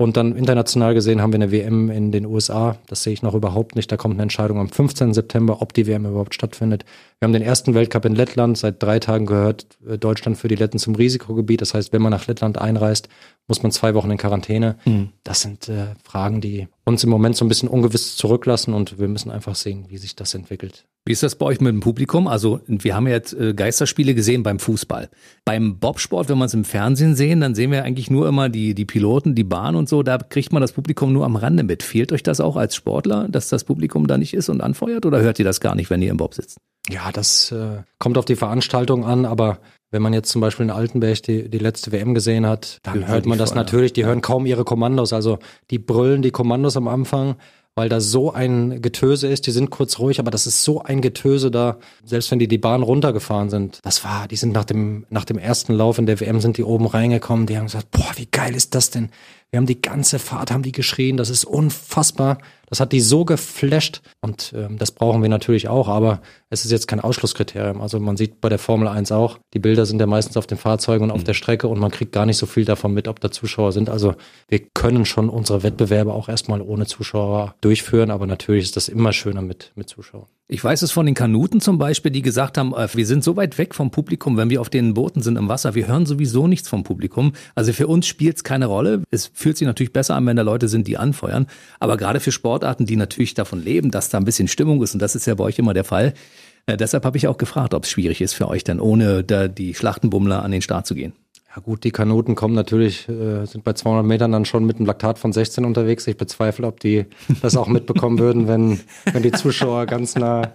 Und 0.00 0.16
dann 0.16 0.34
international 0.34 0.94
gesehen 0.94 1.20
haben 1.20 1.34
wir 1.34 1.36
eine 1.36 1.52
WM 1.52 1.90
in 1.90 2.10
den 2.10 2.24
USA. 2.24 2.78
Das 2.86 3.02
sehe 3.02 3.12
ich 3.12 3.20
noch 3.20 3.34
überhaupt 3.34 3.76
nicht. 3.76 3.92
Da 3.92 3.98
kommt 3.98 4.14
eine 4.14 4.22
Entscheidung 4.22 4.58
am 4.58 4.70
15. 4.70 5.12
September, 5.12 5.60
ob 5.60 5.74
die 5.74 5.86
WM 5.86 6.06
überhaupt 6.06 6.32
stattfindet. 6.32 6.86
Wir 7.18 7.26
haben 7.26 7.34
den 7.34 7.42
ersten 7.42 7.74
Weltcup 7.74 8.06
in 8.06 8.14
Lettland. 8.14 8.56
Seit 8.56 8.82
drei 8.82 8.98
Tagen 8.98 9.26
gehört 9.26 9.66
äh, 9.86 9.98
Deutschland 9.98 10.38
für 10.38 10.48
die 10.48 10.54
Letten 10.54 10.78
zum 10.78 10.94
Risikogebiet. 10.94 11.60
Das 11.60 11.74
heißt, 11.74 11.92
wenn 11.92 12.00
man 12.00 12.12
nach 12.12 12.26
Lettland 12.26 12.56
einreist, 12.56 13.10
muss 13.50 13.62
man 13.62 13.72
zwei 13.72 13.94
Wochen 13.94 14.10
in 14.10 14.16
Quarantäne. 14.16 14.76
Mhm. 14.86 15.10
Das 15.24 15.42
sind 15.42 15.68
äh, 15.68 15.88
Fragen, 16.04 16.40
die 16.40 16.68
uns 16.84 17.04
im 17.04 17.10
Moment 17.10 17.36
so 17.36 17.44
ein 17.44 17.48
bisschen 17.48 17.68
ungewiss 17.68 18.16
zurücklassen 18.16 18.72
und 18.72 18.98
wir 18.98 19.08
müssen 19.08 19.30
einfach 19.30 19.56
sehen, 19.56 19.86
wie 19.88 19.98
sich 19.98 20.16
das 20.16 20.34
entwickelt. 20.34 20.86
Wie 21.04 21.12
ist 21.12 21.22
das 21.22 21.34
bei 21.34 21.46
euch 21.46 21.60
mit 21.60 21.72
dem 21.72 21.80
Publikum? 21.80 22.28
Also 22.28 22.60
wir 22.66 22.94
haben 22.94 23.06
ja 23.06 23.14
jetzt 23.14 23.32
äh, 23.32 23.52
Geisterspiele 23.52 24.14
gesehen 24.14 24.42
beim 24.42 24.58
Fußball. 24.58 25.10
Beim 25.44 25.78
Bobsport, 25.78 26.28
wenn 26.28 26.38
wir 26.38 26.44
es 26.44 26.54
im 26.54 26.64
Fernsehen 26.64 27.16
sehen, 27.16 27.40
dann 27.40 27.54
sehen 27.54 27.72
wir 27.72 27.84
eigentlich 27.84 28.10
nur 28.10 28.28
immer 28.28 28.48
die, 28.48 28.74
die 28.74 28.84
Piloten, 28.84 29.34
die 29.34 29.44
Bahn 29.44 29.74
und 29.74 29.88
so. 29.88 30.02
Da 30.02 30.18
kriegt 30.18 30.52
man 30.52 30.60
das 30.60 30.72
Publikum 30.72 31.12
nur 31.12 31.24
am 31.24 31.36
Rande 31.36 31.64
mit. 31.64 31.82
Fehlt 31.82 32.12
euch 32.12 32.22
das 32.22 32.40
auch 32.40 32.56
als 32.56 32.76
Sportler, 32.76 33.26
dass 33.28 33.48
das 33.48 33.64
Publikum 33.64 34.06
da 34.06 34.16
nicht 34.16 34.34
ist 34.34 34.48
und 34.48 34.60
anfeuert 34.60 35.06
oder 35.06 35.20
hört 35.20 35.38
ihr 35.40 35.44
das 35.44 35.60
gar 35.60 35.74
nicht, 35.74 35.90
wenn 35.90 36.02
ihr 36.02 36.10
im 36.10 36.18
Bob 36.18 36.34
sitzt? 36.34 36.58
Ja, 36.88 37.10
das 37.12 37.50
äh, 37.50 37.82
kommt 37.98 38.16
auf 38.16 38.24
die 38.24 38.36
Veranstaltung 38.36 39.04
an, 39.04 39.24
aber 39.24 39.58
wenn 39.90 40.02
man 40.02 40.12
jetzt 40.12 40.30
zum 40.30 40.40
Beispiel 40.40 40.64
in 40.64 40.70
Altenberg 40.70 41.22
die, 41.22 41.48
die 41.48 41.58
letzte 41.58 41.92
WM 41.92 42.14
gesehen 42.14 42.46
hat, 42.46 42.78
dann 42.82 43.08
hört 43.08 43.26
man 43.26 43.38
das 43.38 43.54
natürlich. 43.54 43.92
Die 43.92 44.04
hören 44.04 44.20
kaum 44.20 44.46
ihre 44.46 44.64
Kommandos. 44.64 45.12
Also 45.12 45.38
die 45.70 45.78
brüllen 45.78 46.22
die 46.22 46.30
Kommandos 46.30 46.76
am 46.76 46.86
Anfang, 46.86 47.36
weil 47.74 47.88
da 47.88 48.00
so 48.00 48.32
ein 48.32 48.82
Getöse 48.82 49.26
ist. 49.26 49.46
Die 49.46 49.50
sind 49.50 49.70
kurz 49.70 49.98
ruhig, 49.98 50.20
aber 50.20 50.30
das 50.30 50.46
ist 50.46 50.62
so 50.62 50.82
ein 50.82 51.00
Getöse 51.00 51.50
da. 51.50 51.78
Selbst 52.04 52.30
wenn 52.30 52.38
die 52.38 52.46
die 52.46 52.58
Bahn 52.58 52.82
runtergefahren 52.82 53.50
sind, 53.50 53.80
das 53.82 54.04
war, 54.04 54.28
die 54.28 54.36
sind 54.36 54.52
nach 54.52 54.64
dem, 54.64 55.06
nach 55.10 55.24
dem 55.24 55.38
ersten 55.38 55.72
Lauf 55.74 55.98
in 55.98 56.06
der 56.06 56.20
WM 56.20 56.40
sind 56.40 56.56
die 56.56 56.64
oben 56.64 56.86
reingekommen. 56.86 57.46
Die 57.46 57.56
haben 57.56 57.66
gesagt, 57.66 57.90
boah, 57.90 58.12
wie 58.14 58.26
geil 58.26 58.54
ist 58.54 58.76
das 58.76 58.90
denn? 58.90 59.10
Wir 59.50 59.58
haben 59.58 59.66
die 59.66 59.82
ganze 59.82 60.18
Fahrt, 60.18 60.52
haben 60.52 60.62
die 60.62 60.72
geschrien. 60.72 61.16
Das 61.16 61.28
ist 61.28 61.44
unfassbar. 61.44 62.38
Das 62.70 62.78
hat 62.78 62.92
die 62.92 63.00
so 63.00 63.24
geflasht 63.24 64.00
und 64.20 64.52
ähm, 64.54 64.78
das 64.78 64.92
brauchen 64.92 65.22
wir 65.22 65.28
natürlich 65.28 65.66
auch, 65.66 65.88
aber 65.88 66.22
es 66.50 66.64
ist 66.64 66.70
jetzt 66.70 66.86
kein 66.86 67.00
Ausschlusskriterium. 67.00 67.80
Also 67.80 67.98
man 67.98 68.16
sieht 68.16 68.40
bei 68.40 68.48
der 68.48 68.60
Formel 68.60 68.86
1 68.86 69.10
auch, 69.10 69.38
die 69.54 69.58
Bilder 69.58 69.86
sind 69.86 70.00
ja 70.00 70.06
meistens 70.06 70.36
auf 70.36 70.46
den 70.46 70.56
Fahrzeugen 70.56 71.04
und 71.04 71.10
auf 71.10 71.22
mhm. 71.22 71.24
der 71.24 71.34
Strecke 71.34 71.66
und 71.66 71.80
man 71.80 71.90
kriegt 71.90 72.12
gar 72.12 72.26
nicht 72.26 72.36
so 72.36 72.46
viel 72.46 72.64
davon 72.64 72.94
mit, 72.94 73.08
ob 73.08 73.18
da 73.18 73.32
Zuschauer 73.32 73.72
sind. 73.72 73.90
Also 73.90 74.14
wir 74.48 74.60
können 74.72 75.04
schon 75.04 75.28
unsere 75.28 75.64
Wettbewerbe 75.64 76.14
auch 76.14 76.28
erstmal 76.28 76.62
ohne 76.62 76.86
Zuschauer 76.86 77.56
durchführen, 77.60 78.12
aber 78.12 78.28
natürlich 78.28 78.64
ist 78.64 78.76
das 78.76 78.88
immer 78.88 79.12
schöner 79.12 79.42
mit, 79.42 79.72
mit 79.74 79.88
Zuschauern. 79.88 80.28
Ich 80.52 80.64
weiß 80.64 80.82
es 80.82 80.90
von 80.90 81.06
den 81.06 81.14
Kanuten 81.14 81.60
zum 81.60 81.78
Beispiel, 81.78 82.10
die 82.10 82.22
gesagt 82.22 82.58
haben, 82.58 82.74
äh, 82.74 82.88
wir 82.92 83.06
sind 83.06 83.22
so 83.22 83.36
weit 83.36 83.56
weg 83.56 83.72
vom 83.72 83.92
Publikum, 83.92 84.36
wenn 84.36 84.50
wir 84.50 84.60
auf 84.60 84.68
den 84.68 84.94
Booten 84.94 85.22
sind 85.22 85.36
im 85.36 85.48
Wasser, 85.48 85.76
wir 85.76 85.86
hören 85.86 86.06
sowieso 86.06 86.48
nichts 86.48 86.68
vom 86.68 86.82
Publikum. 86.82 87.34
Also 87.54 87.72
für 87.72 87.86
uns 87.86 88.08
spielt 88.08 88.34
es 88.34 88.42
keine 88.42 88.66
Rolle. 88.66 89.04
Es 89.12 89.30
fühlt 89.32 89.56
sich 89.56 89.66
natürlich 89.66 89.92
besser 89.92 90.16
an, 90.16 90.26
wenn 90.26 90.34
da 90.34 90.42
Leute 90.42 90.66
sind, 90.66 90.88
die 90.88 90.98
anfeuern. 90.98 91.46
Aber 91.78 91.96
gerade 91.96 92.18
für 92.18 92.32
Sportarten, 92.32 92.84
die 92.84 92.96
natürlich 92.96 93.34
davon 93.34 93.62
leben, 93.62 93.92
dass 93.92 94.08
da 94.08 94.18
ein 94.18 94.24
bisschen 94.24 94.48
Stimmung 94.48 94.82
ist, 94.82 94.92
und 94.92 95.00
das 95.00 95.14
ist 95.14 95.24
ja 95.24 95.36
bei 95.36 95.44
euch 95.44 95.56
immer 95.60 95.72
der 95.72 95.84
Fall, 95.84 96.14
äh, 96.66 96.76
deshalb 96.76 97.04
habe 97.04 97.16
ich 97.16 97.28
auch 97.28 97.38
gefragt, 97.38 97.72
ob 97.72 97.84
es 97.84 97.90
schwierig 97.90 98.20
ist 98.20 98.32
für 98.32 98.48
euch 98.48 98.64
dann, 98.64 98.80
ohne 98.80 99.22
da 99.22 99.46
die 99.46 99.72
Schlachtenbummler 99.72 100.42
an 100.42 100.50
den 100.50 100.62
Start 100.62 100.84
zu 100.84 100.96
gehen. 100.96 101.12
Ja 101.54 101.60
gut, 101.60 101.82
die 101.82 101.90
Kanuten 101.90 102.36
kommen 102.36 102.54
natürlich, 102.54 103.08
äh, 103.08 103.44
sind 103.44 103.64
bei 103.64 103.72
200 103.72 104.04
Metern 104.04 104.30
dann 104.30 104.44
schon 104.44 104.64
mit 104.64 104.76
einem 104.76 104.86
Laktat 104.86 105.18
von 105.18 105.32
16 105.32 105.64
unterwegs. 105.64 106.06
Ich 106.06 106.16
bezweifle, 106.16 106.66
ob 106.66 106.78
die 106.78 107.06
das 107.42 107.56
auch 107.56 107.66
mitbekommen 107.66 108.20
würden, 108.20 108.46
wenn, 108.46 108.80
wenn 109.12 109.22
die 109.22 109.32
Zuschauer 109.32 109.86
ganz 109.86 110.14
nah 110.14 110.52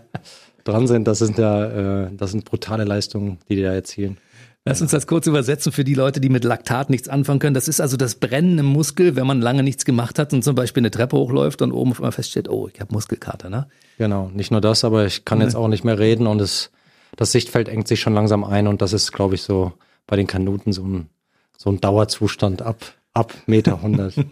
dran 0.64 0.88
sind. 0.88 1.06
Das 1.06 1.20
sind 1.20 1.38
ja, 1.38 2.06
äh, 2.06 2.10
das 2.16 2.32
sind 2.32 2.46
brutale 2.46 2.86
Leistungen, 2.86 3.40
die 3.50 3.58
die 3.58 3.64
da 3.64 3.74
erzielen. 3.74 4.18
Lass 4.64 4.82
uns 4.82 4.92
das 4.92 5.06
kurz 5.06 5.28
übersetzen 5.28 5.72
für 5.72 5.84
die 5.84 5.94
Leute, 5.94 6.20
die 6.20 6.30
mit 6.30 6.44
Laktat 6.44 6.90
nichts 6.90 7.08
anfangen 7.08 7.40
können. 7.40 7.54
Das 7.54 7.68
ist 7.68 7.82
also 7.82 7.98
das 7.98 8.16
Brennen 8.16 8.58
im 8.58 8.66
Muskel, 8.66 9.16
wenn 9.16 9.28
man 9.28 9.42
lange 9.42 9.62
nichts 9.62 9.86
gemacht 9.86 10.18
hat 10.18 10.34
und 10.34 10.44
zum 10.44 10.56
Beispiel 10.56 10.82
eine 10.82 10.92
Treppe 10.92 11.18
hochläuft 11.18 11.62
und 11.62 11.72
oben 11.72 11.92
auf 11.92 12.00
einmal 12.00 12.14
feststellt, 12.14 12.50
oh, 12.50 12.68
ich 12.74 12.80
habe 12.80 12.92
Muskelkater, 12.92 13.50
ne? 13.50 13.68
Genau, 14.00 14.32
nicht 14.34 14.50
nur 14.50 14.62
das, 14.62 14.84
aber 14.84 15.06
ich 15.06 15.24
kann 15.24 15.42
jetzt 15.42 15.56
auch 15.56 15.68
nicht 15.68 15.84
mehr 15.84 16.00
reden 16.00 16.26
und 16.26 16.42
es, 16.42 16.72
das 17.16 17.32
Sichtfeld 17.32 17.70
engt 17.70 17.88
sich 17.88 18.00
schon 18.00 18.16
langsam 18.16 18.44
ein 18.44 18.68
und 18.68 18.82
das 18.82 18.92
ist, 18.92 19.12
glaube 19.12 19.36
ich, 19.36 19.44
so 19.44 19.74
bei 20.08 20.16
den 20.16 20.28
Kanuten 20.28 20.74
so 20.74 20.84
ein, 20.84 21.10
so 21.58 21.70
ein 21.70 21.82
Dauerzustand 21.82 22.62
ab, 22.62 22.94
ab 23.14 23.34
Meter 23.48 23.76
100. 23.76 24.16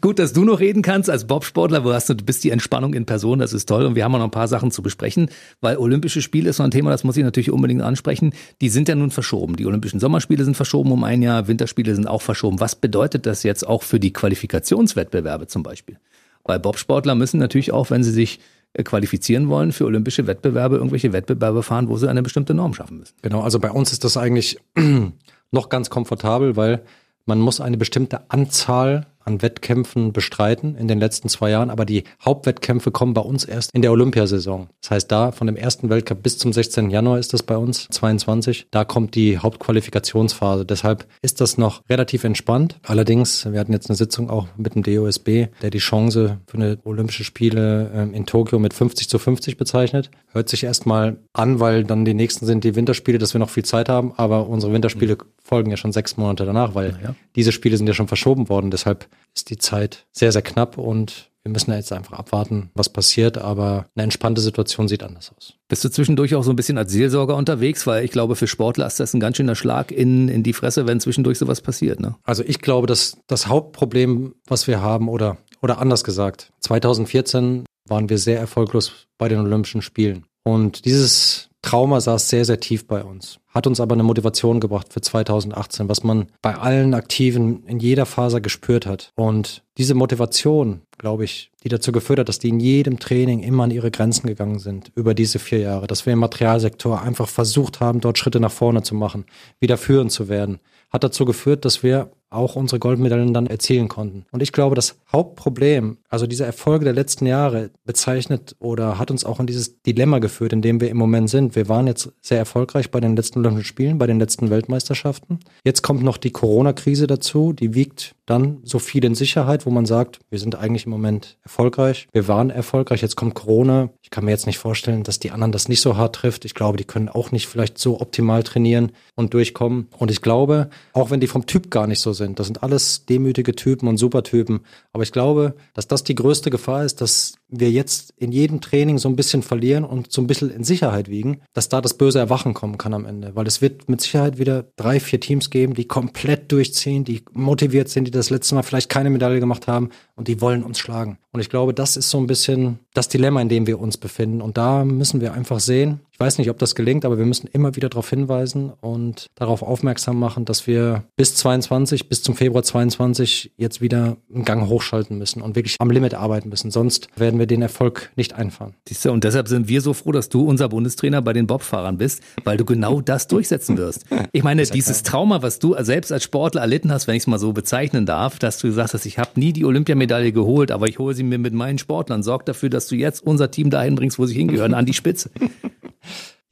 Gut, 0.00 0.18
dass 0.18 0.32
du 0.32 0.44
noch 0.44 0.60
reden 0.60 0.80
kannst 0.80 1.10
als 1.10 1.26
Bobsportler. 1.26 1.80
Du, 1.80 1.92
hast, 1.92 2.08
du 2.08 2.14
bist 2.14 2.42
die 2.44 2.50
Entspannung 2.50 2.94
in 2.94 3.04
Person, 3.04 3.40
das 3.40 3.52
ist 3.52 3.68
toll. 3.68 3.84
Und 3.84 3.94
wir 3.94 4.04
haben 4.04 4.14
auch 4.14 4.18
noch 4.18 4.24
ein 4.26 4.30
paar 4.30 4.48
Sachen 4.48 4.70
zu 4.70 4.82
besprechen, 4.82 5.28
weil 5.60 5.76
Olympische 5.76 6.22
Spiele 6.22 6.50
ist 6.50 6.56
so 6.56 6.62
ein 6.62 6.70
Thema, 6.70 6.90
das 6.90 7.04
muss 7.04 7.16
ich 7.18 7.24
natürlich 7.24 7.50
unbedingt 7.50 7.82
ansprechen. 7.82 8.32
Die 8.62 8.70
sind 8.70 8.88
ja 8.88 8.94
nun 8.94 9.10
verschoben. 9.10 9.56
Die 9.56 9.66
Olympischen 9.66 10.00
Sommerspiele 10.00 10.44
sind 10.44 10.56
verschoben 10.56 10.92
um 10.92 11.04
ein 11.04 11.20
Jahr, 11.20 11.46
Winterspiele 11.46 11.94
sind 11.94 12.06
auch 12.06 12.22
verschoben. 12.22 12.58
Was 12.58 12.74
bedeutet 12.74 13.26
das 13.26 13.42
jetzt 13.42 13.66
auch 13.66 13.82
für 13.82 14.00
die 14.00 14.14
Qualifikationswettbewerbe 14.14 15.46
zum 15.46 15.62
Beispiel? 15.62 15.98
Weil 16.44 16.58
Bobsportler 16.58 17.14
müssen 17.14 17.38
natürlich 17.38 17.70
auch, 17.70 17.90
wenn 17.90 18.02
sie 18.02 18.12
sich 18.12 18.40
qualifizieren 18.84 19.48
wollen 19.48 19.72
für 19.72 19.84
olympische 19.84 20.26
Wettbewerbe, 20.26 20.76
irgendwelche 20.76 21.12
Wettbewerbe 21.12 21.62
fahren, 21.62 21.88
wo 21.88 21.96
sie 21.96 22.08
eine 22.08 22.22
bestimmte 22.22 22.54
Norm 22.54 22.74
schaffen 22.74 22.98
müssen. 22.98 23.14
Genau, 23.22 23.40
also 23.40 23.58
bei 23.58 23.70
uns 23.70 23.92
ist 23.92 24.04
das 24.04 24.16
eigentlich 24.16 24.58
noch 25.50 25.68
ganz 25.68 25.90
komfortabel, 25.90 26.56
weil 26.56 26.82
man 27.26 27.40
muss 27.40 27.60
eine 27.60 27.76
bestimmte 27.76 28.30
Anzahl 28.30 29.06
an 29.30 29.42
Wettkämpfen 29.42 30.12
bestreiten 30.12 30.76
in 30.76 30.88
den 30.88 30.98
letzten 30.98 31.28
zwei 31.28 31.50
Jahren, 31.50 31.70
aber 31.70 31.84
die 31.84 32.04
Hauptwettkämpfe 32.24 32.90
kommen 32.90 33.14
bei 33.14 33.20
uns 33.20 33.44
erst 33.44 33.72
in 33.72 33.82
der 33.82 33.92
Olympiasaison. 33.92 34.68
Das 34.82 34.90
heißt, 34.90 35.12
da 35.12 35.32
von 35.32 35.46
dem 35.46 35.56
ersten 35.56 35.88
Weltcup 35.88 36.22
bis 36.22 36.38
zum 36.38 36.52
16. 36.52 36.90
Januar 36.90 37.18
ist 37.18 37.32
das 37.32 37.42
bei 37.42 37.56
uns, 37.56 37.86
22, 37.90 38.66
da 38.70 38.84
kommt 38.84 39.14
die 39.14 39.38
Hauptqualifikationsphase. 39.38 40.66
Deshalb 40.66 41.06
ist 41.22 41.40
das 41.40 41.58
noch 41.58 41.82
relativ 41.88 42.24
entspannt. 42.24 42.78
Allerdings, 42.82 43.50
wir 43.50 43.60
hatten 43.60 43.72
jetzt 43.72 43.88
eine 43.88 43.96
Sitzung 43.96 44.28
auch 44.28 44.48
mit 44.56 44.74
dem 44.74 44.82
DOSB, 44.82 45.46
der 45.62 45.70
die 45.70 45.78
Chance 45.78 46.38
für 46.46 46.56
eine 46.56 46.78
Olympische 46.84 47.24
Spiele 47.24 47.90
ähm, 47.94 48.14
in 48.14 48.26
Tokio 48.26 48.58
mit 48.58 48.74
50 48.74 49.08
zu 49.08 49.18
50 49.18 49.56
bezeichnet. 49.56 50.10
Hört 50.32 50.48
sich 50.48 50.64
erstmal 50.64 51.18
an, 51.32 51.60
weil 51.60 51.84
dann 51.84 52.04
die 52.04 52.14
nächsten 52.14 52.46
sind 52.46 52.64
die 52.64 52.74
Winterspiele, 52.74 53.18
dass 53.18 53.34
wir 53.34 53.38
noch 53.38 53.50
viel 53.50 53.64
Zeit 53.64 53.88
haben, 53.88 54.12
aber 54.16 54.48
unsere 54.48 54.72
Winterspiele 54.72 55.18
folgen 55.42 55.70
ja 55.70 55.76
schon 55.76 55.92
sechs 55.92 56.16
Monate 56.16 56.44
danach, 56.44 56.74
weil 56.74 56.98
ja. 57.02 57.14
diese 57.36 57.52
Spiele 57.52 57.76
sind 57.76 57.86
ja 57.86 57.94
schon 57.94 58.08
verschoben 58.08 58.48
worden. 58.48 58.70
Deshalb 58.70 59.06
ist 59.34 59.50
die 59.50 59.58
Zeit 59.58 60.06
sehr, 60.12 60.32
sehr 60.32 60.42
knapp 60.42 60.78
und 60.78 61.30
wir 61.42 61.52
müssen 61.52 61.72
jetzt 61.72 61.92
einfach 61.92 62.18
abwarten, 62.18 62.70
was 62.74 62.90
passiert, 62.90 63.38
aber 63.38 63.86
eine 63.94 64.04
entspannte 64.04 64.42
Situation 64.42 64.88
sieht 64.88 65.02
anders 65.02 65.32
aus. 65.36 65.54
Bist 65.68 65.82
du 65.82 65.88
zwischendurch 65.88 66.34
auch 66.34 66.44
so 66.44 66.50
ein 66.50 66.56
bisschen 66.56 66.76
als 66.76 66.92
Seelsorger 66.92 67.34
unterwegs? 67.34 67.86
Weil 67.86 68.04
ich 68.04 68.10
glaube, 68.10 68.36
für 68.36 68.46
Sportler 68.46 68.86
ist 68.86 69.00
das 69.00 69.14
ein 69.14 69.20
ganz 69.20 69.38
schöner 69.38 69.54
Schlag 69.54 69.90
in, 69.90 70.28
in 70.28 70.42
die 70.42 70.52
Fresse, 70.52 70.86
wenn 70.86 71.00
zwischendurch 71.00 71.38
sowas 71.38 71.62
passiert. 71.62 71.98
Ne? 71.98 72.16
Also 72.24 72.42
ich 72.46 72.60
glaube, 72.60 72.86
dass 72.86 73.16
das 73.26 73.46
Hauptproblem, 73.46 74.34
was 74.46 74.66
wir 74.66 74.82
haben, 74.82 75.08
oder, 75.08 75.38
oder 75.62 75.78
anders 75.78 76.04
gesagt, 76.04 76.52
2014 76.60 77.64
waren 77.88 78.10
wir 78.10 78.18
sehr 78.18 78.38
erfolglos 78.38 79.06
bei 79.16 79.28
den 79.28 79.40
Olympischen 79.40 79.80
Spielen. 79.80 80.26
Und 80.44 80.84
dieses 80.84 81.49
Trauma 81.62 82.00
saß 82.00 82.28
sehr, 82.28 82.44
sehr 82.44 82.58
tief 82.58 82.86
bei 82.86 83.04
uns. 83.04 83.38
Hat 83.48 83.66
uns 83.66 83.80
aber 83.80 83.94
eine 83.94 84.02
Motivation 84.02 84.60
gebracht 84.60 84.92
für 84.92 85.00
2018, 85.00 85.88
was 85.88 86.02
man 86.02 86.28
bei 86.40 86.54
allen 86.54 86.94
Aktiven 86.94 87.64
in 87.66 87.80
jeder 87.80 88.06
Phase 88.06 88.40
gespürt 88.40 88.86
hat. 88.86 89.12
Und 89.14 89.62
diese 89.76 89.94
Motivation, 89.94 90.82
glaube 90.96 91.24
ich, 91.24 91.50
die 91.62 91.68
dazu 91.68 91.92
geführt 91.92 92.20
hat, 92.20 92.28
dass 92.28 92.38
die 92.38 92.48
in 92.48 92.60
jedem 92.60 92.98
Training 92.98 93.42
immer 93.42 93.64
an 93.64 93.70
ihre 93.70 93.90
Grenzen 93.90 94.26
gegangen 94.26 94.58
sind 94.58 94.90
über 94.94 95.14
diese 95.14 95.38
vier 95.38 95.58
Jahre, 95.58 95.86
dass 95.86 96.06
wir 96.06 96.14
im 96.14 96.20
Materialsektor 96.20 97.02
einfach 97.02 97.28
versucht 97.28 97.80
haben, 97.80 98.00
dort 98.00 98.18
Schritte 98.18 98.40
nach 98.40 98.52
vorne 98.52 98.82
zu 98.82 98.94
machen, 98.94 99.26
wieder 99.58 99.76
führend 99.76 100.12
zu 100.12 100.28
werden, 100.28 100.60
hat 100.90 101.04
dazu 101.04 101.24
geführt, 101.24 101.64
dass 101.64 101.82
wir 101.82 102.10
auch 102.30 102.56
unsere 102.56 102.78
Goldmedaillen 102.78 103.34
dann 103.34 103.46
erzielen 103.46 103.88
konnten. 103.88 104.24
Und 104.30 104.42
ich 104.42 104.52
glaube, 104.52 104.76
das 104.76 104.96
Hauptproblem, 105.12 105.98
also 106.08 106.26
diese 106.26 106.44
Erfolge 106.44 106.84
der 106.84 106.94
letzten 106.94 107.26
Jahre 107.26 107.70
bezeichnet 107.84 108.56
oder 108.60 108.98
hat 108.98 109.10
uns 109.10 109.24
auch 109.24 109.40
in 109.40 109.46
dieses 109.46 109.82
Dilemma 109.82 110.20
geführt, 110.20 110.52
in 110.52 110.62
dem 110.62 110.80
wir 110.80 110.90
im 110.90 110.96
Moment 110.96 111.28
sind. 111.28 111.56
Wir 111.56 111.68
waren 111.68 111.86
jetzt 111.86 112.12
sehr 112.20 112.38
erfolgreich 112.38 112.90
bei 112.90 113.00
den 113.00 113.16
letzten 113.16 113.40
Olympischen 113.40 113.66
Spielen, 113.66 113.98
bei 113.98 114.06
den 114.06 114.18
letzten 114.18 114.50
Weltmeisterschaften. 114.50 115.40
Jetzt 115.64 115.82
kommt 115.82 116.02
noch 116.02 116.16
die 116.16 116.30
Corona-Krise 116.30 117.06
dazu, 117.06 117.52
die 117.52 117.74
wiegt 117.74 118.14
dann 118.30 118.58
so 118.62 118.78
viel 118.78 119.04
in 119.04 119.16
Sicherheit, 119.16 119.66
wo 119.66 119.70
man 119.70 119.86
sagt, 119.86 120.20
wir 120.30 120.38
sind 120.38 120.54
eigentlich 120.54 120.84
im 120.84 120.92
Moment 120.92 121.36
erfolgreich. 121.42 122.06
Wir 122.12 122.28
waren 122.28 122.50
erfolgreich, 122.50 123.02
jetzt 123.02 123.16
kommt 123.16 123.34
Corona. 123.34 123.90
Ich 124.02 124.10
kann 124.10 124.24
mir 124.24 124.30
jetzt 124.30 124.46
nicht 124.46 124.58
vorstellen, 124.58 125.02
dass 125.02 125.18
die 125.18 125.32
anderen 125.32 125.50
das 125.50 125.68
nicht 125.68 125.80
so 125.80 125.96
hart 125.96 126.14
trifft. 126.14 126.44
Ich 126.44 126.54
glaube, 126.54 126.78
die 126.78 126.84
können 126.84 127.08
auch 127.08 127.32
nicht 127.32 127.48
vielleicht 127.48 127.78
so 127.78 128.00
optimal 128.00 128.44
trainieren 128.44 128.92
und 129.16 129.34
durchkommen. 129.34 129.88
Und 129.98 130.12
ich 130.12 130.22
glaube, 130.22 130.70
auch 130.92 131.10
wenn 131.10 131.20
die 131.20 131.26
vom 131.26 131.46
Typ 131.46 131.70
gar 131.70 131.88
nicht 131.88 131.98
so 131.98 132.12
sind, 132.12 132.19
das 132.28 132.46
sind 132.46 132.62
alles 132.62 133.06
demütige 133.06 133.54
Typen 133.54 133.88
und 133.88 133.96
Supertypen. 133.96 134.60
Aber 134.92 135.02
ich 135.02 135.12
glaube, 135.12 135.54
dass 135.74 135.88
das 135.88 136.04
die 136.04 136.14
größte 136.14 136.50
Gefahr 136.50 136.84
ist, 136.84 137.00
dass 137.00 137.34
wir 137.48 137.70
jetzt 137.70 138.14
in 138.16 138.32
jedem 138.32 138.60
Training 138.60 138.98
so 138.98 139.08
ein 139.08 139.16
bisschen 139.16 139.42
verlieren 139.42 139.84
und 139.84 140.12
so 140.12 140.20
ein 140.20 140.26
bisschen 140.26 140.50
in 140.50 140.64
Sicherheit 140.64 141.08
wiegen, 141.08 141.40
dass 141.52 141.68
da 141.68 141.80
das 141.80 141.94
böse 141.94 142.18
Erwachen 142.18 142.54
kommen 142.54 142.78
kann 142.78 142.94
am 142.94 143.04
Ende. 143.04 143.34
Weil 143.34 143.46
es 143.46 143.60
wird 143.60 143.88
mit 143.88 144.00
Sicherheit 144.00 144.38
wieder 144.38 144.64
drei, 144.76 145.00
vier 145.00 145.20
Teams 145.20 145.50
geben, 145.50 145.74
die 145.74 145.86
komplett 145.86 146.52
durchziehen, 146.52 147.04
die 147.04 147.24
motiviert 147.32 147.88
sind, 147.88 148.04
die 148.04 148.10
das 148.10 148.30
letzte 148.30 148.54
Mal 148.54 148.62
vielleicht 148.62 148.88
keine 148.88 149.10
Medaille 149.10 149.40
gemacht 149.40 149.66
haben 149.66 149.90
und 150.14 150.28
die 150.28 150.40
wollen 150.40 150.62
uns 150.62 150.78
schlagen. 150.78 151.18
Und 151.32 151.40
ich 151.40 151.48
glaube, 151.48 151.74
das 151.74 151.96
ist 151.96 152.10
so 152.10 152.18
ein 152.18 152.26
bisschen 152.26 152.78
das 152.94 153.08
Dilemma, 153.08 153.40
in 153.42 153.48
dem 153.48 153.66
wir 153.66 153.80
uns 153.80 153.96
befinden. 153.96 154.42
Und 154.42 154.56
da 154.56 154.84
müssen 154.84 155.20
wir 155.20 155.32
einfach 155.32 155.60
sehen, 155.60 156.00
ich 156.20 156.26
weiß 156.26 156.36
nicht, 156.36 156.50
ob 156.50 156.58
das 156.58 156.74
gelingt, 156.74 157.06
aber 157.06 157.16
wir 157.16 157.24
müssen 157.24 157.48
immer 157.50 157.76
wieder 157.76 157.88
darauf 157.88 158.10
hinweisen 158.10 158.74
und 158.82 159.28
darauf 159.36 159.62
aufmerksam 159.62 160.18
machen, 160.18 160.44
dass 160.44 160.66
wir 160.66 161.04
bis 161.16 161.34
22, 161.34 162.10
bis 162.10 162.22
zum 162.22 162.36
Februar 162.36 162.62
22 162.62 163.52
jetzt 163.56 163.80
wieder 163.80 164.18
einen 164.30 164.44
Gang 164.44 164.68
hochschalten 164.68 165.16
müssen 165.16 165.40
und 165.40 165.56
wirklich 165.56 165.76
am 165.78 165.90
Limit 165.90 166.12
arbeiten 166.12 166.50
müssen. 166.50 166.70
Sonst 166.70 167.08
werden 167.16 167.38
wir 167.38 167.46
den 167.46 167.62
Erfolg 167.62 168.10
nicht 168.16 168.34
einfahren. 168.34 168.74
Siehst 168.86 169.06
du, 169.06 169.12
und 169.12 169.24
deshalb 169.24 169.48
sind 169.48 169.66
wir 169.68 169.80
so 169.80 169.94
froh, 169.94 170.12
dass 170.12 170.28
du 170.28 170.42
unser 170.42 170.68
Bundestrainer 170.68 171.22
bei 171.22 171.32
den 171.32 171.46
Bobfahrern 171.46 171.96
bist, 171.96 172.22
weil 172.44 172.58
du 172.58 172.66
genau 172.66 173.00
das 173.00 173.26
durchsetzen 173.26 173.78
wirst. 173.78 174.04
Ich 174.32 174.42
meine, 174.42 174.62
dieses 174.64 175.02
Trauma, 175.02 175.40
was 175.40 175.58
du 175.58 175.74
selbst 175.78 176.12
als 176.12 176.24
Sportler 176.24 176.60
erlitten 176.60 176.92
hast, 176.92 177.06
wenn 177.06 177.14
ich 177.14 177.22
es 177.22 177.28
mal 177.28 177.38
so 177.38 177.54
bezeichnen 177.54 178.04
darf, 178.04 178.38
dass 178.38 178.58
du 178.58 178.66
gesagt 178.66 178.92
hast, 178.92 179.06
ich 179.06 179.18
habe 179.18 179.40
nie 179.40 179.54
die 179.54 179.64
Olympiamedaille 179.64 180.32
geholt, 180.32 180.70
aber 180.70 180.86
ich 180.86 180.98
hole 180.98 181.14
sie 181.14 181.22
mir 181.22 181.38
mit 181.38 181.54
meinen 181.54 181.78
Sportlern. 181.78 182.22
Sorg 182.22 182.44
dafür, 182.44 182.68
dass 182.68 182.88
du 182.88 182.94
jetzt 182.94 183.26
unser 183.26 183.50
Team 183.50 183.70
dahin 183.70 183.94
bringst, 183.94 184.18
wo 184.18 184.26
sie 184.26 184.34
hingehören, 184.34 184.74
an 184.74 184.84
die 184.84 184.92
Spitze. 184.92 185.30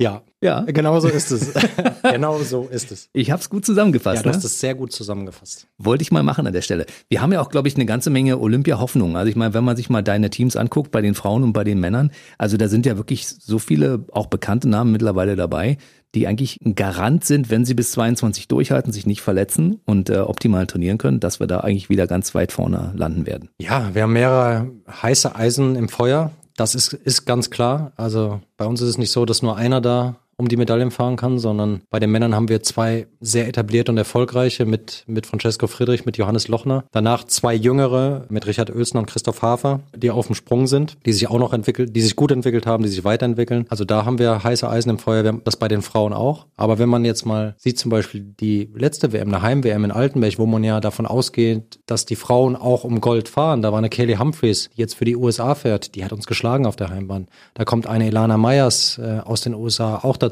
Ja, 0.01 0.23
ja. 0.41 0.61
Genau 0.61 1.01
so 1.01 1.09
ist 1.09 1.33
es. 1.33 1.53
genau 2.03 2.39
so 2.39 2.69
ist 2.71 2.93
es. 2.93 3.09
Ich 3.13 3.33
habe 3.33 3.41
es 3.41 3.51
gut 3.51 3.67
zusammengefasst. 3.67 4.19
Ja, 4.19 4.23
du 4.23 4.29
hast 4.29 4.45
ne? 4.45 4.47
es 4.47 4.61
sehr 4.61 4.77
gut 4.77 4.93
zusammengefasst. 4.93 5.67
Wollte 5.77 6.03
ich 6.03 6.13
mal 6.13 6.23
machen 6.23 6.47
an 6.47 6.53
der 6.53 6.63
Stelle. 6.63 6.87
Wir 7.09 7.21
haben 7.21 7.33
ja 7.33 7.41
auch, 7.41 7.49
glaube 7.49 7.67
ich, 7.67 7.75
eine 7.75 7.85
ganze 7.85 8.09
Menge 8.09 8.39
Olympia-Hoffnungen. 8.39 9.17
Also 9.17 9.29
ich 9.29 9.35
meine, 9.35 9.55
wenn 9.55 9.65
man 9.65 9.77
sich 9.77 9.91
mal 9.91 10.03
deine 10.03 10.31
Teams 10.31 10.55
anguckt, 10.55 10.93
bei 10.93 11.01
den 11.01 11.15
Frauen 11.15 11.43
und 11.43 11.53
bei 11.53 11.65
den 11.65 11.81
Männern, 11.81 12.13
also 12.39 12.57
da 12.57 12.69
sind 12.69 12.87
ja 12.87 12.97
wirklich 12.97 13.27
so 13.27 13.59
viele 13.59 14.05
auch 14.13 14.27
bekannte 14.27 14.69
Namen 14.69 14.93
mittlerweile 14.93 15.35
dabei, 15.35 15.79
die 16.15 16.29
eigentlich 16.29 16.61
ein 16.65 16.77
Garant 16.77 17.25
sind, 17.25 17.51
wenn 17.51 17.65
sie 17.65 17.75
bis 17.75 17.91
22 17.91 18.47
durchhalten, 18.47 18.93
sich 18.93 19.05
nicht 19.05 19.21
verletzen 19.21 19.81
und 19.85 20.11
äh, 20.11 20.19
optimal 20.19 20.67
trainieren 20.69 20.99
können, 20.99 21.19
dass 21.19 21.41
wir 21.41 21.49
da 21.49 21.61
eigentlich 21.61 21.91
wieder 21.91 22.07
ganz 22.07 22.35
weit 22.37 22.53
vorne 22.53 22.93
landen 22.97 23.27
werden. 23.27 23.51
Ja, 23.59 23.95
wir 23.95 24.03
haben 24.03 24.13
mehrere 24.13 24.71
heiße 25.03 25.35
Eisen 25.35 25.75
im 25.75 25.89
Feuer. 25.89 26.31
Das 26.59 26.75
ist, 26.75 26.92
ist 26.92 27.25
ganz 27.25 27.51
klar. 27.51 27.92
Also 27.94 28.40
bei 28.57 28.66
uns 28.66 28.81
ist 28.81 28.88
es 28.88 28.99
nicht 28.99 29.12
so, 29.12 29.25
dass 29.25 29.42
nur 29.42 29.57
einer 29.57 29.81
da 29.81 30.16
um 30.38 30.48
die 30.48 30.57
Medaillen 30.57 30.92
fahren 30.92 31.16
kann, 31.16 31.38
sondern 31.40 31.83
bei 31.90 31.98
den 31.98 32.12
Männern 32.12 32.35
haben 32.35 32.48
wir 32.48 32.62
zwei 32.62 33.09
sehr 33.20 33.48
etablierte 33.48 33.90
und 33.90 33.98
erfolgreiche 33.98 34.64
mit, 34.66 35.03
mit 35.09 35.27
Francesco 35.27 35.66
Friedrich, 35.66 36.07
mit 36.07 36.16
Johannes 36.16 36.46
Lochner. 36.46 36.85
Danach 36.92 37.24
zwei 37.24 37.55
jüngere 37.55 38.24
mit 38.29 38.46
Richard 38.46 38.70
Oelsner 38.70 39.01
und 39.01 39.07
Christoph 39.07 39.42
Hafer, 39.42 39.81
die 39.96 40.12
auf 40.12 40.27
dem 40.27 40.37
Sprung 40.37 40.68
sind, 40.68 40.96
die 41.05 41.12
sich 41.12 41.29
auch 41.29 41.40
noch 41.40 41.53
entwickelt, 41.53 41.94
die 41.94 42.00
sich 42.00 42.15
gut 42.15 42.31
entwickelt 42.31 42.67
haben, 42.67 42.85
die 42.85 42.88
sich 42.88 43.02
weiterentwickeln. 43.02 43.67
Also 43.69 43.85
da 43.85 44.04
haben 44.04 44.21
wir 44.21 44.44
heiße 44.44 44.69
Eisen 44.69 44.90
im 44.90 44.98
Feuer, 45.00 45.25
wir 45.25 45.29
haben 45.29 45.42
das 45.44 45.56
bei 45.56 45.67
den 45.67 45.83
Frauen 45.83 46.13
auch. 46.13 46.46
Aber 46.56 46.79
wenn 46.79 46.88
man 46.88 47.04
jetzt 47.04 47.27
mal 47.27 47.56
sieht, 47.58 47.79
zum 47.79 47.90
Beispiel 47.90 48.21
die 48.21 48.71
letzte 48.77 49.13
WM, 49.13 49.29
eine 49.29 49.42
Heim-WM 49.42 49.85
in 49.85 49.90
Altenberg, 49.90 50.38
wo 50.38 50.46
man 50.46 50.63
ja 50.63 50.79
davon 50.79 51.06
ausgeht, 51.06 51.81
dass 51.87 52.06
die 52.06 52.17
Frauen 52.17 52.54
auch 52.54 52.85
um 52.85 53.00
Gold 53.00 53.29
fahren, 53.29 53.60
da 53.60 53.73
war 53.73 53.79
eine 53.79 53.88
Kelly 53.88 54.15
Humphreys, 54.15 54.71
die 54.77 54.81
jetzt 54.81 54.94
für 54.94 55.04
die 55.04 55.17
USA 55.17 55.56
fährt, 55.56 55.96
die 55.96 56.04
hat 56.04 56.13
uns 56.13 56.29
geschlagen 56.29 56.65
auf 56.65 56.77
der 56.77 56.90
Heimbahn. 56.90 57.27
Da 57.54 57.65
kommt 57.65 57.88
eine 57.88 58.06
Elana 58.06 58.37
Meyers 58.37 58.98
äh, 58.98 59.21
aus 59.25 59.40
den 59.40 59.54
USA 59.54 59.96
auch 59.96 60.17
dazu. 60.17 60.27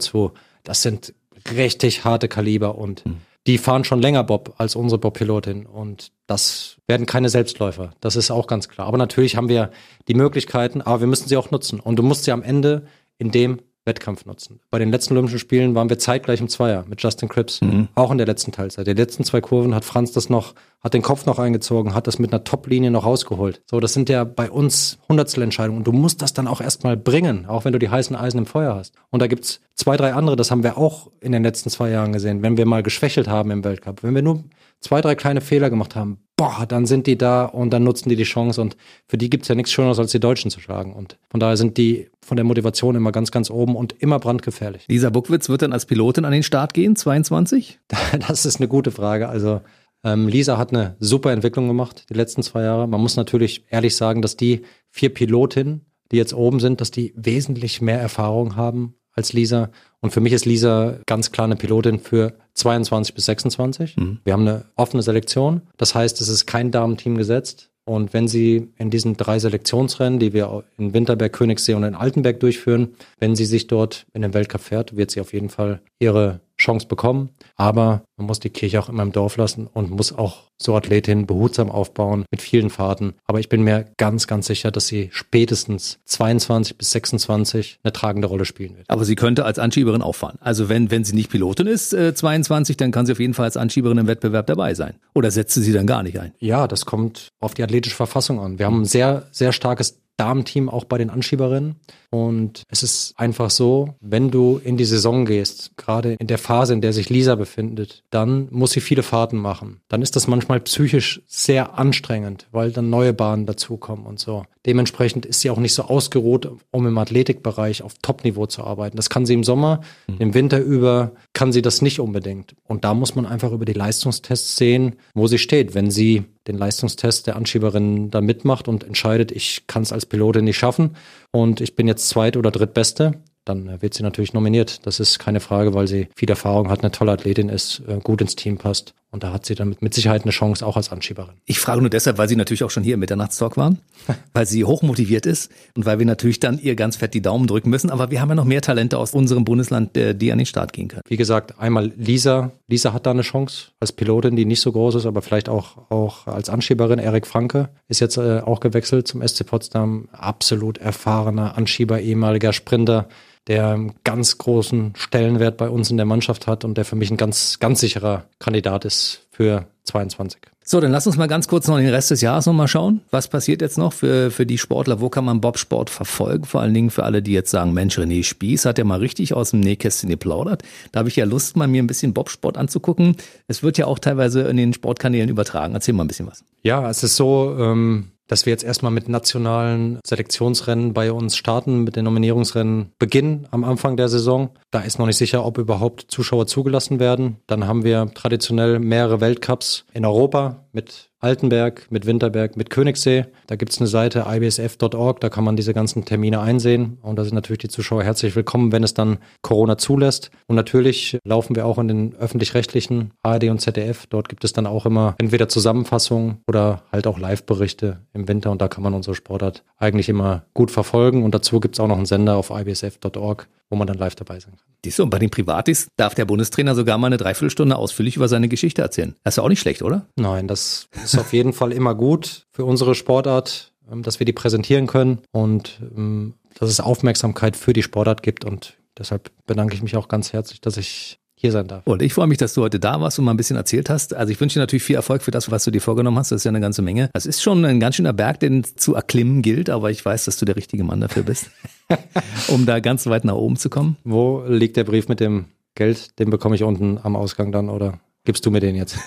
Das 0.64 0.82
sind 0.82 1.14
richtig 1.54 2.04
harte 2.04 2.28
Kaliber 2.28 2.76
und 2.76 3.06
mhm. 3.06 3.18
die 3.46 3.58
fahren 3.58 3.84
schon 3.84 4.00
länger 4.00 4.24
Bob 4.24 4.54
als 4.58 4.76
unsere 4.76 4.98
Bob-Pilotin 4.98 5.66
und 5.66 6.12
das 6.26 6.76
werden 6.86 7.06
keine 7.06 7.28
Selbstläufer. 7.28 7.92
Das 8.00 8.16
ist 8.16 8.30
auch 8.30 8.46
ganz 8.46 8.68
klar. 8.68 8.86
Aber 8.88 8.98
natürlich 8.98 9.36
haben 9.36 9.48
wir 9.48 9.70
die 10.08 10.14
Möglichkeiten, 10.14 10.82
aber 10.82 11.00
wir 11.00 11.06
müssen 11.06 11.28
sie 11.28 11.36
auch 11.36 11.50
nutzen. 11.50 11.78
Und 11.78 11.96
du 11.96 12.02
musst 12.02 12.24
sie 12.24 12.32
am 12.32 12.42
Ende 12.42 12.86
in 13.18 13.30
dem 13.30 13.60
Wettkampf 13.84 14.26
nutzen. 14.26 14.60
Bei 14.70 14.80
den 14.80 14.90
letzten 14.90 15.14
Olympischen 15.14 15.38
Spielen 15.38 15.74
waren 15.76 15.88
wir 15.88 15.98
zeitgleich 15.98 16.40
im 16.40 16.48
Zweier 16.48 16.84
mit 16.88 17.00
Justin 17.00 17.28
Cripps, 17.28 17.60
mhm. 17.60 17.88
auch 17.94 18.10
in 18.10 18.18
der 18.18 18.26
letzten 18.26 18.50
Teilzeit. 18.50 18.86
Die 18.86 18.92
letzten 18.92 19.22
zwei 19.22 19.40
Kurven 19.40 19.74
hat 19.74 19.84
Franz 19.84 20.10
das 20.10 20.28
noch, 20.28 20.54
hat 20.86 20.94
den 20.94 21.02
Kopf 21.02 21.26
noch 21.26 21.40
eingezogen, 21.40 21.94
hat 21.94 22.06
das 22.06 22.20
mit 22.20 22.32
einer 22.32 22.44
Top-Linie 22.44 22.92
noch 22.92 23.04
rausgeholt. 23.04 23.60
So, 23.68 23.80
das 23.80 23.92
sind 23.92 24.08
ja 24.08 24.22
bei 24.22 24.48
uns 24.48 24.98
Hundertstelentscheidungen 25.08 25.78
und 25.78 25.84
du 25.84 25.90
musst 25.90 26.22
das 26.22 26.32
dann 26.32 26.46
auch 26.46 26.60
erstmal 26.60 26.96
bringen, 26.96 27.46
auch 27.46 27.64
wenn 27.64 27.72
du 27.72 27.80
die 27.80 27.88
heißen 27.88 28.14
Eisen 28.14 28.38
im 28.38 28.46
Feuer 28.46 28.76
hast. 28.76 28.94
Und 29.10 29.20
da 29.20 29.26
gibt's 29.26 29.60
zwei, 29.74 29.96
drei 29.96 30.14
andere, 30.14 30.36
das 30.36 30.52
haben 30.52 30.62
wir 30.62 30.78
auch 30.78 31.10
in 31.20 31.32
den 31.32 31.42
letzten 31.42 31.70
zwei 31.70 31.90
Jahren 31.90 32.12
gesehen, 32.12 32.40
wenn 32.42 32.56
wir 32.56 32.66
mal 32.66 32.84
geschwächelt 32.84 33.26
haben 33.26 33.50
im 33.50 33.64
Weltcup. 33.64 34.04
Wenn 34.04 34.14
wir 34.14 34.22
nur 34.22 34.44
zwei, 34.80 35.00
drei 35.00 35.16
kleine 35.16 35.40
Fehler 35.40 35.70
gemacht 35.70 35.96
haben, 35.96 36.20
boah, 36.36 36.66
dann 36.68 36.86
sind 36.86 37.08
die 37.08 37.18
da 37.18 37.46
und 37.46 37.70
dann 37.70 37.82
nutzen 37.82 38.08
die 38.08 38.14
die 38.14 38.22
Chance 38.22 38.60
und 38.60 38.76
für 39.08 39.18
die 39.18 39.28
gibt's 39.28 39.48
ja 39.48 39.56
nichts 39.56 39.72
Schöneres, 39.72 39.98
als 39.98 40.12
die 40.12 40.20
Deutschen 40.20 40.52
zu 40.52 40.60
schlagen. 40.60 40.92
Und 40.92 41.18
von 41.30 41.40
daher 41.40 41.56
sind 41.56 41.78
die 41.78 42.10
von 42.20 42.36
der 42.36 42.44
Motivation 42.44 42.94
immer 42.94 43.10
ganz, 43.10 43.32
ganz 43.32 43.50
oben 43.50 43.74
und 43.74 44.00
immer 44.00 44.20
brandgefährlich. 44.20 44.84
Lisa 44.86 45.10
Buckwitz 45.10 45.48
wird 45.48 45.62
dann 45.62 45.72
als 45.72 45.86
Pilotin 45.86 46.24
an 46.24 46.32
den 46.32 46.44
Start 46.44 46.74
gehen, 46.74 46.94
22? 46.94 47.80
Das 48.28 48.46
ist 48.46 48.60
eine 48.60 48.68
gute 48.68 48.92
Frage. 48.92 49.28
Also 49.28 49.62
ähm, 50.06 50.28
Lisa 50.28 50.56
hat 50.56 50.72
eine 50.72 50.94
super 51.00 51.32
Entwicklung 51.32 51.66
gemacht 51.66 52.04
die 52.08 52.14
letzten 52.14 52.42
zwei 52.42 52.62
Jahre. 52.62 52.86
Man 52.86 53.00
muss 53.00 53.16
natürlich 53.16 53.64
ehrlich 53.70 53.96
sagen, 53.96 54.22
dass 54.22 54.36
die 54.36 54.62
vier 54.88 55.12
Pilotinnen, 55.12 55.84
die 56.12 56.16
jetzt 56.16 56.32
oben 56.32 56.60
sind, 56.60 56.80
dass 56.80 56.92
die 56.92 57.12
wesentlich 57.16 57.82
mehr 57.82 58.00
Erfahrung 58.00 58.54
haben 58.54 58.94
als 59.12 59.32
Lisa. 59.32 59.70
Und 60.00 60.12
für 60.12 60.20
mich 60.20 60.32
ist 60.32 60.44
Lisa 60.44 61.00
ganz 61.06 61.32
klar 61.32 61.46
eine 61.46 61.56
Pilotin 61.56 61.98
für 61.98 62.34
22 62.54 63.14
bis 63.14 63.24
26. 63.24 63.96
Mhm. 63.96 64.20
Wir 64.22 64.32
haben 64.32 64.46
eine 64.46 64.66
offene 64.76 65.02
Selektion. 65.02 65.62
Das 65.76 65.96
heißt, 65.96 66.20
es 66.20 66.28
ist 66.28 66.46
kein 66.46 66.70
Damenteam 66.70 67.16
gesetzt. 67.16 67.70
Und 67.84 68.12
wenn 68.12 68.28
sie 68.28 68.72
in 68.78 68.90
diesen 68.90 69.16
drei 69.16 69.38
Selektionsrennen, 69.38 70.18
die 70.20 70.32
wir 70.32 70.64
in 70.78 70.92
Winterberg, 70.92 71.32
Königssee 71.32 71.74
und 71.74 71.84
in 71.84 71.94
Altenberg 71.94 72.38
durchführen, 72.40 72.94
wenn 73.18 73.34
sie 73.34 73.44
sich 73.44 73.66
dort 73.66 74.06
in 74.12 74.22
den 74.22 74.34
Weltcup 74.34 74.60
fährt, 74.60 74.96
wird 74.96 75.10
sie 75.10 75.20
auf 75.20 75.32
jeden 75.32 75.48
Fall 75.48 75.80
ihre 75.98 76.40
Chance 76.66 76.86
bekommen. 76.88 77.30
Aber 77.54 78.02
man 78.16 78.26
muss 78.26 78.40
die 78.40 78.50
Kirche 78.50 78.80
auch 78.80 78.88
immer 78.88 79.02
im 79.02 79.12
Dorf 79.12 79.36
lassen 79.36 79.68
und 79.72 79.90
muss 79.90 80.12
auch 80.12 80.42
so 80.58 80.74
Athletinnen 80.74 81.26
behutsam 81.26 81.70
aufbauen 81.70 82.24
mit 82.30 82.42
vielen 82.42 82.70
Fahrten. 82.70 83.14
Aber 83.26 83.40
ich 83.40 83.48
bin 83.48 83.62
mir 83.62 83.86
ganz, 83.98 84.26
ganz 84.26 84.46
sicher, 84.46 84.70
dass 84.70 84.86
sie 84.86 85.10
spätestens 85.12 85.98
22 86.06 86.76
bis 86.76 86.90
26 86.92 87.78
eine 87.82 87.92
tragende 87.92 88.28
Rolle 88.28 88.44
spielen 88.44 88.76
wird. 88.76 88.88
Aber 88.88 89.04
sie 89.04 89.16
könnte 89.16 89.44
als 89.44 89.58
Anschieberin 89.58 90.02
auffahren. 90.02 90.38
Also 90.40 90.68
wenn, 90.68 90.90
wenn 90.90 91.04
sie 91.04 91.14
nicht 91.14 91.30
Pilotin 91.30 91.66
ist, 91.66 91.92
äh, 91.92 92.14
22, 92.14 92.76
dann 92.76 92.90
kann 92.90 93.06
sie 93.06 93.12
auf 93.12 93.20
jeden 93.20 93.34
Fall 93.34 93.44
als 93.44 93.56
Anschieberin 93.56 93.98
im 93.98 94.06
Wettbewerb 94.06 94.46
dabei 94.46 94.74
sein. 94.74 94.94
Oder 95.14 95.30
setzt 95.30 95.54
sie 95.54 95.62
sie 95.62 95.72
dann 95.72 95.86
gar 95.86 96.02
nicht 96.02 96.18
ein? 96.18 96.32
Ja, 96.38 96.66
das 96.66 96.86
kommt 96.86 97.28
auf 97.40 97.54
die 97.54 97.62
athletische 97.62 97.96
Verfassung 97.96 98.40
an. 98.40 98.58
Wir 98.58 98.66
haben 98.66 98.82
ein 98.82 98.86
sehr, 98.86 99.24
sehr 99.30 99.52
starkes 99.52 99.98
Damenteam 100.16 100.68
auch 100.68 100.84
bei 100.84 100.98
den 100.98 101.10
Anschieberinnen. 101.10 101.76
Und 102.10 102.62
es 102.68 102.82
ist 102.82 103.14
einfach 103.16 103.50
so, 103.50 103.94
wenn 104.00 104.30
du 104.30 104.60
in 104.62 104.76
die 104.76 104.84
Saison 104.84 105.26
gehst, 105.26 105.72
gerade 105.76 106.14
in 106.14 106.26
der 106.26 106.38
Phase, 106.38 106.72
in 106.72 106.80
der 106.80 106.92
sich 106.92 107.10
Lisa 107.10 107.34
befindet, 107.34 108.02
dann 108.10 108.48
muss 108.50 108.70
sie 108.72 108.80
viele 108.80 109.02
Fahrten 109.02 109.36
machen. 109.36 109.80
Dann 109.88 110.02
ist 110.02 110.16
das 110.16 110.26
manchmal 110.26 110.60
psychisch 110.60 111.20
sehr 111.26 111.78
anstrengend, 111.78 112.46
weil 112.52 112.70
dann 112.70 112.88
neue 112.88 113.12
Bahnen 113.12 113.44
dazukommen 113.44 114.06
und 114.06 114.18
so. 114.18 114.44
Dementsprechend 114.64 115.26
ist 115.26 115.40
sie 115.40 115.50
auch 115.50 115.58
nicht 115.58 115.74
so 115.74 115.84
ausgeruht, 115.84 116.50
um 116.70 116.86
im 116.86 116.98
Athletikbereich 116.98 117.82
auf 117.82 117.94
Topniveau 118.02 118.46
zu 118.46 118.64
arbeiten. 118.64 118.96
Das 118.96 119.10
kann 119.10 119.26
sie 119.26 119.34
im 119.34 119.44
Sommer, 119.44 119.80
mhm. 120.06 120.16
im 120.18 120.34
Winter 120.34 120.58
über 120.58 121.12
kann 121.34 121.52
sie 121.52 121.62
das 121.62 121.82
nicht 121.82 122.00
unbedingt. 122.00 122.56
Und 122.64 122.84
da 122.84 122.94
muss 122.94 123.14
man 123.14 123.26
einfach 123.26 123.52
über 123.52 123.64
die 123.64 123.74
Leistungstests 123.74 124.56
sehen, 124.56 124.96
wo 125.14 125.26
sie 125.26 125.38
steht. 125.38 125.74
Wenn 125.74 125.90
sie 125.90 126.24
den 126.46 126.58
Leistungstest 126.58 127.26
der 127.26 127.36
Anschieberin 127.36 128.10
da 128.10 128.20
mitmacht 128.20 128.68
und 128.68 128.84
entscheidet, 128.84 129.32
ich 129.32 129.66
kann 129.66 129.82
es 129.82 129.92
als 129.92 130.06
Pilotin 130.06 130.44
nicht 130.44 130.58
schaffen 130.58 130.96
und 131.30 131.60
ich 131.60 131.76
bin 131.76 131.88
jetzt 131.88 132.08
zweit- 132.08 132.36
oder 132.36 132.50
drittbeste, 132.50 133.22
dann 133.44 133.80
wird 133.80 133.94
sie 133.94 134.02
natürlich 134.02 134.32
nominiert. 134.32 134.86
Das 134.86 135.00
ist 135.00 135.18
keine 135.18 135.40
Frage, 135.40 135.72
weil 135.72 135.86
sie 135.86 136.08
viel 136.16 136.28
Erfahrung 136.28 136.68
hat, 136.68 136.80
eine 136.80 136.90
tolle 136.90 137.12
Athletin 137.12 137.48
ist, 137.48 137.82
äh, 137.86 138.00
gut 138.02 138.20
ins 138.20 138.36
Team 138.36 138.58
passt. 138.58 138.94
Und 139.16 139.22
da 139.22 139.32
hat 139.32 139.46
sie 139.46 139.54
dann 139.54 139.74
mit 139.80 139.94
Sicherheit 139.94 140.24
eine 140.24 140.30
Chance, 140.30 140.66
auch 140.66 140.76
als 140.76 140.92
Anschieberin. 140.92 141.36
Ich 141.46 141.58
frage 141.58 141.80
nur 141.80 141.88
deshalb, 141.88 142.18
weil 142.18 142.28
sie 142.28 142.36
natürlich 142.36 142.62
auch 142.64 142.70
schon 142.70 142.82
hier 142.82 142.94
im 142.94 143.00
Mitternachtstalk 143.00 143.56
waren, 143.56 143.78
weil 144.34 144.44
sie 144.44 144.62
hochmotiviert 144.62 145.24
ist 145.24 145.50
und 145.74 145.86
weil 145.86 145.98
wir 145.98 146.04
natürlich 146.04 146.38
dann 146.38 146.58
ihr 146.58 146.76
ganz 146.76 146.96
fett 146.96 147.14
die 147.14 147.22
Daumen 147.22 147.46
drücken 147.46 147.70
müssen. 147.70 147.88
Aber 147.88 148.10
wir 148.10 148.20
haben 148.20 148.28
ja 148.28 148.34
noch 148.34 148.44
mehr 148.44 148.60
Talente 148.60 148.98
aus 148.98 149.14
unserem 149.14 149.46
Bundesland, 149.46 149.96
die 149.96 150.32
an 150.32 150.36
den 150.36 150.44
Start 150.44 150.74
gehen 150.74 150.88
können. 150.88 151.00
Wie 151.08 151.16
gesagt, 151.16 151.58
einmal 151.58 151.94
Lisa. 151.96 152.50
Lisa 152.68 152.92
hat 152.92 153.06
da 153.06 153.12
eine 153.12 153.22
Chance 153.22 153.68
als 153.80 153.92
Pilotin, 153.92 154.36
die 154.36 154.44
nicht 154.44 154.60
so 154.60 154.70
groß 154.70 154.96
ist, 154.96 155.06
aber 155.06 155.22
vielleicht 155.22 155.48
auch, 155.48 155.90
auch 155.90 156.26
als 156.26 156.50
Anschieberin. 156.50 156.98
Erik 156.98 157.26
Franke 157.26 157.70
ist 157.88 158.00
jetzt 158.00 158.18
äh, 158.18 158.40
auch 158.40 158.60
gewechselt 158.60 159.08
zum 159.08 159.26
SC 159.26 159.46
Potsdam. 159.46 160.10
Absolut 160.12 160.76
erfahrener 160.76 161.56
Anschieber, 161.56 162.02
ehemaliger 162.02 162.52
Sprinter 162.52 163.08
der 163.48 163.68
einen 163.68 163.94
ganz 164.04 164.38
großen 164.38 164.94
Stellenwert 164.96 165.56
bei 165.56 165.68
uns 165.68 165.90
in 165.90 165.96
der 165.96 166.06
Mannschaft 166.06 166.46
hat 166.46 166.64
und 166.64 166.76
der 166.76 166.84
für 166.84 166.96
mich 166.96 167.10
ein 167.10 167.16
ganz, 167.16 167.58
ganz 167.58 167.80
sicherer 167.80 168.24
Kandidat 168.38 168.84
ist 168.84 169.26
für 169.30 169.66
22. 169.84 170.40
So, 170.68 170.80
dann 170.80 170.90
lass 170.90 171.06
uns 171.06 171.16
mal 171.16 171.28
ganz 171.28 171.46
kurz 171.46 171.68
noch 171.68 171.76
den 171.76 171.90
Rest 171.90 172.10
des 172.10 172.22
Jahres 172.22 172.46
nochmal 172.46 172.66
schauen. 172.66 173.00
Was 173.12 173.28
passiert 173.28 173.62
jetzt 173.62 173.78
noch 173.78 173.92
für, 173.92 174.32
für 174.32 174.46
die 174.46 174.58
Sportler? 174.58 175.00
Wo 175.00 175.08
kann 175.08 175.24
man 175.24 175.40
Bobsport 175.40 175.90
verfolgen? 175.90 176.44
Vor 176.44 176.60
allen 176.60 176.74
Dingen 176.74 176.90
für 176.90 177.04
alle, 177.04 177.22
die 177.22 177.30
jetzt 177.30 177.52
sagen, 177.52 177.72
Mensch, 177.72 177.96
René 177.96 178.24
Spieß 178.24 178.64
hat 178.64 178.76
ja 178.76 178.82
mal 178.82 178.98
richtig 178.98 179.32
aus 179.32 179.52
dem 179.52 179.60
Nähkästchen 179.60 180.10
geplaudert. 180.10 180.64
Da 180.90 180.98
habe 180.98 181.08
ich 181.08 181.14
ja 181.14 181.24
Lust, 181.24 181.56
mal 181.56 181.68
mir 181.68 181.80
ein 181.80 181.86
bisschen 181.86 182.14
Bobsport 182.14 182.56
anzugucken. 182.56 183.16
Es 183.46 183.62
wird 183.62 183.78
ja 183.78 183.86
auch 183.86 184.00
teilweise 184.00 184.40
in 184.42 184.56
den 184.56 184.72
Sportkanälen 184.72 185.28
übertragen. 185.28 185.74
Erzähl 185.74 185.94
mal 185.94 186.02
ein 186.02 186.08
bisschen 186.08 186.26
was. 186.26 186.42
Ja, 186.64 186.90
es 186.90 187.04
ist 187.04 187.14
so, 187.14 187.56
ähm, 187.60 188.10
dass 188.26 188.46
wir 188.46 188.50
jetzt 188.50 188.64
erstmal 188.64 188.92
mit 188.92 189.08
nationalen 189.08 190.00
Selektionsrennen 190.06 190.92
bei 190.92 191.12
uns 191.12 191.36
starten, 191.36 191.84
mit 191.84 191.96
den 191.96 192.04
Nominierungsrennen 192.04 192.92
beginnen 192.98 193.46
am 193.50 193.64
Anfang 193.64 193.96
der 193.96 194.08
Saison. 194.08 194.50
Da 194.70 194.80
ist 194.80 194.98
noch 194.98 195.06
nicht 195.06 195.16
sicher, 195.16 195.44
ob 195.44 195.58
überhaupt 195.58 196.06
Zuschauer 196.08 196.46
zugelassen 196.46 197.00
werden. 197.00 197.36
Dann 197.46 197.66
haben 197.66 197.84
wir 197.84 198.10
traditionell 198.14 198.78
mehrere 198.78 199.20
Weltcups 199.20 199.84
in 199.92 200.04
Europa 200.04 200.66
mit 200.72 201.10
Altenberg, 201.20 201.86
mit 201.90 202.04
Winterberg, 202.04 202.56
mit 202.56 202.68
Königssee. 202.68 203.24
Da 203.46 203.56
gibt's 203.56 203.78
eine 203.78 203.86
Seite 203.86 204.26
ibsf.org, 204.28 205.20
da 205.20 205.28
kann 205.30 205.44
man 205.44 205.56
diese 205.56 205.72
ganzen 205.72 206.04
Termine 206.04 206.40
einsehen. 206.40 206.98
Und 207.02 207.18
da 207.18 207.24
sind 207.24 207.34
natürlich 207.34 207.60
die 207.60 207.68
Zuschauer 207.68 208.04
herzlich 208.04 208.36
willkommen, 208.36 208.70
wenn 208.70 208.84
es 208.84 208.92
dann 208.92 209.18
Corona 209.40 209.78
zulässt. 209.78 210.30
Und 210.46 210.56
natürlich 210.56 211.18
laufen 211.24 211.56
wir 211.56 211.64
auch 211.64 211.78
in 211.78 211.88
den 211.88 212.14
öffentlich-rechtlichen 212.14 213.12
ARD 213.22 213.44
und 213.44 213.60
ZDF. 213.60 214.06
Dort 214.06 214.28
gibt 214.28 214.44
es 214.44 214.52
dann 214.52 214.66
auch 214.66 214.84
immer 214.84 215.14
entweder 215.18 215.48
Zusammenfassungen 215.48 216.42
oder 216.46 216.82
halt 216.92 217.06
auch 217.06 217.18
Live-Berichte 217.18 218.00
im 218.12 218.28
Winter. 218.28 218.50
Und 218.50 218.60
da 218.60 218.68
kann 218.68 218.82
man 218.82 218.92
unsere 218.92 219.14
Sportart 219.14 219.64
eigentlich 219.78 220.10
immer 220.10 220.44
gut 220.52 220.70
verfolgen. 220.70 221.24
Und 221.24 221.34
dazu 221.34 221.60
gibt's 221.60 221.80
auch 221.80 221.88
noch 221.88 221.96
einen 221.96 222.06
Sender 222.06 222.36
auf 222.36 222.50
ibsf.org, 222.50 223.48
wo 223.70 223.76
man 223.76 223.86
dann 223.86 223.98
live 223.98 224.14
dabei 224.14 224.38
sein 224.40 224.56
kann. 224.56 224.66
Siehst 224.84 224.98
du, 224.98 225.02
und 225.02 225.10
bei 225.10 225.18
den 225.18 225.30
Privatis 225.30 225.88
darf 225.96 226.14
der 226.14 226.24
Bundestrainer 226.24 226.74
sogar 226.74 226.98
mal 226.98 227.08
eine 227.08 227.16
Dreiviertelstunde 227.16 227.76
ausführlich 227.76 228.16
über 228.16 228.28
seine 228.28 228.48
Geschichte 228.48 228.82
erzählen. 228.82 229.14
Das 229.24 229.34
ist 229.34 229.36
ja 229.38 229.42
auch 229.42 229.48
nicht 229.48 229.60
schlecht, 229.60 229.82
oder? 229.82 230.06
Nein, 230.16 230.46
das 230.46 230.88
ist 231.02 231.18
auf 231.18 231.32
jeden 231.32 231.52
Fall 231.52 231.72
immer 231.72 231.94
gut 231.94 232.46
für 232.52 232.64
unsere 232.64 232.94
Sportart, 232.94 233.72
ähm, 233.90 234.02
dass 234.02 234.20
wir 234.20 234.24
die 234.24 234.32
präsentieren 234.32 234.86
können 234.86 235.18
und 235.32 235.80
ähm, 235.96 236.34
dass 236.54 236.70
es 236.70 236.80
Aufmerksamkeit 236.80 237.56
für 237.56 237.72
die 237.72 237.82
Sportart 237.82 238.22
gibt. 238.22 238.44
Und 238.44 238.74
deshalb 238.96 239.30
bedanke 239.46 239.74
ich 239.74 239.82
mich 239.82 239.96
auch 239.96 240.08
ganz 240.08 240.32
herzlich, 240.32 240.60
dass 240.60 240.76
ich 240.76 241.18
hier 241.38 241.52
sein 241.52 241.66
darf. 241.68 241.86
Und 241.86 242.02
ich 242.02 242.14
freue 242.14 242.26
mich, 242.26 242.38
dass 242.38 242.54
du 242.54 242.62
heute 242.62 242.80
da 242.80 243.00
warst 243.00 243.18
und 243.18 243.26
mal 243.26 243.32
ein 243.32 243.36
bisschen 243.36 243.56
erzählt 243.56 243.90
hast. 243.90 244.14
Also 244.14 244.32
ich 244.32 244.40
wünsche 244.40 244.54
dir 244.54 244.60
natürlich 244.60 244.82
viel 244.82 244.96
Erfolg 244.96 245.22
für 245.22 245.30
das, 245.30 245.50
was 245.50 245.64
du 245.64 245.70
dir 245.70 245.80
vorgenommen 245.80 246.18
hast. 246.18 246.32
Das 246.32 246.40
ist 246.40 246.44
ja 246.44 246.48
eine 246.48 246.60
ganze 246.60 246.82
Menge. 246.82 247.10
Das 247.12 247.26
ist 247.26 247.42
schon 247.42 247.64
ein 247.64 247.78
ganz 247.78 247.96
schöner 247.96 248.14
Berg, 248.14 248.40
den 248.40 248.64
zu 248.64 248.94
erklimmen 248.94 249.42
gilt, 249.42 249.68
aber 249.68 249.90
ich 249.90 250.04
weiß, 250.04 250.24
dass 250.24 250.38
du 250.38 250.46
der 250.46 250.56
richtige 250.56 250.82
Mann 250.82 251.00
dafür 251.00 251.22
bist, 251.22 251.50
um 252.48 252.64
da 252.64 252.80
ganz 252.80 253.06
weit 253.06 253.24
nach 253.24 253.34
oben 253.34 253.56
zu 253.56 253.68
kommen. 253.68 253.96
Wo 254.02 254.44
liegt 254.48 254.76
der 254.76 254.84
Brief 254.84 255.08
mit 255.08 255.20
dem 255.20 255.46
Geld? 255.74 256.18
Den 256.18 256.30
bekomme 256.30 256.54
ich 256.56 256.62
unten 256.62 256.98
am 257.02 257.16
Ausgang 257.16 257.52
dann 257.52 257.68
oder 257.68 258.00
gibst 258.24 258.46
du 258.46 258.50
mir 258.50 258.60
den 258.60 258.74
jetzt? 258.74 258.98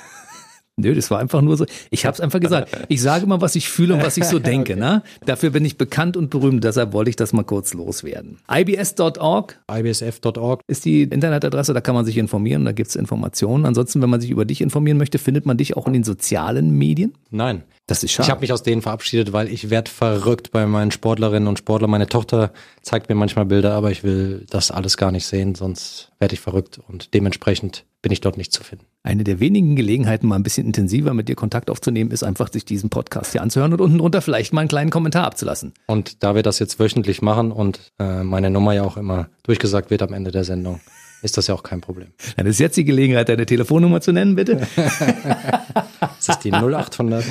Nö, 0.80 0.95
das 0.95 1.11
war 1.11 1.19
einfach 1.19 1.41
nur 1.41 1.57
so. 1.57 1.65
Ich 1.89 2.05
habe 2.05 2.13
es 2.13 2.21
einfach 2.21 2.39
gesagt. 2.39 2.75
Ich 2.88 3.01
sage 3.01 3.25
mal, 3.25 3.41
was 3.41 3.55
ich 3.55 3.69
fühle 3.69 3.93
und 3.93 4.03
was 4.03 4.17
ich 4.17 4.25
so 4.25 4.39
denke. 4.39 4.73
okay. 4.73 4.82
ne? 4.82 5.03
Dafür 5.25 5.51
bin 5.51 5.65
ich 5.65 5.77
bekannt 5.77 6.17
und 6.17 6.30
berühmt. 6.30 6.63
Deshalb 6.63 6.93
wollte 6.93 7.09
ich 7.09 7.15
das 7.15 7.34
mal 7.34 7.43
kurz 7.43 7.73
loswerden. 7.73 8.38
ibs.org 8.51 9.59
ibsf.org 9.69 10.61
ist 10.67 10.86
die 10.86 11.03
Internetadresse. 11.03 11.73
Da 11.73 11.82
kann 11.82 11.95
man 11.95 12.05
sich 12.05 12.17
informieren. 12.17 12.65
Da 12.65 12.71
gibt's 12.71 12.95
Informationen. 12.95 13.65
Ansonsten, 13.65 14.01
wenn 14.01 14.09
man 14.09 14.21
sich 14.21 14.30
über 14.30 14.45
dich 14.45 14.61
informieren 14.61 14.97
möchte, 14.97 15.17
findet 15.19 15.45
man 15.45 15.57
dich 15.57 15.77
auch 15.77 15.88
in 15.88 15.93
den 15.93 16.03
sozialen 16.03 16.77
Medien? 16.77 17.13
Nein. 17.32 17.63
Das 17.89 18.03
ist 18.03 18.11
schade. 18.11 18.27
Ich 18.27 18.29
habe 18.29 18.41
mich 18.41 18.53
aus 18.53 18.61
denen 18.61 18.83
verabschiedet, 18.83 19.33
weil 19.33 19.51
ich 19.51 19.71
werde 19.71 19.89
verrückt 19.89 20.51
bei 20.51 20.67
meinen 20.67 20.91
Sportlerinnen 20.91 21.47
und 21.47 21.57
Sportlern. 21.57 21.89
Meine 21.89 22.05
Tochter 22.05 22.51
zeigt 22.83 23.09
mir 23.09 23.15
manchmal 23.15 23.45
Bilder, 23.45 23.73
aber 23.73 23.89
ich 23.89 24.03
will 24.03 24.45
das 24.51 24.69
alles 24.69 24.95
gar 24.95 25.11
nicht 25.11 25.25
sehen, 25.25 25.55
sonst 25.55 26.11
werde 26.19 26.35
ich 26.35 26.39
verrückt 26.39 26.79
und 26.87 27.15
dementsprechend 27.15 27.85
bin 28.03 28.11
ich 28.11 28.21
dort 28.21 28.37
nicht 28.37 28.53
zu 28.53 28.63
finden. 28.63 28.85
Eine 29.01 29.23
der 29.23 29.39
wenigen 29.39 29.75
Gelegenheiten, 29.75 30.27
mal 30.27 30.35
ein 30.35 30.43
bisschen 30.43 30.67
intensiver 30.67 31.15
mit 31.15 31.29
dir 31.29 31.35
Kontakt 31.35 31.71
aufzunehmen, 31.71 32.11
ist 32.11 32.21
einfach, 32.21 32.51
sich 32.51 32.63
diesen 32.63 32.91
Podcast 32.91 33.31
hier 33.31 33.41
anzuhören 33.41 33.73
und 33.73 33.81
unten 33.81 33.97
drunter 33.97 34.21
vielleicht 34.21 34.53
mal 34.53 34.61
einen 34.61 34.69
kleinen 34.69 34.91
Kommentar 34.91 35.25
abzulassen. 35.25 35.73
Und 35.87 36.23
da 36.23 36.35
wir 36.35 36.43
das 36.43 36.59
jetzt 36.59 36.79
wöchentlich 36.79 37.23
machen 37.23 37.51
und 37.51 37.91
äh, 37.97 38.23
meine 38.23 38.51
Nummer 38.51 38.73
ja 38.73 38.83
auch 38.83 38.97
immer 38.97 39.29
durchgesagt 39.43 39.89
wird 39.89 40.03
am 40.03 40.13
Ende 40.13 40.31
der 40.31 40.43
Sendung, 40.43 40.79
ist 41.22 41.38
das 41.38 41.47
ja 41.47 41.55
auch 41.55 41.63
kein 41.63 41.82
Problem. 41.82 42.09
Dann 42.38 42.45
ist 42.45 42.59
jetzt 42.59 42.78
die 42.78 42.86
Gelegenheit, 42.86 43.30
deine 43.30 43.45
Telefonnummer 43.45 44.01
zu 44.01 44.11
nennen, 44.11 44.36
bitte. 44.36 44.67
das 44.76 46.30
ist 46.30 46.43
die 46.43 46.51
0800 46.51 47.24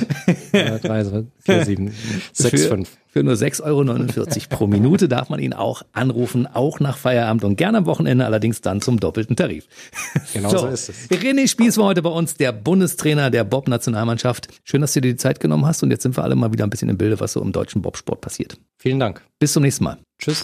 4765. 1.41 2.87
Für 3.11 3.23
nur 3.23 3.33
6,49 3.33 3.63
Euro 3.63 3.85
pro 4.49 4.67
Minute 4.67 5.07
darf 5.07 5.29
man 5.29 5.39
ihn 5.39 5.53
auch 5.53 5.81
anrufen, 5.93 6.45
auch 6.45 6.79
nach 6.79 6.97
Feierabend 6.97 7.43
und 7.43 7.55
gerne 7.55 7.79
am 7.79 7.85
Wochenende, 7.87 8.25
allerdings 8.25 8.61
dann 8.61 8.81
zum 8.81 8.99
doppelten 8.99 9.35
Tarif. 9.35 9.67
Genau 10.33 10.49
so, 10.49 10.59
so 10.59 10.67
ist 10.67 10.89
es. 10.89 11.09
René 11.09 11.47
Spieß 11.47 11.77
war 11.77 11.85
heute 11.85 12.03
bei 12.03 12.11
uns, 12.11 12.35
der 12.35 12.51
Bundestrainer 12.51 13.31
der 13.31 13.43
Bob-Nationalmannschaft. 13.45 14.47
Schön, 14.63 14.81
dass 14.81 14.93
du 14.93 15.01
dir 15.01 15.13
die 15.13 15.17
Zeit 15.17 15.39
genommen 15.39 15.65
hast 15.65 15.81
und 15.81 15.89
jetzt 15.89 16.03
sind 16.03 16.15
wir 16.15 16.23
alle 16.23 16.35
mal 16.35 16.53
wieder 16.53 16.65
ein 16.65 16.69
bisschen 16.69 16.89
im 16.89 16.97
Bilde, 16.97 17.19
was 17.19 17.33
so 17.33 17.41
im 17.41 17.51
deutschen 17.51 17.81
Bobsport 17.81 18.21
passiert. 18.21 18.57
Vielen 18.77 18.99
Dank. 18.99 19.23
Bis 19.39 19.53
zum 19.53 19.63
nächsten 19.63 19.85
Mal. 19.85 19.97
Tschüss. 20.19 20.43